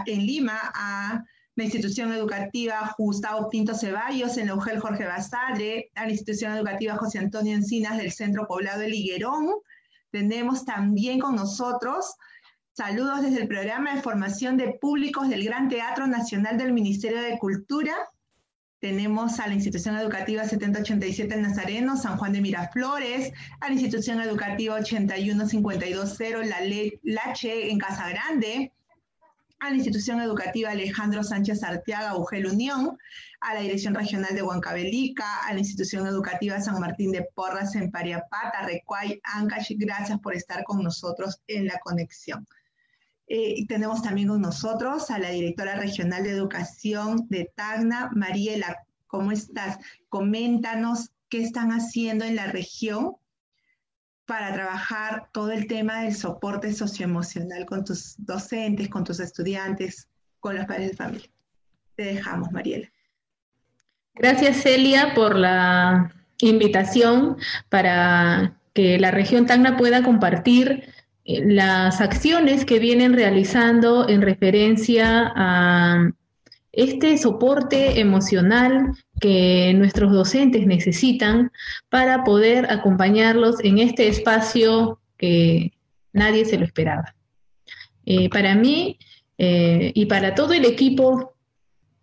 en 0.06 0.26
Lima, 0.26 0.60
a 0.74 1.24
la 1.56 1.64
institución 1.64 2.12
educativa 2.12 2.94
Gustavo 2.98 3.50
Pinto 3.50 3.74
Ceballos 3.74 4.38
en 4.38 4.48
la 4.48 4.56
UGEL 4.56 4.80
Jorge 4.80 5.06
Basadre, 5.06 5.92
a 5.96 6.06
la 6.06 6.12
institución 6.12 6.54
educativa 6.54 6.98
José 6.98 7.20
Antonio 7.20 7.54
Encinas 7.54 7.98
del 7.98 8.12
Centro 8.12 8.46
Poblado 8.48 8.82
El 8.82 8.94
Higuerón. 8.94 9.48
Tenemos 10.12 10.66
también 10.66 11.20
con 11.20 11.36
nosotros 11.36 12.16
Saludos 12.76 13.22
desde 13.22 13.42
el 13.42 13.48
programa 13.48 13.96
de 13.96 14.02
formación 14.02 14.58
de 14.58 14.74
públicos 14.74 15.30
del 15.30 15.46
Gran 15.46 15.70
Teatro 15.70 16.08
Nacional 16.08 16.58
del 16.58 16.74
Ministerio 16.74 17.22
de 17.22 17.38
Cultura. 17.40 17.96
Tenemos 18.82 19.40
a 19.40 19.48
la 19.48 19.54
institución 19.54 19.96
educativa 19.96 20.44
7087 20.44 21.36
en 21.36 21.44
Nazareno, 21.44 21.96
San 21.96 22.18
Juan 22.18 22.34
de 22.34 22.42
Miraflores, 22.42 23.32
a 23.62 23.68
la 23.68 23.76
institución 23.76 24.20
educativa 24.20 24.76
81520 24.76 26.50
La 26.50 26.60
Lache 27.04 27.72
en 27.72 27.80
Casa 27.80 28.10
Grande, 28.10 28.74
a 29.62 29.70
la 29.70 29.76
institución 29.78 30.20
educativa 30.20 30.72
Alejandro 30.72 31.24
Sánchez 31.24 31.64
Arteaga, 31.64 32.18
Ugel 32.18 32.46
Unión, 32.46 32.98
a 33.40 33.54
la 33.54 33.62
Dirección 33.62 33.96
Regional 33.96 34.36
de 34.36 34.44
Huancavelica, 34.44 35.48
a 35.48 35.54
la 35.54 35.60
institución 35.60 36.06
educativa 36.08 36.60
San 36.60 36.82
Martín 36.82 37.14
de 37.14 37.26
Porras 37.36 37.74
en 37.76 37.90
Pariapata, 37.90 38.66
Recuay, 38.66 39.22
Ancash. 39.24 39.72
Gracias 39.78 40.20
por 40.20 40.36
estar 40.36 40.66
con 40.66 40.84
nosotros 40.84 41.42
en 41.48 41.68
la 41.68 41.80
conexión. 41.80 42.46
Eh, 43.28 43.66
tenemos 43.68 44.02
también 44.04 44.28
con 44.28 44.42
nosotros 44.42 45.10
a 45.10 45.18
la 45.18 45.30
directora 45.30 45.76
regional 45.76 46.24
de 46.24 46.32
educación 46.32 47.28
de 47.30 47.52
Tacna, 47.56 48.12
Mariela. 48.14 48.78
¿Cómo 49.08 49.32
estás? 49.32 49.80
Coméntanos 50.10 51.12
qué 51.30 51.42
están 51.42 51.72
haciendo 51.72 52.26
en 52.26 52.36
la 52.36 52.48
región 52.48 53.16
para 54.26 54.54
trabajar 54.54 55.30
todo 55.32 55.52
el 55.52 55.68
tema 55.68 56.02
del 56.02 56.16
soporte 56.16 56.74
socioemocional 56.74 57.66
con 57.66 57.84
tus 57.84 58.16
docentes, 58.18 58.90
con 58.90 59.04
tus 59.04 59.20
estudiantes, 59.20 60.08
con 60.40 60.56
los 60.56 60.66
padres 60.66 60.92
de 60.92 60.98
familia. 60.98 61.30
Te 61.96 62.04
dejamos, 62.04 62.52
Mariela. 62.52 62.92
Gracias, 64.16 64.58
Celia, 64.64 65.14
por 65.14 65.36
la 65.36 66.14
invitación 66.40 67.38
para 67.70 68.60
que 68.74 68.98
la 69.00 69.12
región 69.12 69.46
Tacna 69.46 69.78
pueda 69.78 70.04
compartir 70.04 70.94
las 71.26 72.02
acciones 72.02 72.66
que 72.66 72.80
vienen 72.80 73.14
realizando 73.14 74.08
en 74.08 74.22
referencia 74.22 75.34
a 75.36 76.12
este 76.72 77.18
soporte 77.18 78.00
emocional 78.00 78.92
que 79.20 79.74
nuestros 79.76 80.12
docentes 80.12 80.68
necesitan 80.68 81.52
para 81.90 82.24
poder 82.24 82.72
acompañarlos 82.72 83.56
en 83.64 83.80
este 83.80 84.08
espacio 84.08 85.00
que 85.18 85.72
nadie 86.14 86.46
se 86.46 86.58
lo 86.58 86.66
esperaba. 86.66 87.16
Eh, 88.06 88.30
para 88.30 88.56
mí 88.56 89.00
eh, 89.38 89.92
y 89.96 90.06
para 90.06 90.36
todo 90.36 90.54
el 90.54 90.66
equipo 90.66 91.35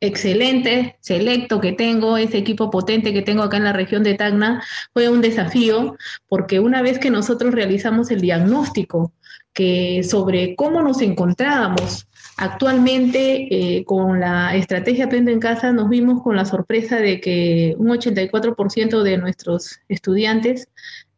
excelente, 0.02 0.96
selecto 1.00 1.60
que 1.60 1.72
tengo, 1.72 2.16
ese 2.16 2.36
equipo 2.36 2.70
potente 2.70 3.12
que 3.12 3.22
tengo 3.22 3.44
acá 3.44 3.56
en 3.56 3.64
la 3.64 3.72
región 3.72 4.02
de 4.02 4.14
Tacna, 4.14 4.60
fue 4.92 5.08
un 5.08 5.20
desafío 5.20 5.96
porque 6.28 6.58
una 6.58 6.82
vez 6.82 6.98
que 6.98 7.08
nosotros 7.08 7.54
realizamos 7.54 8.10
el 8.10 8.20
diagnóstico 8.20 9.12
que 9.52 10.02
sobre 10.02 10.56
cómo 10.56 10.82
nos 10.82 11.00
encontrábamos 11.02 12.08
actualmente 12.36 13.46
eh, 13.78 13.84
con 13.84 14.18
la 14.18 14.56
estrategia 14.56 15.04
Aprende 15.04 15.32
en 15.32 15.38
Casa, 15.38 15.72
nos 15.72 15.88
vimos 15.88 16.20
con 16.22 16.34
la 16.34 16.46
sorpresa 16.46 16.96
de 16.96 17.20
que 17.20 17.76
un 17.78 17.88
84% 17.88 19.02
de 19.02 19.18
nuestros 19.18 19.78
estudiantes 19.88 20.68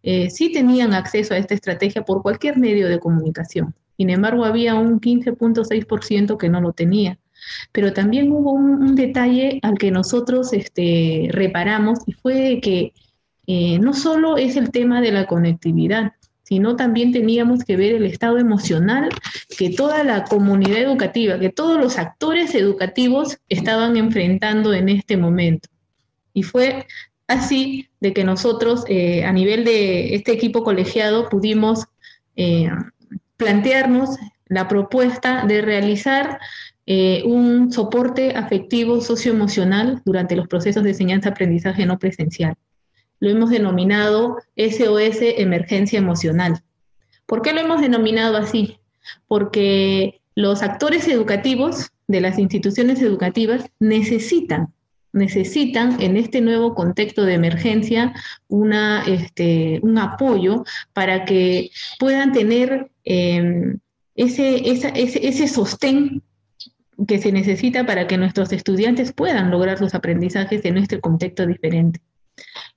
eh, 0.02 0.28
sí 0.28 0.52
tenían 0.52 0.92
acceso 0.92 1.32
a 1.32 1.38
esta 1.38 1.54
estrategia 1.54 2.02
por 2.02 2.20
cualquier 2.20 2.58
medio 2.58 2.88
de 2.88 3.00
comunicación. 3.00 3.74
Sin 3.96 4.10
embargo, 4.10 4.44
había 4.44 4.74
un 4.74 5.00
15.6% 5.00 6.36
que 6.36 6.50
no 6.50 6.60
lo 6.60 6.72
tenía. 6.72 7.18
Pero 7.72 7.92
también 7.92 8.30
hubo 8.32 8.52
un, 8.52 8.94
detalle 8.94 9.58
al 9.62 9.78
que 9.78 9.90
nosotros 9.90 10.52
este, 10.52 11.28
reparamos 11.30 12.00
y 12.06 12.12
fue 12.12 12.60
que 12.62 12.92
eh, 13.46 13.78
no 13.78 13.92
solo 13.92 14.36
es 14.36 14.56
el 14.56 14.70
tema 14.70 15.00
de 15.00 15.12
la 15.12 15.26
conectividad, 15.26 16.12
sino 16.44 16.76
también 16.76 17.12
teníamos 17.12 17.64
que 17.64 17.76
ver 17.76 17.94
el 17.94 18.04
estado 18.04 18.38
emocional 18.38 19.08
que 19.56 19.70
toda 19.70 20.04
la 20.04 20.24
comunidad 20.24 20.78
educativa, 20.78 21.38
que 21.38 21.50
todos 21.50 21.78
los 21.78 21.98
actores 21.98 22.54
educativos 22.54 23.38
estaban 23.48 23.96
enfrentando 23.96 24.72
en 24.74 24.88
este 24.88 25.16
momento. 25.16 25.68
Y 26.32 26.42
fue 26.42 26.86
así 27.26 27.88
de 28.00 28.12
que 28.12 28.24
nosotros 28.24 28.84
eh, 28.88 29.24
a 29.24 29.32
nivel 29.32 29.64
de 29.64 30.14
este 30.14 30.32
equipo 30.32 30.62
colegiado 30.64 31.28
pudimos 31.28 31.86
eh, 32.36 32.68
plantearnos 33.36 34.10
la 34.46 34.68
propuesta 34.68 35.46
de 35.46 35.62
realizar 35.62 36.38
eh, 36.86 37.22
un 37.24 37.72
soporte 37.72 38.36
afectivo 38.36 39.00
socioemocional 39.00 40.02
durante 40.04 40.36
los 40.36 40.48
procesos 40.48 40.82
de 40.84 40.90
enseñanza-aprendizaje 40.90 41.86
no 41.86 41.98
presencial. 41.98 42.54
Lo 43.20 43.30
hemos 43.30 43.50
denominado 43.50 44.38
SOS 44.56 45.18
Emergencia 45.20 45.98
Emocional. 45.98 46.62
¿Por 47.26 47.42
qué 47.42 47.52
lo 47.52 47.60
hemos 47.60 47.80
denominado 47.80 48.36
así? 48.36 48.78
Porque 49.26 50.20
los 50.34 50.62
actores 50.62 51.08
educativos 51.08 51.90
de 52.06 52.20
las 52.20 52.38
instituciones 52.38 53.00
educativas 53.00 53.64
necesitan 53.78 54.74
necesitan 55.14 56.02
en 56.02 56.16
este 56.16 56.40
nuevo 56.40 56.74
contexto 56.74 57.24
de 57.24 57.34
emergencia 57.34 58.12
una, 58.48 59.04
este, 59.06 59.78
un 59.82 59.96
apoyo 59.96 60.64
para 60.92 61.24
que 61.24 61.70
puedan 62.00 62.32
tener 62.32 62.90
em, 63.04 63.78
ese, 64.16 64.68
ese, 64.68 64.92
ese 64.96 65.48
sostén 65.48 66.20
que 67.06 67.18
se 67.18 67.32
necesita 67.32 67.86
para 67.86 68.06
que 68.06 68.18
nuestros 68.18 68.52
estudiantes 68.52 69.12
puedan 69.12 69.50
lograr 69.50 69.78
sus 69.78 69.94
aprendizajes 69.94 70.64
en 70.64 70.74
nuestro 70.74 71.00
contexto 71.00 71.46
diferente. 71.46 72.00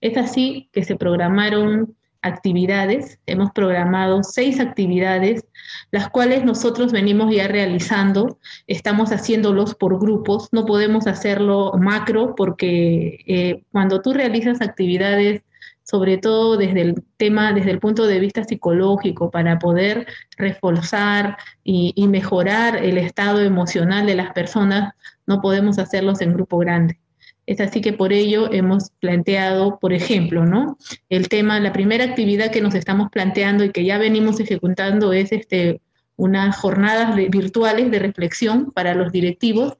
Es 0.02 0.18
así 0.18 0.70
que 0.72 0.84
se 0.84 0.96
programaron 0.96 1.96
actividades, 2.22 3.20
hemos 3.26 3.52
programado 3.52 4.24
seis 4.24 4.60
actividades, 4.60 5.46
las 5.92 6.10
cuales 6.10 6.44
nosotros 6.44 6.92
venimos 6.92 7.34
ya 7.34 7.48
realizando, 7.48 8.40
estamos 8.68 9.12
haciéndolos 9.12 9.76
por 9.76 10.00
grupos, 10.00 10.50
no 10.52 10.66
podemos 10.66 11.08
hacerlo 11.08 11.74
macro 11.80 12.36
porque 12.36 13.20
eh, 13.28 13.64
cuando 13.72 14.02
tú 14.02 14.14
realizas 14.14 14.62
actividades, 14.62 15.42
sobre 15.90 16.18
todo 16.18 16.58
desde 16.58 16.82
el 16.82 17.04
tema, 17.16 17.54
desde 17.54 17.72
el 17.72 17.80
punto 17.80 18.08
de 18.08 18.20
vista 18.20 18.44
psicológico, 18.44 19.32
para 19.32 19.58
poder 19.58 20.06
reforzar 20.38 21.38
y, 21.64 21.94
mejorar 22.08 22.76
el 22.84 22.98
estado 22.98 23.42
emocional 23.42 24.06
de 24.06 24.16
las 24.16 24.34
personas, 24.34 24.94
no 25.26 25.42
podemos 25.42 25.80
hacerlos 25.80 26.20
en 26.20 26.34
grupo 26.34 26.58
grande. 26.58 27.00
Es 27.46 27.62
así 27.62 27.80
que 27.80 27.94
por 27.94 28.12
ello 28.12 28.52
hemos 28.52 28.90
planteado, 29.00 29.80
por 29.80 29.94
ejemplo, 29.94 30.46
¿no? 30.46 30.78
El 31.08 31.30
tema, 31.30 31.60
la 31.62 31.72
primera 31.72 32.04
actividad 32.04 32.52
que 32.52 32.62
nos 32.62 32.76
estamos 32.76 33.10
planteando 33.10 33.64
y 33.64 33.72
que 33.72 33.86
ya 33.86 33.98
venimos 33.98 34.42
ejecutando 34.42 35.14
es 35.14 35.32
este, 35.32 35.80
unas 36.18 36.58
jornadas 36.58 37.16
virtuales 37.16 37.90
de 37.92 38.00
reflexión 38.00 38.72
para 38.72 38.94
los 38.94 39.14
directivos 39.14 39.78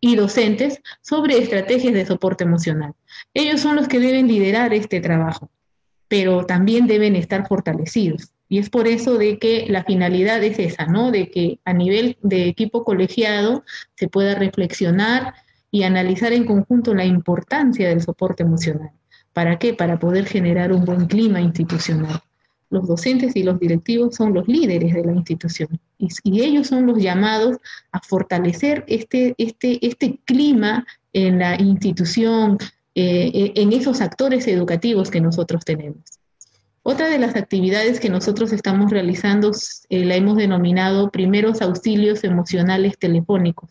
y 0.00 0.16
docentes 0.16 0.80
sobre 1.02 1.36
estrategias 1.36 1.92
de 1.92 2.06
soporte 2.06 2.44
emocional. 2.44 2.94
Ellos 3.34 3.60
son 3.60 3.76
los 3.76 3.88
que 3.88 4.00
deben 4.00 4.28
liderar 4.28 4.74
este 4.74 5.00
trabajo, 5.00 5.50
pero 6.08 6.44
también 6.46 6.86
deben 6.86 7.16
estar 7.16 7.46
fortalecidos. 7.46 8.32
Y 8.48 8.58
es 8.58 8.68
por 8.68 8.88
eso 8.88 9.16
de 9.16 9.38
que 9.38 9.66
la 9.68 9.84
finalidad 9.84 10.42
es 10.42 10.58
esa, 10.58 10.86
¿no? 10.86 11.12
De 11.12 11.30
que 11.30 11.60
a 11.64 11.72
nivel 11.72 12.18
de 12.22 12.48
equipo 12.48 12.84
colegiado 12.84 13.62
se 13.94 14.08
pueda 14.08 14.34
reflexionar 14.34 15.34
y 15.70 15.84
analizar 15.84 16.32
en 16.32 16.44
conjunto 16.44 16.92
la 16.94 17.04
importancia 17.04 17.88
del 17.88 18.02
soporte 18.02 18.42
emocional. 18.42 18.90
¿Para 19.32 19.58
qué? 19.60 19.74
Para 19.74 20.00
poder 20.00 20.26
generar 20.26 20.72
un 20.72 20.84
buen 20.84 21.06
clima 21.06 21.40
institucional. 21.40 22.20
Los 22.70 22.88
docentes 22.88 23.36
y 23.36 23.44
los 23.44 23.60
directivos 23.60 24.16
son 24.16 24.34
los 24.34 24.48
líderes 24.48 24.94
de 24.94 25.04
la 25.04 25.12
institución 25.12 25.80
y, 25.98 26.40
ellos 26.40 26.68
son 26.68 26.86
los 26.86 27.02
llamados 27.02 27.58
a 27.92 28.00
fortalecer 28.00 28.84
este, 28.86 29.34
este, 29.38 29.84
este 29.86 30.18
clima 30.24 30.86
en 31.12 31.38
la 31.38 31.60
institución, 31.60 32.58
eh, 32.94 33.52
en 33.56 33.72
esos 33.72 34.00
actores 34.00 34.46
educativos 34.46 35.10
que 35.10 35.20
nosotros 35.20 35.64
tenemos. 35.64 36.02
Otra 36.82 37.08
de 37.08 37.18
las 37.18 37.36
actividades 37.36 38.00
que 38.00 38.08
nosotros 38.08 38.52
estamos 38.52 38.90
realizando 38.90 39.52
eh, 39.90 40.04
la 40.04 40.16
hemos 40.16 40.36
denominado 40.36 41.10
primeros 41.10 41.60
auxilios 41.62 42.24
emocionales 42.24 42.98
telefónicos 42.98 43.70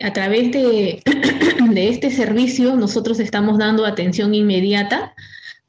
a 0.00 0.12
través 0.12 0.52
de, 0.52 1.02
este 1.76 2.10
servicio 2.10 2.76
nosotros 2.76 3.20
estamos 3.20 3.58
dando 3.58 3.84
atención 3.84 4.34
inmediata 4.34 5.14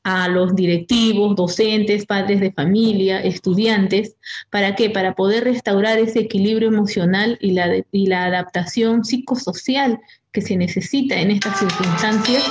a 0.04 0.28
los 0.30 0.56
directivos, 0.56 1.36
docentes, 1.36 2.06
padres 2.06 2.40
de 2.40 2.54
familia, 2.54 3.20
estudiantes. 3.20 4.16
¿Para 4.50 4.76
qué? 4.76 4.90
Para 4.90 5.14
poder 5.14 5.44
restaurar 5.44 6.00
ese 6.00 6.20
equilibrio 6.20 6.70
emocional 6.70 7.38
y 7.42 7.52
la, 7.52 7.84
y 7.92 8.08
la 8.08 8.26
adaptación 8.26 9.04
psicosocial 9.04 10.00
que 10.32 10.42
se 10.42 10.56
necesita 10.56 11.20
en 11.20 11.32
estas 11.32 11.60
circunstancias 11.60 12.44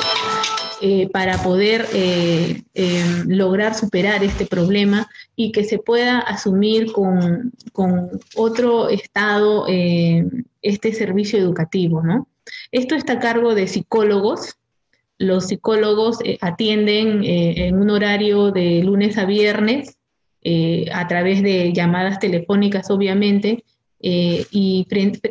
eh, 0.81 1.09
para 1.13 1.43
poder 1.43 1.87
eh, 1.93 2.63
em, 2.75 3.29
lograr 3.29 3.75
superar 3.75 4.23
este 4.23 4.47
problema 4.47 5.09
y 5.35 5.51
que 5.51 5.65
se 5.65 5.79
pueda 5.79 6.19
asumir 6.21 6.93
con, 6.93 7.53
otro 8.37 8.89
estado 8.89 9.67
em, 9.69 10.45
este 10.63 10.93
servicio 10.93 11.39
educativo, 11.39 12.03
¿no? 12.03 12.29
Esto 12.71 12.95
está 12.95 13.15
a 13.15 13.19
cargo 13.19 13.57
de 13.57 13.67
psicólogos. 13.67 14.57
Los 15.19 15.49
psicólogos 15.49 16.19
eh, 16.25 16.39
atienden 16.41 17.25
en 17.25 17.77
un 17.77 17.91
horario 17.91 18.53
de 18.53 18.83
lunes 18.85 19.19
a 19.19 19.25
viernes 19.25 19.97
a 20.93 21.07
través 21.09 21.43
de 21.43 21.73
llamadas 21.75 22.21
telefónicas, 22.21 22.91
obviamente, 22.91 23.65
eh, 24.01 24.47
y 24.51 24.87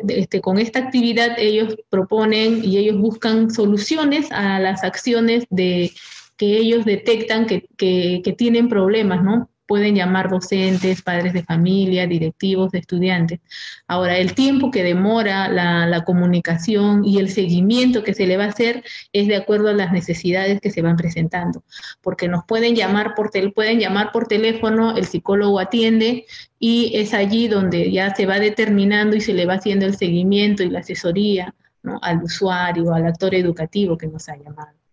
este, 0.10 0.42
con 0.42 0.58
esta 0.58 0.80
actividad 0.80 1.38
ellos 1.38 1.76
proponen 1.90 2.64
y 2.64 2.78
ellos 2.78 2.98
buscan 2.98 3.50
soluciones 3.50 4.32
a 4.32 4.60
las 4.60 4.84
acciones 4.84 5.46
de, 5.50 5.92
que 6.38 6.58
ellos 6.58 6.86
detectan 6.86 7.48
que, 7.48 7.68
que 7.78 8.36
tienen 8.38 8.70
problemas, 8.70 9.24
¿no? 9.24 9.50
Pueden 9.68 9.96
llamar 9.96 10.30
docentes, 10.30 11.02
padres 11.02 11.34
de 11.34 11.44
familia, 11.44 12.08
directivos, 12.08 12.74
estudiantes. 12.74 13.40
Ahora, 13.88 14.18
el 14.18 14.34
tiempo 14.34 14.72
que 14.72 14.84
demora 14.84 15.50
la, 15.50 16.04
comunicación 16.06 17.04
y 17.04 17.18
el 17.18 17.30
seguimiento 17.30 18.04
que 18.04 18.14
se 18.14 18.28
le 18.28 18.38
va 18.38 18.46
a 18.46 18.50
hacer 18.50 18.84
es 19.12 19.28
de 19.28 19.36
acuerdo 19.36 19.70
a 19.70 19.74
las 19.74 19.92
necesidades 19.92 20.62
que 20.62 20.70
se 20.70 20.82
van 20.82 20.96
presentando, 20.96 21.64
porque 22.02 22.28
nos 22.28 22.46
pueden 22.46 22.76
llamar 22.76 23.14
por, 23.14 23.30
tel 23.30 23.52
pueden 23.52 23.80
llamar 23.80 24.12
por 24.12 24.28
teléfono, 24.28 24.96
el 24.96 25.06
psicólogo 25.06 25.60
atiende 25.60 26.26
y 26.60 26.92
es 26.96 27.14
allí 27.14 27.48
donde 27.48 27.92
ya 27.92 28.16
se 28.16 28.26
va 28.26 28.40
determinando 28.40 29.16
y 29.16 29.22
se 29.22 29.34
le 29.34 29.46
va 29.46 29.56
haciendo 29.56 29.86
el 29.86 29.98
seguimiento 29.98 30.64
y 30.64 30.70
la 30.70 30.80
asesoría 30.80 31.54
al 32.02 32.24
usuario, 32.24 32.94
al 32.94 33.06
actor 33.06 33.36
educativo 33.36 33.98
que 33.98 34.08
nos 34.08 34.30
ha 34.30 34.38
llamado. 34.38 34.87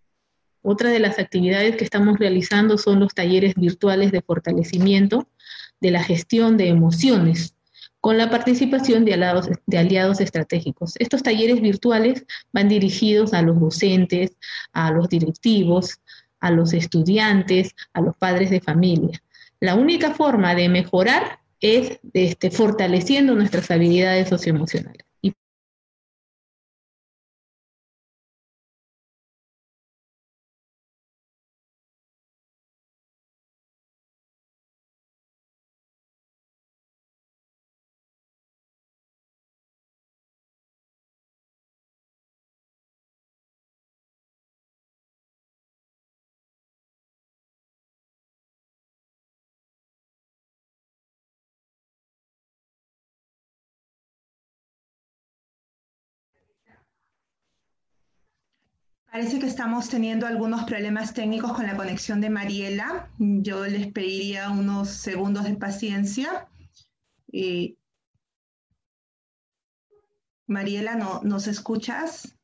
Otra 0.67 0.89
de 0.89 0.99
las 0.99 1.19
actividades 1.19 1.77
que 1.77 1.85
estamos 1.85 2.19
realizando 2.19 2.79
son 2.79 2.99
los 2.99 3.13
talleres 3.13 3.55
virtuales 3.55 4.13
de 4.13 4.23
fortalecimiento 4.23 5.29
de 5.79 5.91
la 5.91 6.03
gestión 6.03 6.57
de 6.57 6.69
emociones, 6.69 7.55
con 8.01 8.17
la 8.17 8.31
participación 8.31 9.05
de 9.05 9.13
aliados, 9.13 10.21
estratégicos. 10.23 10.95
Estos 10.99 11.23
talleres 11.23 11.61
virtuales 11.61 12.25
van 12.51 12.71
dirigidos 12.71 13.35
a 13.35 13.43
los 13.43 13.61
docentes, 13.61 14.39
a 14.73 14.91
los 14.91 15.11
directivos, 15.11 16.01
a 16.41 16.51
los 16.51 16.73
estudiantes, 16.73 17.75
a 17.93 18.01
los 18.01 18.17
padres 18.17 18.49
de 18.49 18.63
familia. 18.63 19.23
La 19.61 19.75
única 19.75 20.15
forma 20.15 20.55
de 20.55 20.71
mejorar 20.71 21.41
es 21.61 22.01
este, 22.15 22.51
fortaleciendo 22.51 23.35
nuestras 23.35 23.71
habilidades 23.71 24.31
socioemocionales. 24.31 25.04
Parece 59.15 59.39
que 59.39 59.47
estamos 59.47 59.89
teniendo 59.89 60.27
algunos 60.27 60.65
problemas 60.65 61.15
técnicos 61.15 61.53
con 61.53 61.69
la 61.69 61.77
conexión 61.77 62.21
de 62.21 62.31
Mariela. 62.31 63.09
Yo 63.17 63.65
les 63.65 63.87
pediría 63.93 64.51
unos 64.51 64.89
segundos 64.89 65.45
de 65.45 65.55
paciencia. 65.55 66.49
Mariela, 70.49 70.97
¿no, 70.97 71.21
¿nos 71.23 71.47
escuchas? 71.47 72.37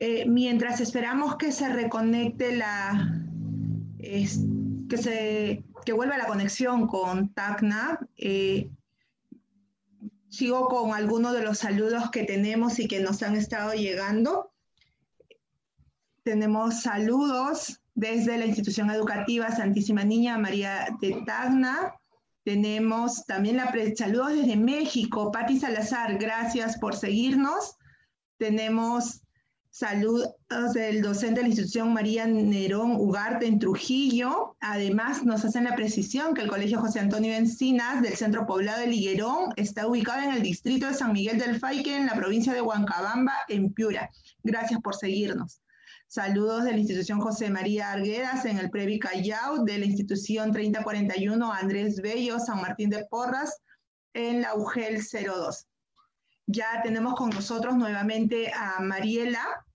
Eh, 0.00 0.26
mientras 0.28 0.82
esperamos 0.82 1.36
que 1.36 1.50
se 1.50 1.70
reconecte 1.70 2.54
la, 2.54 3.24
que, 3.98 4.98
se, 4.98 5.64
que 5.86 5.92
vuelva 5.92 6.18
la 6.18 6.26
conexión 6.26 6.88
con 6.88 7.32
Tacna, 7.32 8.00
eh, 8.16 8.68
sigo 10.28 10.68
con 10.68 10.92
algunos 10.92 11.32
de 11.32 11.42
los 11.42 11.58
saludos 11.58 12.10
que 12.10 12.24
tenemos 12.24 12.80
y 12.80 12.88
que 12.88 13.00
nos 13.00 13.22
han 13.22 13.36
estado 13.36 13.72
llegando. 13.72 14.52
Tenemos 16.24 16.82
saludos 16.82 17.80
desde 17.94 18.36
la 18.36 18.46
institución 18.46 18.90
educativa 18.90 19.52
Santísima 19.52 20.02
Niña 20.02 20.36
María 20.36 20.88
de 21.00 21.22
Tacna. 21.24 21.94
Tenemos 22.42 23.24
también 23.24 23.56
la 23.56 23.72
saludos 23.96 24.34
desde 24.34 24.56
México, 24.56 25.30
Pati 25.30 25.58
Salazar, 25.60 26.18
gracias 26.18 26.78
por 26.78 26.96
seguirnos. 26.96 27.76
Tenemos 28.38 29.22
Saludos 29.78 30.32
del 30.72 31.02
docente 31.02 31.34
de 31.34 31.42
la 31.42 31.48
institución 31.48 31.92
María 31.92 32.26
Nerón 32.26 32.92
Ugarte 32.92 33.44
en 33.44 33.58
Trujillo. 33.58 34.56
Además, 34.58 35.22
nos 35.22 35.44
hacen 35.44 35.64
la 35.64 35.76
precisión 35.76 36.32
que 36.32 36.40
el 36.40 36.48
Colegio 36.48 36.80
José 36.80 37.00
Antonio 37.00 37.34
Encinas 37.34 38.00
del 38.00 38.14
Centro 38.14 38.46
Poblado 38.46 38.80
de 38.80 38.86
Liguerón 38.86 39.52
está 39.56 39.86
ubicado 39.86 40.22
en 40.22 40.32
el 40.32 40.40
distrito 40.40 40.86
de 40.86 40.94
San 40.94 41.12
Miguel 41.12 41.38
del 41.38 41.60
Faique, 41.60 41.94
en 41.94 42.06
la 42.06 42.14
provincia 42.14 42.54
de 42.54 42.62
Huancabamba, 42.62 43.34
en 43.48 43.70
Piura. 43.70 44.08
Gracias 44.42 44.80
por 44.80 44.94
seguirnos. 44.94 45.60
Saludos 46.06 46.64
de 46.64 46.72
la 46.72 46.78
institución 46.78 47.20
José 47.20 47.50
María 47.50 47.92
Arguedas 47.92 48.46
en 48.46 48.56
el 48.56 48.70
Previ 48.70 48.98
Callao, 48.98 49.62
de 49.62 49.76
la 49.76 49.84
institución 49.84 50.52
3041 50.52 51.52
Andrés 51.52 52.00
Bello, 52.00 52.38
San 52.38 52.62
Martín 52.62 52.88
de 52.88 53.04
Porras, 53.10 53.58
en 54.14 54.40
la 54.40 54.54
UGEL 54.54 55.02
02. 55.02 55.66
Ya 56.46 56.80
tenemos 56.82 57.14
con 57.16 57.28
nosotros 57.28 57.76
nuevamente 57.76 58.50
a 58.54 58.80
Mariela 58.80 59.65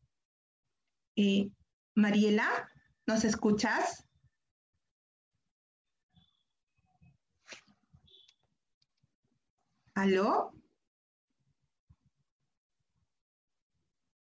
eh, 1.16 1.50
Mariela, 1.96 2.70
¿nos 3.08 3.24
escuchas? 3.26 4.06
¿Aló? 9.96 10.52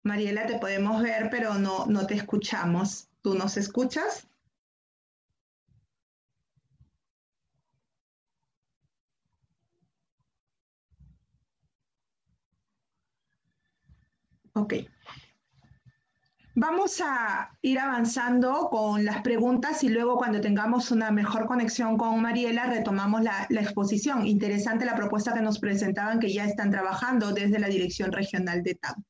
Mariela, 0.02 0.44
te 0.48 0.58
podemos 0.58 1.00
ver, 1.00 1.28
pero 1.30 1.54
no, 1.54 1.86
no 1.86 2.04
te 2.04 2.14
escuchamos. 2.14 3.06
¿Tú 3.22 3.34
nos 3.34 3.56
escuchas? 3.56 4.26
Ok. 14.54 14.74
Vamos 16.60 17.00
a 17.00 17.56
ir 17.62 17.78
avanzando 17.78 18.68
con 18.68 19.04
las 19.04 19.22
preguntas 19.22 19.84
y 19.84 19.88
luego 19.90 20.16
cuando 20.16 20.40
tengamos 20.40 20.90
una 20.90 21.12
mejor 21.12 21.46
conexión 21.46 21.96
con 21.96 22.20
Mariela 22.20 22.66
retomamos 22.66 23.22
la, 23.22 23.46
exposición. 23.48 24.26
Interesante 24.26 24.84
la 24.84 24.96
propuesta 24.96 25.32
que 25.32 25.40
nos 25.40 25.60
presentaban 25.60 26.18
que 26.18 26.32
ya 26.32 26.46
están 26.46 26.72
trabajando 26.72 27.30
desde 27.30 27.60
la 27.60 27.68
Dirección 27.68 28.10
Regional 28.10 28.64
de 28.64 28.74
TAM. 28.74 29.04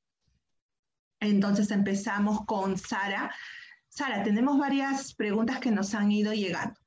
Entonces 1.20 1.70
empezamos 1.70 2.44
con 2.44 2.76
Sara. 2.76 3.34
Sara, 3.88 4.22
tenemos 4.22 4.59
varias 4.59 5.14
preguntas 5.14 5.59
que 5.59 5.70
nos 5.70 5.94
han 5.94 6.12
ido 6.12 6.34
llegando 6.34 6.78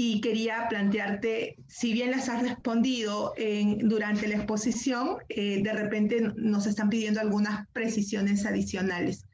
y 0.00 0.20
quería 0.20 0.68
plantearte, 0.68 1.56
si 1.66 1.92
bien 1.92 2.12
las 2.12 2.28
has 2.28 2.40
respondido 2.40 3.34
durante 3.80 4.28
la 4.28 4.36
exposición, 4.36 5.16
eh, 5.28 5.60
de 5.60 5.72
repente 5.72 6.20
nos 6.36 6.66
están 6.66 6.88
pidiendo 6.88 7.18
algunas 7.18 7.66
precisiones 7.72 8.46
adicionales. 8.46 9.26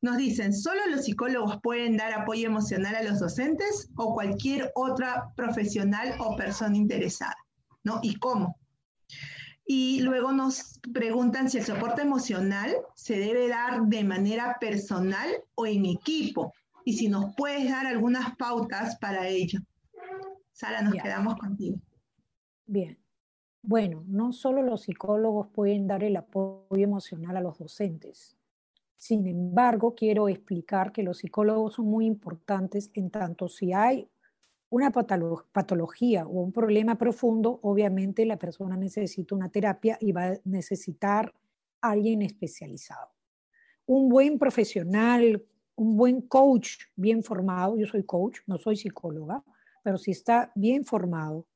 Nos 0.00 0.16
dicen, 0.16 0.54
¿solo 0.54 0.80
los 0.88 1.04
psicólogos 1.04 1.60
pueden 1.62 1.98
dar 1.98 2.14
apoyo 2.14 2.46
emocional 2.46 2.94
a 2.94 3.02
los 3.02 3.20
docentes 3.20 3.90
o 3.94 4.14
cualquier 4.14 4.72
otra 4.74 5.34
profesional 5.36 6.14
o 6.18 6.34
persona 6.34 6.78
interesada? 6.78 7.36
¿No? 7.84 8.00
¿Y 8.02 8.14
cómo? 8.14 8.56
Y 9.66 10.00
luego 10.00 10.32
nos 10.32 10.80
preguntan 10.94 11.50
si 11.50 11.58
el 11.58 11.66
soporte 11.66 12.00
emocional 12.00 12.74
se 12.94 13.18
debe 13.18 13.48
dar 13.48 13.82
de 13.82 14.02
manera 14.02 14.56
personal 14.62 15.28
o 15.56 15.66
en 15.66 15.84
equipo 15.84 16.54
y 16.86 16.94
si 16.94 17.08
nos 17.08 17.34
puedes 17.36 17.68
dar 17.68 17.86
algunas 17.86 18.34
pautas 18.36 18.96
para 18.96 19.28
ello. 19.28 19.60
Sara, 20.56 20.80
nos 20.80 20.94
quedamos 20.94 21.36
contigo. 21.36 21.76
Bien. 22.64 22.98
Bueno, 23.60 24.04
no 24.06 24.32
solo 24.32 24.62
los 24.62 24.84
psicólogos 24.84 25.48
pueden 25.48 25.86
dar 25.86 26.02
el 26.02 26.16
apoyo 26.16 26.82
emocional 26.82 27.36
a 27.36 27.42
los 27.42 27.58
docentes. 27.58 28.38
Sin 28.96 29.26
embargo, 29.26 29.94
quiero 29.94 30.30
explicar 30.30 30.92
que 30.92 31.02
los 31.02 31.18
psicólogos 31.18 31.74
son 31.74 31.88
muy 31.88 32.06
importantes 32.06 32.90
en 32.94 33.10
tanto 33.10 33.50
si 33.50 33.74
hay 33.74 34.08
una 34.70 34.90
patología 34.90 36.26
o 36.26 36.40
un 36.40 36.52
problema 36.52 36.96
profundo, 36.96 37.60
obviamente 37.62 38.24
la 38.24 38.38
persona 38.38 38.78
necesita 38.78 39.34
una 39.34 39.50
terapia 39.50 39.98
y 40.00 40.12
va 40.12 40.28
a 40.28 40.40
necesitar 40.44 41.34
a 41.82 41.90
alguien 41.90 42.22
especializado. 42.22 43.10
Un 43.84 44.08
buen 44.08 44.38
profesional, 44.38 45.44
un 45.74 45.96
buen 45.98 46.22
coach 46.22 46.86
bien 46.96 47.22
formado, 47.22 47.76
yo 47.76 47.86
soy 47.86 48.04
coach, 48.04 48.38
no 48.46 48.56
soy 48.56 48.76
psicóloga, 48.76 49.44
pero 49.86 49.98
si 49.98 50.10
está 50.10 50.50
bien 50.56 50.84
formado, 50.84 51.46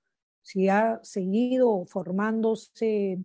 si 0.41 0.69
ha 0.69 1.01
seguido 1.03 1.85
formándose, 1.85 3.19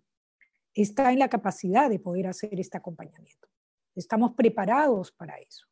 está 0.74 1.14
en 1.14 1.20
la 1.20 1.30
capacidad 1.30 1.92
de 1.92 2.00
poder 2.00 2.26
hacer 2.26 2.60
este 2.60 2.78
acompañamiento. 2.78 3.48
Estamos 3.94 4.32
preparados 4.34 5.12
para 5.12 5.38
eso. 5.38 5.68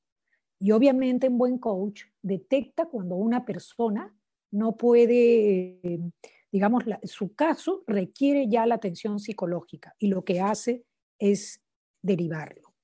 Y 0.60 0.70
obviamente 0.70 1.30
un 1.30 1.40
buen 1.40 1.58
coach 1.58 2.04
detecta 2.22 2.86
cuando 2.86 3.16
una 3.16 3.44
persona 3.44 4.16
no 4.52 4.78
puede, 4.78 5.80
digamos, 6.52 6.84
su 7.02 7.34
caso 7.34 7.84
requiere 7.88 8.48
ya 8.48 8.68
la 8.68 8.76
atención 8.76 9.18
psicológica 9.18 9.96
y 9.98 10.10
lo 10.10 10.24
que 10.24 10.42
hace 10.42 10.86
es 11.18 11.60
derivarlo. 12.04 12.76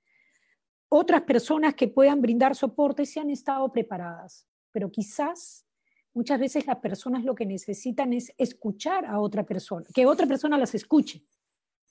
Otras 0.87 1.21
personas 1.21 1.75
que 1.75 1.89
puedan 1.89 2.23
brindar 2.23 2.55
soporte 2.55 3.05
se 3.05 3.19
han 3.19 3.29
estado 3.29 3.71
preparadas, 3.71 4.47
pero 4.71 4.89
quizás 4.89 5.67
Muchas 6.13 6.39
veces 6.39 6.65
las 6.65 6.77
personas 6.77 7.23
lo 7.23 7.35
que 7.35 7.45
necesitan 7.45 8.13
es 8.13 8.33
escuchar 8.37 9.05
a 9.05 9.19
otra 9.19 9.45
persona, 9.45 9.85
que 9.93 10.05
otra 10.05 10.25
persona 10.25 10.57
las 10.57 10.73
escuche. 10.73 11.23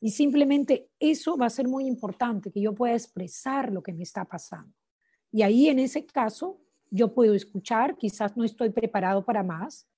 Y 0.00 0.10
simplemente 0.10 0.90
eso 0.98 1.36
va 1.36 1.46
a 1.46 1.50
ser 1.50 1.66
muy 1.66 1.86
importante, 1.86 2.50
que 2.50 2.60
yo 2.60 2.74
pueda 2.74 2.94
expresar 2.94 3.72
lo 3.72 3.82
que 3.82 3.92
me 3.92 4.02
está 4.02 4.24
pasando. 4.24 4.72
Y 5.30 5.42
ahí 5.42 5.68
en 5.68 5.78
ese 5.78 6.06
caso 6.06 6.60
yo 6.90 7.14
puedo 7.14 7.34
escuchar, 7.34 7.96
quizás 7.96 8.36
no 8.36 8.44
estoy 8.44 8.70
preparado 8.70 9.24
para 9.24 9.42
más, 9.42 9.88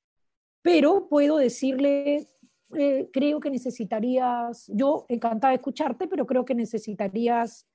pero 0.62 1.08
puedo 1.08 1.36
decirle, 1.36 2.28
eh, 2.76 3.08
creo 3.12 3.40
que 3.40 3.50
necesitarías, 3.50 4.70
yo 4.74 5.06
encantada 5.08 5.52
de 5.52 5.56
escucharte, 5.56 6.08
pero 6.08 6.26
creo 6.26 6.44
que 6.44 6.54
necesitarías 6.54 7.66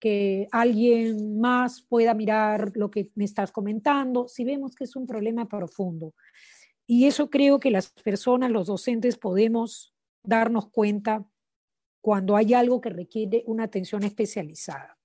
que 0.00 0.48
alguien 0.50 1.38
más 1.38 1.82
pueda 1.82 2.14
mirar 2.14 2.72
lo 2.74 2.90
que 2.90 3.10
me 3.14 3.24
estás 3.24 3.52
comentando, 3.52 4.26
si 4.26 4.44
vemos 4.44 4.74
que 4.74 4.84
es 4.84 4.96
un 4.96 5.06
problema 5.06 5.46
profundo. 5.46 6.14
Y 6.86 7.06
eso 7.06 7.30
creo 7.30 7.60
que 7.60 7.70
las 7.70 7.90
personas, 7.90 8.50
los 8.50 8.66
docentes, 8.66 9.16
podemos 9.18 9.94
darnos 10.24 10.70
cuenta 10.70 11.24
cuando 12.00 12.34
hay 12.34 12.54
algo 12.54 12.80
que 12.80 12.88
requiere 12.88 13.44
una 13.46 13.64
atención 13.64 14.02
especializada. 14.02 14.98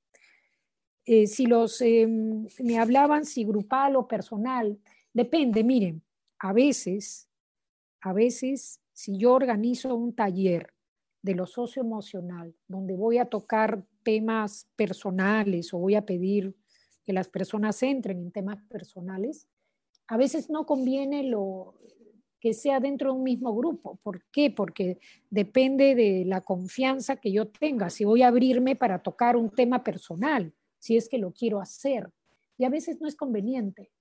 Eh, 1.06 1.28
si 1.28 1.46
los 1.46 1.82
em, 1.82 2.48
me 2.64 2.80
hablaban 2.80 3.26
si 3.26 3.44
grupal 3.44 3.98
o 3.98 4.08
personal, 4.08 4.80
depende, 5.14 5.64
miren, 5.64 6.02
a 6.40 6.54
veces, 6.54 7.30
a 8.02 8.14
veces, 8.14 8.82
si 8.92 9.18
yo 9.18 9.34
organizo 9.34 9.94
un 9.94 10.16
taller 10.16 10.74
de 11.22 11.36
lo 11.36 11.46
socioemocional, 11.46 12.56
donde 12.68 12.96
voy 12.96 13.18
a 13.18 13.26
tocar 13.26 13.84
temas 14.06 14.70
personales 14.76 15.74
o 15.74 15.80
voy 15.80 15.96
a 15.96 16.06
pedir 16.06 16.56
que 17.04 17.12
las 17.12 17.28
personas 17.28 17.82
entren 17.84 18.20
en 18.20 18.32
temas 18.32 18.64
personales, 18.70 19.48
a 20.08 20.16
veces 20.16 20.50
no 20.50 20.66
conviene 20.66 21.24
lo 21.24 21.74
que 22.40 22.54
sea 22.54 22.80
dentro 22.80 23.12
de 23.12 23.18
un 23.18 23.24
mismo 23.24 23.56
grupo. 23.56 24.00
¿Por 24.04 24.24
qué? 24.32 24.52
Porque 24.52 25.00
depende 25.32 25.96
de 25.96 26.24
la 26.26 26.42
confianza 26.42 27.16
que 27.16 27.32
yo 27.32 27.48
tenga, 27.48 27.90
si 27.90 28.06
voy 28.06 28.22
a 28.22 28.28
abrirme 28.28 28.76
para 28.76 29.00
tocar 29.00 29.36
un 29.36 29.50
tema 29.50 29.84
personal, 29.84 30.54
si 30.78 30.96
es 30.96 31.10
que 31.10 31.18
lo 31.18 31.32
quiero 31.32 31.60
hacer. 31.60 32.12
Y 32.58 32.66
a 32.66 32.70
veces 32.70 33.02
no 33.02 33.08
es 33.08 33.16
conveniente. 33.16 33.92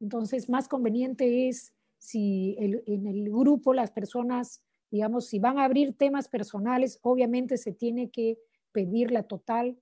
Entonces, 0.00 0.48
más 0.50 0.68
conveniente 0.68 1.48
es 1.48 1.72
si 1.96 2.56
en 2.58 3.06
el 3.06 3.30
grupo 3.30 3.72
las 3.72 3.90
personas, 3.90 4.62
digamos, 4.90 5.26
si 5.26 5.38
van 5.38 5.58
a 5.58 5.64
abrir 5.64 5.96
temas 5.96 6.28
personales, 6.28 6.98
obviamente 7.02 7.56
se 7.56 7.72
tiene 7.72 8.10
que 8.10 8.38
pedir 8.72 9.10
la 9.10 9.24
total 9.24 9.78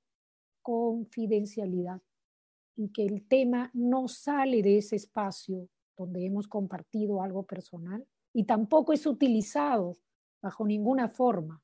confidencialidad 0.63 2.01
y 2.77 2.91
que 2.93 3.07
el 3.07 3.27
tema 3.27 3.71
no 3.73 4.09
sale 4.09 4.63
de 4.63 4.79
ese 4.79 4.97
espacio 4.97 5.69
donde 5.97 6.27
hemos 6.27 6.47
compartido 6.47 7.23
algo 7.23 7.45
personal 7.45 8.07
y 8.33 8.45
tampoco 8.45 8.93
es 8.93 9.07
utilizado 9.07 9.97
bajo 10.43 10.67
ninguna 10.67 11.09
forma 11.09 11.63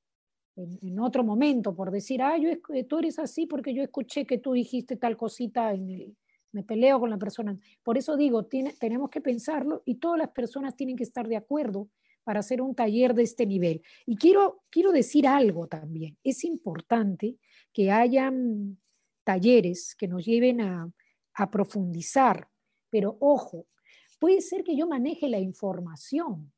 en, 0.56 1.00
otro 1.00 1.24
momento 1.24 1.74
por 1.74 1.90
decir, 1.90 2.22
ah, 2.22 2.36
yo, 2.36 2.50
tú 2.88 2.98
eres 2.98 3.18
así 3.18 3.46
porque 3.46 3.74
yo 3.74 3.82
escuché 3.82 4.26
que 4.26 4.38
tú 4.38 4.52
dijiste 4.52 4.96
tal 4.96 5.16
cosita 5.16 5.72
en 5.72 5.90
el, 5.90 6.16
me 6.52 6.62
peleo 6.62 7.00
con 7.00 7.10
la 7.10 7.18
persona. 7.18 7.58
Por 7.82 7.96
eso 7.96 8.16
digo, 8.16 8.44
tiene, 8.44 8.74
tenemos 8.78 9.10
que 9.10 9.20
pensarlo 9.20 9.82
y 9.84 9.96
todas 9.96 10.18
las 10.18 10.28
personas 10.28 10.76
tienen 10.76 10.96
que 10.96 11.04
estar 11.04 11.26
de 11.26 11.36
acuerdo 11.36 11.88
para 12.24 12.40
hacer 12.40 12.60
un 12.60 12.74
taller 12.74 13.14
de 13.14 13.22
este 13.22 13.46
nivel. 13.46 13.82
Y 14.06 14.16
quiero, 14.16 14.62
quiero 14.70 14.92
decir 14.92 15.26
algo 15.26 15.66
también. 15.66 16.16
Es 16.22 16.44
importante 16.44 17.36
que 17.72 17.90
hayan 17.90 18.78
talleres 19.24 19.94
que 19.94 20.08
nos 20.08 20.24
lleven 20.24 20.60
a, 20.60 20.90
a 21.34 21.50
profundizar, 21.50 22.48
pero 22.90 23.16
ojo, 23.20 23.66
puede 24.18 24.40
ser 24.40 24.64
que 24.64 24.76
yo 24.76 24.86
maneje 24.86 25.28
la 25.28 25.38
información, 25.38 26.52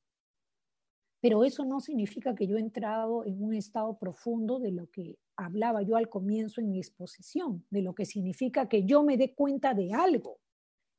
pero 1.21 1.45
eso 1.45 1.65
no 1.65 1.81
significa 1.81 2.35
que 2.35 2.47
yo 2.47 2.59
he 2.59 2.61
entrado 2.61 3.25
en 3.25 3.43
un 3.43 3.55
estado 3.55 3.97
profundo 3.99 4.59
de 4.59 4.73
lo 4.73 4.91
que 4.91 5.17
hablaba 5.37 5.83
yo 5.83 5.97
al 5.97 6.09
comienzo 6.09 6.61
en 6.61 6.71
mi 6.71 6.79
exposición, 6.79 7.65
de 7.71 7.81
lo 7.81 7.95
que 7.95 8.05
significa 8.05 8.69
que 8.69 8.85
yo 8.85 9.03
me 9.03 9.17
dé 9.17 9.35
cuenta 9.35 9.73
de 9.73 9.93
algo, 9.93 10.41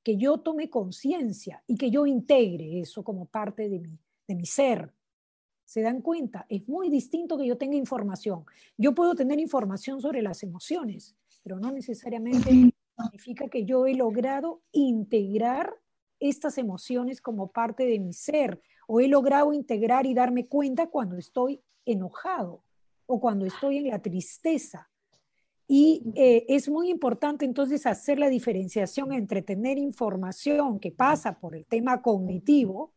que 0.03 0.17
yo 0.17 0.39
tome 0.39 0.69
conciencia 0.69 1.63
y 1.67 1.77
que 1.77 1.91
yo 1.91 2.05
integre 2.05 2.79
eso 2.79 3.03
como 3.03 3.27
parte 3.27 3.69
de 3.69 3.79
mi, 3.79 3.99
de 4.27 4.35
mi 4.35 4.45
ser. 4.45 4.93
¿Se 5.65 5.81
dan 5.81 6.01
cuenta? 6.01 6.45
Es 6.47 6.67
muy 6.67 6.89
distinto 6.89 7.37
que 7.37 7.47
yo 7.47 7.57
tenga 7.57 7.75
información. 7.75 8.45
Yo 8.77 8.93
puedo 8.93 9.15
tener 9.15 9.39
información 9.39 9.99
sobre 9.99 10.21
las 10.21 10.43
emociones, 10.43 11.15
pero 11.43 11.59
no 11.59 11.71
necesariamente 11.71 12.49
significa 12.49 13.47
que 13.49 13.65
yo 13.65 13.87
he 13.87 13.95
logrado 13.95 14.61
integrar 14.71 15.73
estas 16.19 16.57
emociones 16.57 17.21
como 17.21 17.51
parte 17.51 17.85
de 17.85 17.99
mi 17.99 18.13
ser 18.13 18.61
o 18.87 18.99
he 18.99 19.07
logrado 19.07 19.53
integrar 19.53 20.05
y 20.05 20.13
darme 20.13 20.45
cuenta 20.45 20.87
cuando 20.87 21.17
estoy 21.17 21.61
enojado 21.85 22.63
o 23.07 23.19
cuando 23.19 23.45
estoy 23.45 23.77
en 23.77 23.87
la 23.87 24.01
tristeza. 24.01 24.89
Y 25.67 26.03
eh, 26.13 26.45
es 26.47 26.69
muy 26.69 26.89
importante 26.89 27.43
entonces 27.43 27.87
hacer 27.87 28.19
la 28.19 28.29
diferenciación 28.29 29.11
entre 29.13 29.41
tener 29.41 29.79
información 29.79 30.79
que 30.79 30.91
pasa 30.91 31.39
por 31.39 31.55
el 31.55 31.65
tema 31.65 32.03
cognitivo 32.03 32.91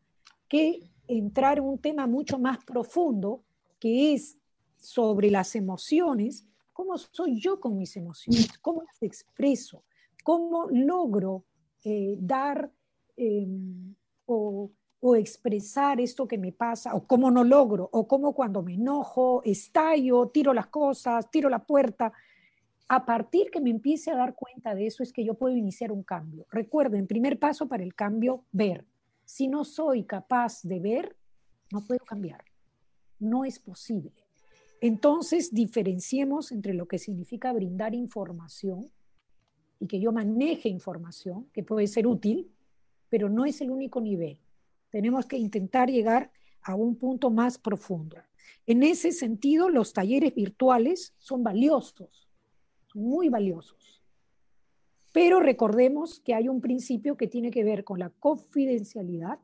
que 0.49 0.91
entrar 1.09 1.59
en 1.59 1.65
un 1.65 1.79
tema 1.79 2.07
mucho 2.07 2.39
más 2.39 2.65
profundo 2.65 3.43
que 3.81 4.15
es 4.15 4.39
sobre 4.77 5.31
las 5.31 5.57
emociones, 5.57 6.47
cómo 6.73 6.97
soy 6.99 7.41
yo 7.41 7.59
con 7.59 7.77
mis 7.77 7.97
emociones, 7.97 8.57
cómo 8.59 8.83
las 8.83 9.03
expreso, 9.03 9.83
cómo 10.23 10.69
logro 10.71 11.45
eh, 11.85 12.17
dar 12.21 12.71
em, 13.17 13.95
o 14.27 14.71
o 15.01 15.17
expresar 15.17 16.01
esto 16.01 16.27
que 16.27 16.39
me 16.39 16.53
pasa, 16.53 16.95
o 16.95 17.07
cómo 17.07 17.31
no 17.31 17.45
logro, 17.45 17.89
o 17.93 18.09
cómo 18.09 18.35
cuando 18.35 18.63
me 18.63 18.75
enojo, 18.75 19.43
estallo, 19.45 20.29
tiro 20.29 20.53
las 20.53 20.67
cosas, 20.67 21.31
tiro 21.31 21.49
la 21.49 21.65
puerta. 21.65 22.13
A 22.89 23.05
partir 23.05 23.51
que 23.51 23.61
me 23.61 23.71
empiece 23.71 24.11
a 24.11 24.17
dar 24.17 24.35
cuenta 24.35 24.75
de 24.75 24.87
eso 24.87 25.03
es 25.03 25.13
que 25.13 25.25
yo 25.25 25.35
puedo 25.35 25.55
iniciar 25.55 25.93
un 25.93 26.03
cambio. 26.03 26.47
Recuerden, 26.51 27.07
primer 27.07 27.39
paso 27.39 27.69
para 27.69 27.83
el 27.83 27.95
cambio, 27.95 28.45
ver. 28.51 28.85
Si 29.29 29.47
no 29.47 29.64
soy 29.64 30.05
capaz 30.05 30.62
de 30.62 30.81
ver, 30.81 31.16
no 31.70 31.85
puedo 31.85 32.03
cambiar. 32.05 32.43
No 33.18 33.45
es 33.45 33.59
posible. 33.59 34.12
Entonces, 34.81 35.53
diferenciemos 35.53 36.53
entre 36.53 36.72
lo 36.72 36.87
que 36.87 36.99
significa 36.99 37.53
brindar 37.53 37.95
información 37.95 38.91
y 39.81 39.87
que 39.87 40.01
yo 40.01 40.12
maneje 40.12 40.68
información, 40.68 41.51
que 41.53 41.62
puede 41.62 41.87
ser 41.89 42.07
útil, 42.07 42.51
pero 43.11 43.29
no 43.29 43.45
es 43.45 43.61
el 43.61 43.70
único 43.70 44.01
nivel 44.01 44.39
tenemos 44.91 45.26
que 45.26 45.37
intentar 45.37 45.91
llegar 45.91 46.31
a 46.62 46.74
un 46.74 46.97
punto 46.97 47.31
más 47.31 47.59
profundo. 47.59 48.16
En 48.66 48.83
ese 48.83 49.12
sentido, 49.12 49.68
los 49.68 49.93
talleres 49.93 50.35
virtuales 50.35 51.14
son 51.18 51.43
valiosos, 51.43 52.29
muy 52.95 53.29
valiosos. 53.29 53.98
Pero 55.13 55.41
recordemos 55.41 56.21
que 56.21 56.35
hay 56.35 56.49
un 56.49 56.61
principio 56.61 57.17
que 57.17 57.27
tiene 57.27 57.51
que 57.51 57.65
ver 57.65 57.85
con 57.85 57.99
la 57.99 58.11
confidencialidad 58.11 59.39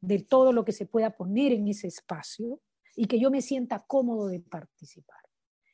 de 0.00 0.18
todo 0.20 0.52
lo 0.52 0.64
que 0.64 0.72
se 0.72 0.86
pueda 0.86 1.16
poner 1.16 1.52
en 1.52 1.68
ese 1.68 1.88
espacio 1.88 2.60
y 2.94 3.06
que 3.06 3.18
yo 3.18 3.30
me 3.30 3.42
sienta 3.42 3.84
cómodo 3.86 4.28
de 4.28 4.40
participar. 4.40 5.18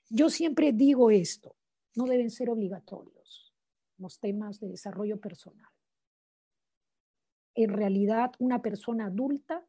Yo 0.08 0.30
siempre 0.30 0.72
digo 0.72 1.10
esto, 1.10 1.56
no 1.96 2.04
deben 2.04 2.30
ser 2.30 2.50
obligatorios 2.50 3.54
los 3.98 4.18
temas 4.18 4.60
de 4.60 4.68
desarrollo 4.68 5.20
personal 5.20 5.74
en 7.54 7.70
realidad 7.70 8.32
una 8.38 8.60
persona 8.62 9.06
adulta 9.06 9.66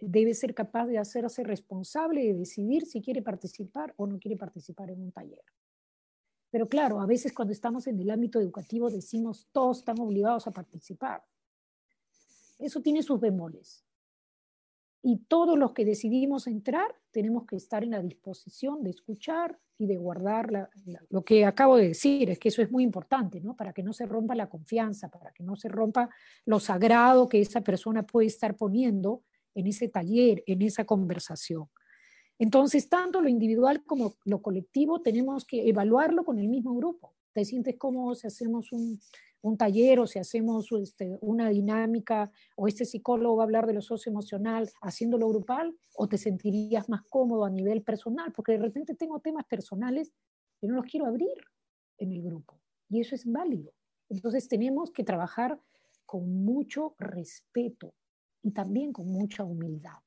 debe 0.00 0.34
ser 0.34 0.54
capaz 0.54 0.86
de 0.86 0.98
hacerse 0.98 1.44
responsable 1.44 2.24
de 2.24 2.34
decidir 2.34 2.86
si 2.86 3.00
quiere 3.00 3.22
participar 3.22 3.94
o 3.96 4.06
no 4.06 4.18
quiere 4.18 4.36
participar 4.36 4.90
en 4.90 5.00
un 5.00 5.12
taller. 5.12 5.44
Pero 6.52 6.68
claro, 6.68 7.00
a 7.00 7.06
veces 7.06 7.32
cuando 7.32 7.52
estamos 7.52 7.86
en 7.86 7.98
el 7.98 8.10
ámbito 8.10 8.38
educativo 8.38 8.90
decimos 8.90 9.48
todos 9.52 9.78
están 9.78 9.98
obligados 9.98 10.46
a 10.46 10.50
participar. 10.50 11.24
Eso 12.58 12.82
tiene 12.82 13.02
sus 13.02 13.18
bemoles. 13.18 13.86
Y 15.02 15.16
todos 15.26 15.58
los 15.58 15.72
que 15.72 15.86
decidimos 15.86 16.46
entrar 16.46 16.94
tenemos 17.10 17.46
que 17.46 17.56
estar 17.56 17.82
en 17.82 17.92
la 17.92 18.02
disposición 18.02 18.82
de 18.82 18.90
escuchar 18.90 19.58
y 19.78 19.86
de 19.86 19.96
guardar 19.96 20.70
lo 21.08 21.24
que 21.24 21.46
acabo 21.46 21.76
de 21.76 21.88
decir, 21.88 22.28
es 22.28 22.38
que 22.38 22.50
eso 22.50 22.60
es 22.60 22.70
muy 22.70 22.84
importante, 22.84 23.40
¿no? 23.40 23.56
Para 23.56 23.72
que 23.72 23.82
no 23.82 23.94
se 23.94 24.04
rompa 24.04 24.34
la 24.34 24.50
confianza, 24.50 25.08
para 25.08 25.32
que 25.32 25.42
no 25.42 25.56
se 25.56 25.68
rompa 25.68 26.10
lo 26.44 26.60
sagrado 26.60 27.30
que 27.30 27.40
esa 27.40 27.62
persona 27.62 28.04
puede 28.04 28.28
estar 28.28 28.56
poniendo 28.56 29.24
en 29.54 29.66
ese 29.66 29.88
taller, 29.88 30.44
en 30.46 30.60
esa 30.60 30.84
conversación. 30.84 31.68
Entonces, 32.38 32.88
tanto 32.88 33.20
lo 33.20 33.28
individual 33.28 33.84
como 33.84 34.14
lo 34.24 34.42
colectivo 34.42 35.00
tenemos 35.00 35.44
que 35.44 35.68
evaluarlo 35.68 36.24
con 36.24 36.38
el 36.38 36.48
mismo 36.48 36.74
grupo. 36.74 37.14
¿Te 37.32 37.44
sientes 37.44 37.76
cómodo 37.78 38.14
si 38.14 38.26
hacemos 38.26 38.72
un, 38.72 39.00
un 39.42 39.56
taller 39.56 40.00
o 40.00 40.06
si 40.06 40.18
hacemos 40.18 40.70
este, 40.72 41.18
una 41.20 41.48
dinámica 41.50 42.30
o 42.56 42.68
este 42.68 42.84
psicólogo 42.84 43.36
va 43.36 43.42
a 43.42 43.46
hablar 43.46 43.66
de 43.66 43.74
lo 43.74 43.82
socioemocional 43.82 44.70
haciéndolo 44.80 45.28
grupal 45.28 45.76
o 45.94 46.08
te 46.08 46.16
sentirías 46.16 46.88
más 46.88 47.02
cómodo 47.08 47.44
a 47.44 47.50
nivel 47.50 47.82
personal, 47.82 48.32
porque 48.32 48.52
de 48.52 48.58
repente 48.58 48.94
tengo 48.94 49.20
temas 49.20 49.44
personales 49.46 50.12
que 50.60 50.68
no 50.68 50.76
los 50.76 50.86
quiero 50.86 51.06
abrir 51.06 51.36
en 51.98 52.12
el 52.12 52.22
grupo 52.22 52.60
y 52.88 53.00
eso 53.00 53.14
es 53.14 53.30
válido. 53.30 53.72
Entonces 54.08 54.46
tenemos 54.48 54.92
que 54.92 55.04
trabajar 55.04 55.60
con 56.06 56.44
mucho 56.44 56.94
respeto 56.98 57.94
y 58.42 58.52
también 58.52 58.92
con 58.92 59.06
mucha 59.06 59.44
humildad 59.44 59.98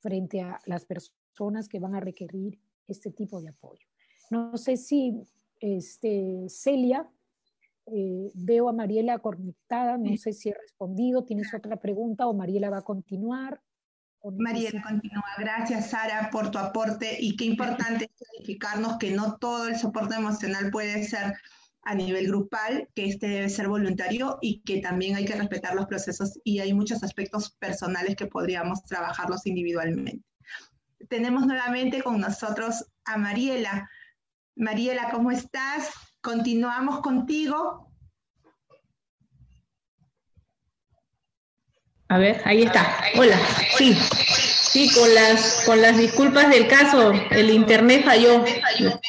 frente 0.00 0.42
a 0.42 0.60
las 0.66 0.84
personas 0.84 1.23
que 1.68 1.78
van 1.78 1.94
a 1.94 2.00
requerir 2.00 2.58
este 2.86 3.10
tipo 3.10 3.40
de 3.40 3.48
apoyo. 3.48 3.86
No 4.30 4.56
sé 4.56 4.76
si 4.76 5.22
este, 5.60 6.46
Celia 6.48 7.08
eh, 7.86 8.30
veo 8.34 8.68
a 8.68 8.72
Mariela 8.72 9.18
conectada, 9.18 9.98
no 9.98 10.16
sé 10.16 10.32
si 10.32 10.48
he 10.48 10.54
respondido, 10.54 11.24
¿tienes 11.24 11.52
otra 11.52 11.76
pregunta 11.76 12.26
o 12.26 12.34
Mariela 12.34 12.70
va 12.70 12.78
a 12.78 12.82
continuar? 12.82 13.60
Mariela 14.22 14.82
continúa. 14.82 15.24
Gracias, 15.38 15.90
Sara, 15.90 16.30
por 16.30 16.50
tu 16.50 16.58
aporte 16.58 17.16
y 17.20 17.36
qué 17.36 17.44
importante 17.44 18.04
es 18.04 18.28
clarificarnos 18.28 18.96
que 18.98 19.10
no 19.10 19.36
todo 19.36 19.68
el 19.68 19.76
soporte 19.76 20.14
emocional 20.14 20.70
puede 20.70 21.04
ser 21.04 21.34
a 21.82 21.94
nivel 21.94 22.28
grupal, 22.28 22.88
que 22.94 23.04
este 23.04 23.28
debe 23.28 23.48
ser 23.50 23.68
voluntario 23.68 24.38
y 24.40 24.62
que 24.62 24.80
también 24.80 25.16
hay 25.16 25.26
que 25.26 25.34
respetar 25.34 25.74
los 25.74 25.86
procesos 25.86 26.40
y 26.42 26.60
hay 26.60 26.72
muchos 26.72 27.02
aspectos 27.02 27.50
personales 27.50 28.16
que 28.16 28.26
podríamos 28.26 28.82
trabajarlos 28.84 29.46
individualmente. 29.46 30.24
Tenemos 31.08 31.46
nuevamente 31.46 32.02
con 32.02 32.20
nosotros 32.20 32.86
a 33.04 33.16
Mariela. 33.16 33.90
Mariela, 34.56 35.10
¿cómo 35.10 35.30
estás? 35.30 35.90
Continuamos 36.20 37.00
contigo. 37.00 37.90
A 42.08 42.18
ver, 42.18 42.40
ahí 42.44 42.62
está. 42.62 42.96
Hola. 43.16 43.38
Sí, 43.76 43.94
sí, 43.94 44.90
con 44.92 45.12
las, 45.14 45.62
con 45.66 45.80
las 45.82 45.96
disculpas 45.96 46.48
del 46.48 46.68
caso, 46.68 47.12
el 47.30 47.50
internet 47.50 48.04
falló. 48.04 48.44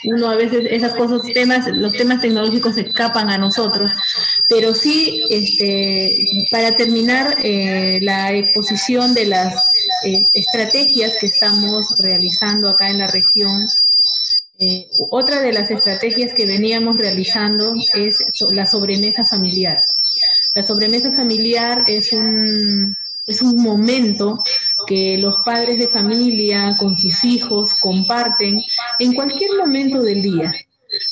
Uno 0.05 0.29
a 0.29 0.35
veces 0.35 0.65
esas 0.71 0.95
cosas, 0.95 1.21
temas, 1.33 1.67
los 1.67 1.93
temas 1.93 2.21
tecnológicos 2.21 2.77
escapan 2.77 3.29
a 3.29 3.37
nosotros. 3.37 3.91
Pero 4.49 4.73
sí, 4.73 5.25
este, 5.29 6.47
para 6.49 6.75
terminar 6.75 7.35
eh, 7.43 7.99
la 8.01 8.31
exposición 8.33 9.13
de 9.13 9.25
las 9.25 9.74
eh, 10.03 10.27
estrategias 10.33 11.13
que 11.19 11.27
estamos 11.27 11.97
realizando 11.99 12.69
acá 12.69 12.89
en 12.89 12.99
la 12.99 13.07
región 13.07 13.67
eh, 14.57 14.87
otra 15.09 15.41
de 15.41 15.51
las 15.51 15.69
estrategias 15.69 16.33
que 16.33 16.45
veníamos 16.45 16.97
realizando 16.97 17.73
es 17.93 18.23
la 18.51 18.65
sobremesa 18.65 19.25
familiar. 19.25 19.81
La 20.53 20.63
sobremesa 20.63 21.11
familiar 21.11 21.83
es 21.87 22.13
un, 22.13 22.95
Es 23.27 23.41
un 23.41 23.61
momento 23.61 24.41
que 24.87 25.17
los 25.17 25.37
padres 25.43 25.79
de 25.79 25.87
familia 25.87 26.75
con 26.77 26.95
sus 26.95 27.23
hijos 27.23 27.73
comparten 27.73 28.61
en 28.99 29.13
cualquier 29.13 29.57
momento 29.57 30.01
del 30.01 30.21
día, 30.21 30.53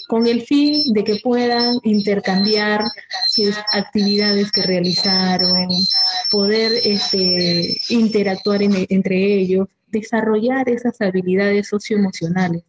con 0.08 0.28
el 0.28 0.42
fin 0.42 0.94
de 0.94 1.04
que 1.04 1.16
puedan 1.24 1.76
intercambiar 1.84 2.84
sus 3.28 3.58
actividades 3.74 4.52
que 4.52 4.64
realizaron, 4.64 5.70
poder 6.32 6.72
este, 6.84 7.78
interactuar 7.90 8.62
entre 8.62 9.40
ellos, 9.40 9.68
desarrollar 9.88 10.70
esas 10.70 11.00
habilidades 11.02 11.68
socioemocionales 11.68 12.64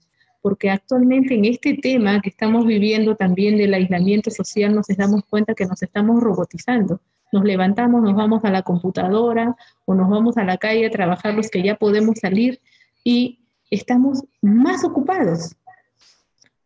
porque 0.45 0.69
actualmente 0.69 1.33
en 1.33 1.47
este 1.47 1.73
tema 1.73 2.21
que 2.21 2.29
estamos 2.29 2.67
viviendo 2.67 3.17
también 3.17 3.57
del 3.57 3.73
aislamiento 3.73 4.31
social 4.31 4.75
nos 4.75 4.89
damos 4.89 5.25
cuenta 5.25 5.55
que 5.55 5.65
nos 5.65 5.83
estamos 5.83 6.23
robotizando. 6.23 7.01
Nos 7.33 7.45
levantamos, 7.45 8.03
nos 8.03 8.15
vamos 8.15 8.45
a 8.45 8.51
la 8.51 8.61
computadora 8.61 9.57
o 9.87 9.95
nos 9.95 10.11
vamos 10.11 10.37
a 10.37 10.45
la 10.45 10.59
calle 10.59 10.85
a 10.85 10.91
trabajar 10.91 11.33
los 11.33 11.49
que 11.49 11.63
ya 11.63 11.77
podemos 11.77 12.19
salir 12.21 12.61
y 13.03 13.41
estamos 13.71 14.23
más 14.43 14.85
ocupados. 14.85 15.57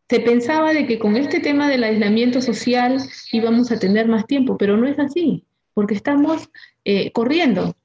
Se 0.09 0.21
pensaba 0.21 0.73
de 0.73 0.87
que 0.87 0.99
con 0.99 1.17
este 1.17 1.41
tema 1.41 1.69
del 1.69 1.85
aislamiento 1.85 2.41
social 2.41 2.99
íbamos 3.33 3.71
a 3.71 3.79
tener 3.79 4.09
más 4.09 4.27
tiempo, 4.27 4.57
pero 4.57 4.77
no 4.77 4.87
es 4.87 4.99
así, 4.99 5.45
porque 5.75 5.95
estamos 5.95 6.51
eh, 6.85 7.13
corriendo. 7.13 7.77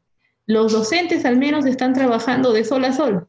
Los 0.46 0.72
docentes 0.72 1.26
al 1.26 1.38
menos 1.38 1.66
están 1.66 1.94
trabajando 1.94 2.54
de 2.54 2.64
sol 2.64 2.86
a 2.86 2.94
sol. 2.94 3.28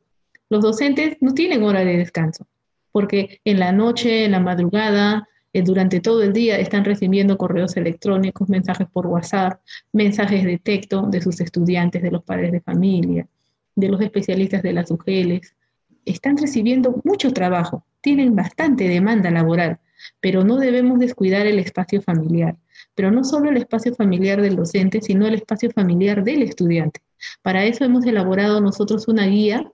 Los 0.49 0.63
docentes 0.63 1.17
no 1.21 1.35
tienen 1.35 1.63
hora 1.63 1.85
de 1.85 1.97
descanso 1.97 2.47
porque 2.95 3.41
en 3.45 3.59
la 3.59 3.73
noche, 3.73 4.25
en 4.25 4.31
la 4.31 4.39
madrugada, 4.39 5.29
eh, 5.53 5.63
durante 5.63 5.99
todo 5.99 6.23
el 6.23 6.33
día 6.33 6.61
están 6.61 6.85
recibiendo 6.85 7.37
correos 7.37 7.77
electrónicos, 7.77 8.49
mensajes 8.49 8.87
por 8.87 9.09
WhatsApp, 9.09 9.61
mensajes 9.93 10.45
de 10.45 10.59
texto 10.59 11.03
de 11.11 11.21
sus 11.21 11.41
estudiantes, 11.41 12.05
de 12.05 12.13
los 12.13 12.23
padres 12.23 12.53
de 12.53 12.61
familia, 12.61 13.27
de 13.75 13.89
los 13.89 14.01
especialistas 14.01 14.63
de 14.63 14.75
las 14.75 14.93
UGELES. 14.93 15.57
Están 16.05 16.37
recibiendo 16.37 17.01
mucho 17.03 17.33
trabajo, 17.33 17.85
tienen 18.05 18.37
bastante 18.37 18.87
demanda 18.87 19.31
laboral, 19.31 19.79
pero 20.21 20.45
no 20.45 20.59
debemos 20.59 20.99
descuidar 20.99 21.47
el 21.47 21.59
espacio 21.59 22.03
familiar. 22.03 22.55
Pero 22.95 23.11
no 23.11 23.25
solo 23.25 23.49
el 23.49 23.57
espacio 23.57 23.95
familiar 23.95 24.43
del 24.43 24.57
docente, 24.57 25.01
sino 25.01 25.27
el 25.27 25.35
espacio 25.35 25.71
familiar 25.71 26.23
del 26.23 26.43
estudiante. 26.43 27.01
Para 27.41 27.65
eso 27.65 27.83
hemos 27.83 28.05
elaborado 28.05 28.61
nosotros 28.61 29.09
una 29.09 29.27
guía 29.27 29.73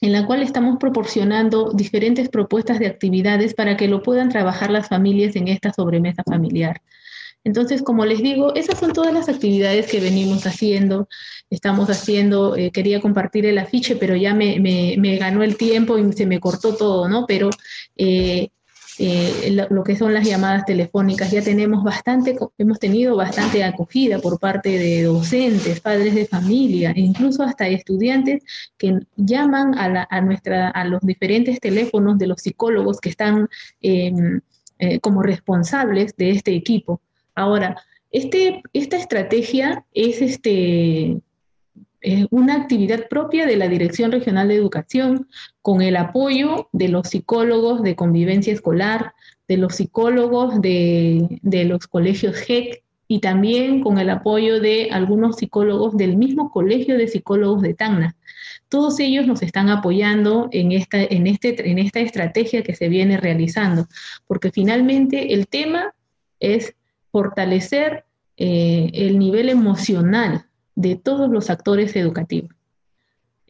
en 0.00 0.12
la 0.12 0.26
cual 0.26 0.42
estamos 0.42 0.78
proporcionando 0.80 1.70
diferentes 1.72 2.28
propuestas 2.28 2.80
de 2.80 2.88
actividades 2.88 3.54
para 3.54 3.76
que 3.76 3.86
lo 3.86 4.02
puedan 4.02 4.28
trabajar 4.28 4.72
las 4.72 4.88
familias 4.88 5.36
en 5.36 5.46
esta 5.46 5.72
sobremesa 5.72 6.24
familiar. 6.24 6.82
Entonces, 7.44 7.82
como 7.82 8.04
les 8.04 8.22
digo, 8.22 8.54
esas 8.54 8.78
son 8.78 8.92
todas 8.92 9.12
las 9.12 9.28
actividades 9.28 9.86
que 9.90 10.00
venimos 10.00 10.46
haciendo. 10.46 11.08
Estamos 11.50 11.90
haciendo, 11.90 12.56
eh, 12.56 12.70
quería 12.70 13.00
compartir 13.00 13.46
el 13.46 13.58
afiche, 13.58 13.96
pero 13.96 14.14
ya 14.14 14.32
me, 14.32 15.18
ganó 15.18 15.42
el 15.42 15.56
tiempo 15.56 15.98
y 15.98 16.12
se 16.12 16.26
me 16.26 16.38
cortó 16.38 16.76
todo, 16.76 17.08
¿no? 17.08 17.26
Pero 17.26 17.50
eh, 17.96 18.50
eh, 18.98 19.66
lo, 19.70 19.82
que 19.82 19.96
son 19.96 20.14
las 20.14 20.24
llamadas 20.24 20.64
telefónicas. 20.66 21.32
Ya 21.32 21.42
tenemos 21.42 21.82
bastante, 21.82 22.38
hemos 22.58 22.78
tenido 22.78 23.16
bastante 23.16 23.64
acogida 23.64 24.20
por 24.20 24.38
parte 24.38 24.78
de 24.78 25.02
docentes, 25.02 25.80
padres 25.80 26.14
de 26.14 26.26
familia, 26.26 26.92
e 26.92 27.00
incluso 27.00 27.42
hasta 27.42 27.66
estudiantes 27.66 28.44
que 28.78 29.00
llaman 29.16 29.74
a, 29.76 30.20
nuestra, 30.20 30.70
a 30.70 30.84
los 30.84 31.00
diferentes 31.00 31.58
teléfonos 31.58 32.18
de 32.18 32.28
los 32.28 32.40
psicólogos 32.40 33.00
que 33.00 33.08
están 33.08 33.48
em, 33.80 34.40
como 35.00 35.22
responsables 35.22 36.14
de 36.16 36.30
este 36.30 36.54
equipo. 36.54 37.00
Ahora, 37.34 37.82
este, 38.10 38.62
esta 38.72 38.96
estrategia 38.96 39.84
es 39.94 40.20
este, 40.20 41.18
es 42.02 42.26
una 42.30 42.56
actividad 42.56 43.08
propia 43.08 43.46
de 43.46 43.56
la 43.56 43.68
Dirección 43.68 44.12
Regional 44.12 44.48
de 44.48 44.56
Educación, 44.56 45.28
con 45.62 45.80
el 45.82 45.96
apoyo 45.96 46.68
de 46.72 46.88
los 46.88 47.08
psicólogos 47.08 47.82
de 47.82 47.96
convivencia 47.96 48.52
escolar, 48.52 49.14
de 49.48 49.56
los 49.56 49.76
psicólogos 49.76 50.60
de, 50.60 51.40
los 51.42 51.86
colegios 51.86 52.36
GEC 52.36 52.82
y 53.06 53.20
también 53.20 53.80
con 53.80 53.98
el 53.98 54.10
apoyo 54.10 54.60
de 54.60 54.88
algunos 54.90 55.36
psicólogos 55.36 55.96
del 55.96 56.16
mismo 56.16 56.50
Colegio 56.50 56.98
de 56.98 57.08
Psicólogos 57.08 57.62
de 57.62 57.74
Tacna. 57.74 58.16
Todos 58.68 58.98
ellos 59.00 59.26
nos 59.26 59.42
están 59.42 59.68
apoyando 59.68 60.48
en 60.50 60.72
esta, 60.72 61.02
en, 61.02 61.26
este, 61.26 61.70
en 61.70 61.78
esta 61.78 62.00
estrategia 62.00 62.62
que 62.62 62.74
se 62.74 62.88
viene 62.88 63.18
realizando, 63.18 63.86
porque 64.26 64.50
finalmente 64.50 65.34
el 65.34 65.46
tema 65.46 65.94
es 66.40 66.74
fortalecer 67.12 68.04
eh, 68.36 68.90
el 68.94 69.18
nivel 69.18 69.48
emocional 69.48 70.46
de 70.74 70.96
todos 70.96 71.30
los 71.30 71.50
actores 71.50 71.94
educativos. 71.94 72.50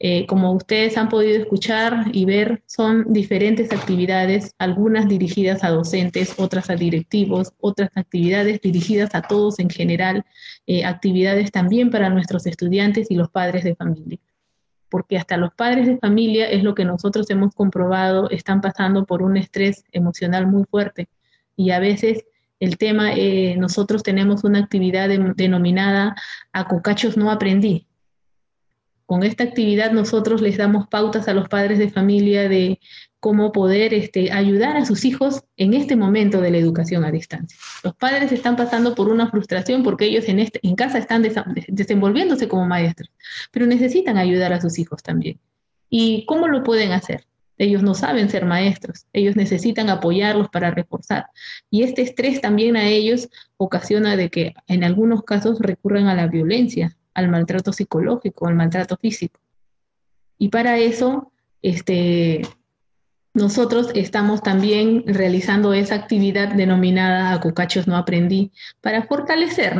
Eh, 0.04 0.26
como 0.26 0.50
ustedes 0.50 0.98
han 0.98 1.08
podido 1.08 1.40
escuchar 1.40 2.06
y 2.12 2.24
ver, 2.24 2.64
son 2.66 3.12
diferentes 3.12 3.70
actividades, 3.70 4.52
algunas 4.58 5.08
dirigidas 5.08 5.62
a 5.62 5.70
docentes, 5.70 6.34
otras 6.38 6.70
a 6.70 6.74
directivos, 6.74 7.52
otras 7.60 7.90
actividades 7.94 8.60
dirigidas 8.60 9.14
a 9.14 9.22
todos 9.22 9.60
en 9.60 9.70
general, 9.70 10.24
eh, 10.66 10.84
actividades 10.84 11.52
también 11.52 11.90
para 11.90 12.10
nuestros 12.10 12.46
estudiantes 12.46 13.12
y 13.12 13.14
los 13.14 13.30
padres 13.30 13.62
de 13.62 13.76
familia. 13.76 14.18
Porque 14.88 15.16
hasta 15.16 15.36
los 15.36 15.54
padres 15.54 15.86
de 15.86 15.98
familia 15.98 16.50
es 16.50 16.64
lo 16.64 16.74
que 16.74 16.84
nosotros 16.84 17.30
hemos 17.30 17.54
comprobado, 17.54 18.28
están 18.30 18.60
pasando 18.60 19.06
por 19.06 19.22
un 19.22 19.36
estrés 19.36 19.84
emocional 19.92 20.48
muy 20.48 20.64
fuerte 20.64 21.08
y 21.56 21.70
a 21.70 21.78
veces 21.78 22.24
el 22.62 22.78
tema, 22.78 23.12
eh, 23.12 23.56
nosotros 23.58 24.04
tenemos 24.04 24.44
una 24.44 24.60
actividad 24.60 25.08
denominada 25.08 26.14
A 26.52 26.68
Cocachos 26.68 27.16
no 27.16 27.32
aprendí. 27.32 27.88
Con 29.04 29.24
esta 29.24 29.42
actividad 29.42 29.90
nosotros 29.90 30.40
les 30.40 30.58
damos 30.58 30.86
pautas 30.86 31.26
a 31.26 31.34
los 31.34 31.48
padres 31.48 31.80
de 31.80 31.90
familia 31.90 32.48
de 32.48 32.78
cómo 33.18 33.50
poder 33.50 33.92
este, 33.92 34.30
ayudar 34.30 34.76
a 34.76 34.86
sus 34.86 35.04
hijos 35.04 35.42
en 35.56 35.74
este 35.74 35.96
momento 35.96 36.40
de 36.40 36.52
la 36.52 36.58
educación 36.58 37.04
a 37.04 37.10
distancia. 37.10 37.58
Los 37.82 37.96
padres 37.96 38.30
están 38.30 38.54
pasando 38.54 38.94
por 38.94 39.08
una 39.08 39.28
frustración 39.28 39.82
porque 39.82 40.04
ellos 40.04 40.28
en, 40.28 40.38
este, 40.38 40.60
en 40.62 40.76
casa 40.76 40.98
están 40.98 41.26
desenvolviéndose 41.66 42.46
como 42.46 42.64
maestros, 42.64 43.10
pero 43.50 43.66
necesitan 43.66 44.18
ayudar 44.18 44.52
a 44.52 44.60
sus 44.60 44.78
hijos 44.78 45.02
también. 45.02 45.40
¿Y 45.90 46.24
cómo 46.26 46.46
lo 46.46 46.62
pueden 46.62 46.92
hacer? 46.92 47.26
Ellos 47.62 47.84
no 47.84 47.94
saben 47.94 48.28
ser 48.28 48.44
maestros, 48.44 49.06
ellos 49.12 49.36
necesitan 49.36 49.88
apoyarlos 49.88 50.48
para 50.48 50.72
reforzar. 50.72 51.26
Y 51.70 51.84
este 51.84 52.02
estrés 52.02 52.40
también 52.40 52.76
a 52.76 52.88
ellos 52.88 53.28
ocasiona 53.56 54.16
de 54.16 54.30
que 54.30 54.54
en 54.66 54.82
algunos 54.82 55.22
casos 55.22 55.60
recurran 55.60 56.08
a 56.08 56.16
la 56.16 56.26
violencia, 56.26 56.96
al 57.14 57.28
maltrato 57.28 57.72
psicológico, 57.72 58.48
al 58.48 58.56
maltrato 58.56 58.96
físico. 58.96 59.38
Y 60.38 60.48
para 60.48 60.76
eso, 60.78 61.30
este, 61.62 62.42
nosotros 63.34 63.90
estamos 63.94 64.42
también 64.42 65.04
realizando 65.06 65.72
esa 65.72 65.94
actividad 65.94 66.54
denominada 66.54 67.40
Cocachos 67.40 67.86
no 67.86 67.96
aprendí 67.96 68.52
para 68.80 69.04
fortalecer 69.04 69.74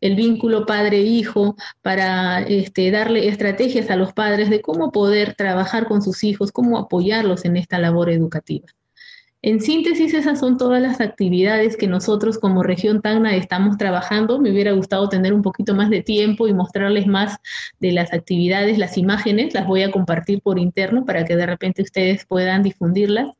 el 0.00 0.16
vínculo 0.16 0.64
padre-hijo, 0.64 1.56
para 1.82 2.40
este, 2.42 2.90
darle 2.90 3.28
estrategias 3.28 3.90
a 3.90 3.96
los 3.96 4.12
padres 4.12 4.48
de 4.48 4.60
cómo 4.60 4.90
poder 4.90 5.34
trabajar 5.34 5.86
con 5.86 6.02
sus 6.02 6.24
hijos, 6.24 6.52
cómo 6.52 6.78
apoyarlos 6.78 7.44
en 7.44 7.56
esta 7.56 7.78
labor 7.78 8.10
educativa. 8.10 8.66
En 9.46 9.60
síntesis, 9.60 10.14
esas 10.14 10.40
son 10.40 10.56
todas 10.56 10.80
las 10.80 11.02
actividades 11.02 11.76
que 11.76 11.86
nosotros 11.86 12.38
como 12.38 12.62
región 12.62 13.02
Tacna 13.02 13.36
estamos 13.36 13.76
trabajando. 13.76 14.40
Me 14.40 14.50
hubiera 14.50 14.72
gustado 14.72 15.10
tener 15.10 15.34
un 15.34 15.42
poquito 15.42 15.74
más 15.74 15.90
de 15.90 16.02
tiempo 16.02 16.48
y 16.48 16.54
mostrarles 16.54 17.06
más 17.06 17.36
de 17.78 17.92
las 17.92 18.14
actividades, 18.14 18.78
las 18.78 18.96
imágenes, 18.96 19.52
las 19.52 19.66
voy 19.66 19.82
a 19.82 19.90
compartir 19.90 20.40
por 20.40 20.58
interno 20.58 21.04
para 21.04 21.26
que 21.26 21.36
de 21.36 21.44
repente 21.44 21.82
ustedes 21.82 22.24
puedan 22.24 22.62
difundirlas. 22.62 23.34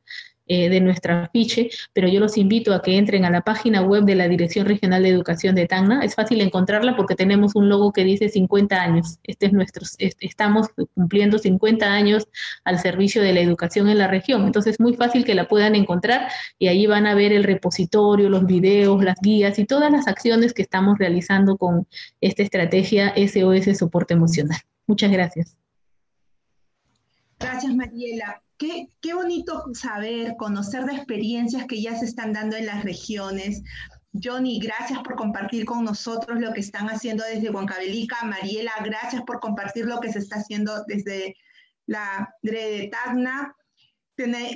Eh, 0.47 0.68
de 0.68 0.78
nuestra 0.78 1.24
afiche, 1.24 1.70
pero 1.95 2.07
yo 2.07 2.20
los 2.20 2.36
invito 2.36 2.74
a 2.74 2.82
que 2.82 2.99
entren 2.99 3.24
a 3.24 3.30
la 3.30 3.40
página 3.40 3.80
web 3.80 4.05
de 4.05 4.14
la 4.14 4.28
Dirección 4.28 4.66
Regional 4.66 5.03
de 5.03 5.09
Educación 5.09 5.55
de 5.55 5.66
Tacna. 5.66 6.05
Es 6.05 6.14
fácil 6.14 6.42
encontrarla 6.42 6.97
porque 6.97 7.14
tenemos 7.14 7.57
un 7.57 7.70
logo 7.70 7.95
que 7.95 8.05
dice 8.05 8.28
50 8.28 8.76
años. 8.76 9.18
Este 9.22 9.47
es 9.47 9.55
nuestro, 9.55 9.86
estamos 9.99 10.66
cumpliendo 10.92 11.38
50 11.38 11.90
años 11.90 12.28
al 12.64 12.78
servicio 12.78 13.22
de 13.22 13.32
la 13.32 13.40
educación 13.40 13.88
en 13.88 13.97
la 13.97 14.07
región. 14.07 14.45
Entonces 14.45 14.74
es 14.74 14.80
muy 14.80 14.95
fácil 14.95 15.24
que 15.24 15.34
la 15.34 15.49
puedan 15.49 15.74
encontrar 15.76 16.28
y 16.59 16.68
ahí 16.68 16.86
van 16.86 17.07
a 17.07 17.14
ver 17.14 17.32
el 17.32 17.45
repositorio, 17.45 18.28
los 18.28 18.45
videos, 18.45 19.03
las 19.03 19.18
guías 19.22 19.59
y 19.59 19.64
todas 19.64 19.90
las 19.90 20.09
acciones 20.09 20.53
que 20.53 20.61
estamos 20.61 20.99
realizando 20.99 21.57
con 21.57 21.86
esta 22.20 22.42
estrategia 22.42 23.14
SOS 23.16 23.78
Soporte 23.78 24.12
Emocional. 24.12 24.59
Muchas 24.86 25.11
gracias. 25.11 25.57
Gracias, 27.38 27.74
Mariela. 27.74 28.43
Qué, 28.57 29.14
bonito 29.14 29.64
saber, 29.74 30.36
conocer 30.36 30.84
de 30.84 30.94
experiencias 30.94 31.66
que 31.66 31.82
ya 31.82 31.96
se 31.96 32.05
están 32.05 32.32
dando 32.32 32.57
en 32.57 32.66
las 32.66 32.84
regiones. 32.84 33.62
Johnny, 34.12 34.61
gracias 34.61 35.00
por 35.00 35.16
compartir 35.16 35.64
con 35.64 35.84
nosotros 35.84 36.40
lo 36.40 36.52
que 36.52 36.61
están 36.61 36.86
haciendo 36.88 37.24
desde 37.24 37.50
Huancavelica. 37.50 38.24
Mariela, 38.24 38.72
gracias 38.84 39.22
por 39.22 39.40
compartir 39.40 39.86
lo 39.86 39.98
que 39.98 40.12
se 40.12 40.20
está 40.20 40.36
haciendo 40.36 40.84
desde 40.86 41.36
la 41.86 42.32
de 42.42 42.90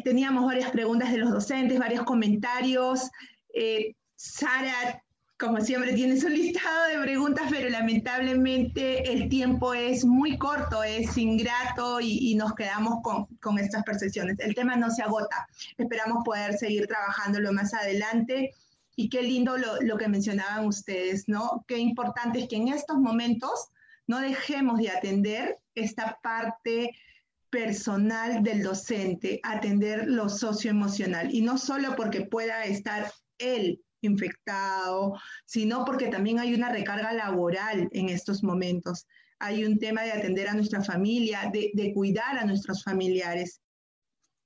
teníamos 0.05 0.45
varias 0.45 0.71
preguntas 0.71 1.11
de 1.11 1.19
los 1.19 1.31
docentes, 1.31 1.79
varios 1.79 2.05
comentarios. 2.05 3.11
Eh, 3.53 3.95
Sara, 4.15 5.03
como 5.39 5.61
siempre, 5.61 5.93
tienes 5.93 6.25
un 6.25 6.35
listado 6.35 6.89
de 6.89 6.99
preguntas, 7.01 7.47
pero 7.51 7.69
lamentablemente 7.69 9.13
el 9.13 9.29
tiempo 9.29 9.73
es 9.73 10.05
muy 10.05 10.37
corto, 10.37 10.83
es 10.83 11.17
ingrato 11.17 12.01
y, 12.01 12.35
nos 12.35 12.55
quedamos 12.55 13.01
con, 13.03 13.27
con, 13.41 13.59
estas 13.59 13.85
percepciones. 13.85 14.39
El 14.41 14.55
tema 14.55 14.77
no 14.77 14.91
se 14.91 15.03
agota. 15.03 15.49
Esperamos 15.77 16.25
poder 16.25 16.55
seguir 16.55 16.87
trabajándolo 16.87 17.53
más 17.53 17.73
adelante. 17.75 18.55
Y 18.97 19.09
qué 19.09 19.23
lindo 19.23 19.57
lo, 19.57 19.81
lo 19.81 19.97
que 19.97 20.09
mencionaban 20.09 20.67
ustedes, 20.67 21.29
¿no? 21.29 21.65
Qué 21.69 21.79
importante 21.79 22.41
es 22.41 22.49
que 22.49 22.57
en 22.57 22.69
estos 22.69 22.99
momentos 22.99 23.69
no 24.09 24.21
dejemos 24.21 24.79
de 24.81 24.91
atender 24.91 25.57
esta 25.77 26.19
parte 26.21 26.91
personal 27.49 28.43
del 28.43 28.65
docente, 28.65 29.39
atender 29.45 30.09
lo 30.09 30.29
socioemocional. 30.29 31.33
Y 31.33 31.43
no 31.43 31.59
solo 31.59 31.95
porque 31.95 32.23
pueda 32.23 32.65
estar 32.65 33.13
él 33.39 33.81
infectado, 34.01 35.19
sino 35.45 35.85
porque 35.85 36.09
también 36.09 36.39
hay 36.39 36.55
una 36.55 36.71
recarga 36.71 37.13
laboral 37.13 37.89
en 37.93 38.09
estos 38.09 38.43
momentos. 38.43 39.07
Hay 39.39 39.65
un 39.65 39.79
tema 39.79 40.03
de 40.03 40.13
atender 40.13 40.49
a 40.49 40.55
nuestra 40.55 40.83
familia, 40.83 41.51
de, 41.53 41.71
de 41.75 41.93
cuidar 41.95 42.39
a 42.39 42.45
nuestros 42.45 42.83
familiares. 42.83 43.61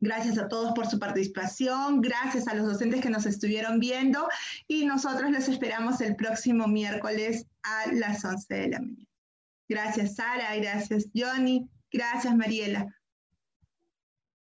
Gracias 0.00 0.36
a 0.38 0.48
todos 0.48 0.72
por 0.72 0.88
su 0.88 0.98
participación, 0.98 2.00
gracias 2.00 2.48
a 2.48 2.54
los 2.54 2.66
docentes 2.66 3.00
que 3.00 3.10
nos 3.10 3.24
estuvieron 3.24 3.78
viendo 3.78 4.26
y 4.66 4.84
nosotros 4.84 5.30
les 5.30 5.48
esperamos 5.48 6.00
el 6.00 6.16
próximo 6.16 6.66
miércoles 6.66 7.46
a 7.62 7.92
las 7.92 8.24
11 8.24 8.54
de 8.54 8.68
la 8.68 8.80
mañana. 8.80 9.06
Gracias 9.68 10.16
Sara, 10.16 10.56
gracias 10.56 11.06
Johnny, 11.14 11.68
gracias 11.90 12.34
Mariela. 12.34 12.86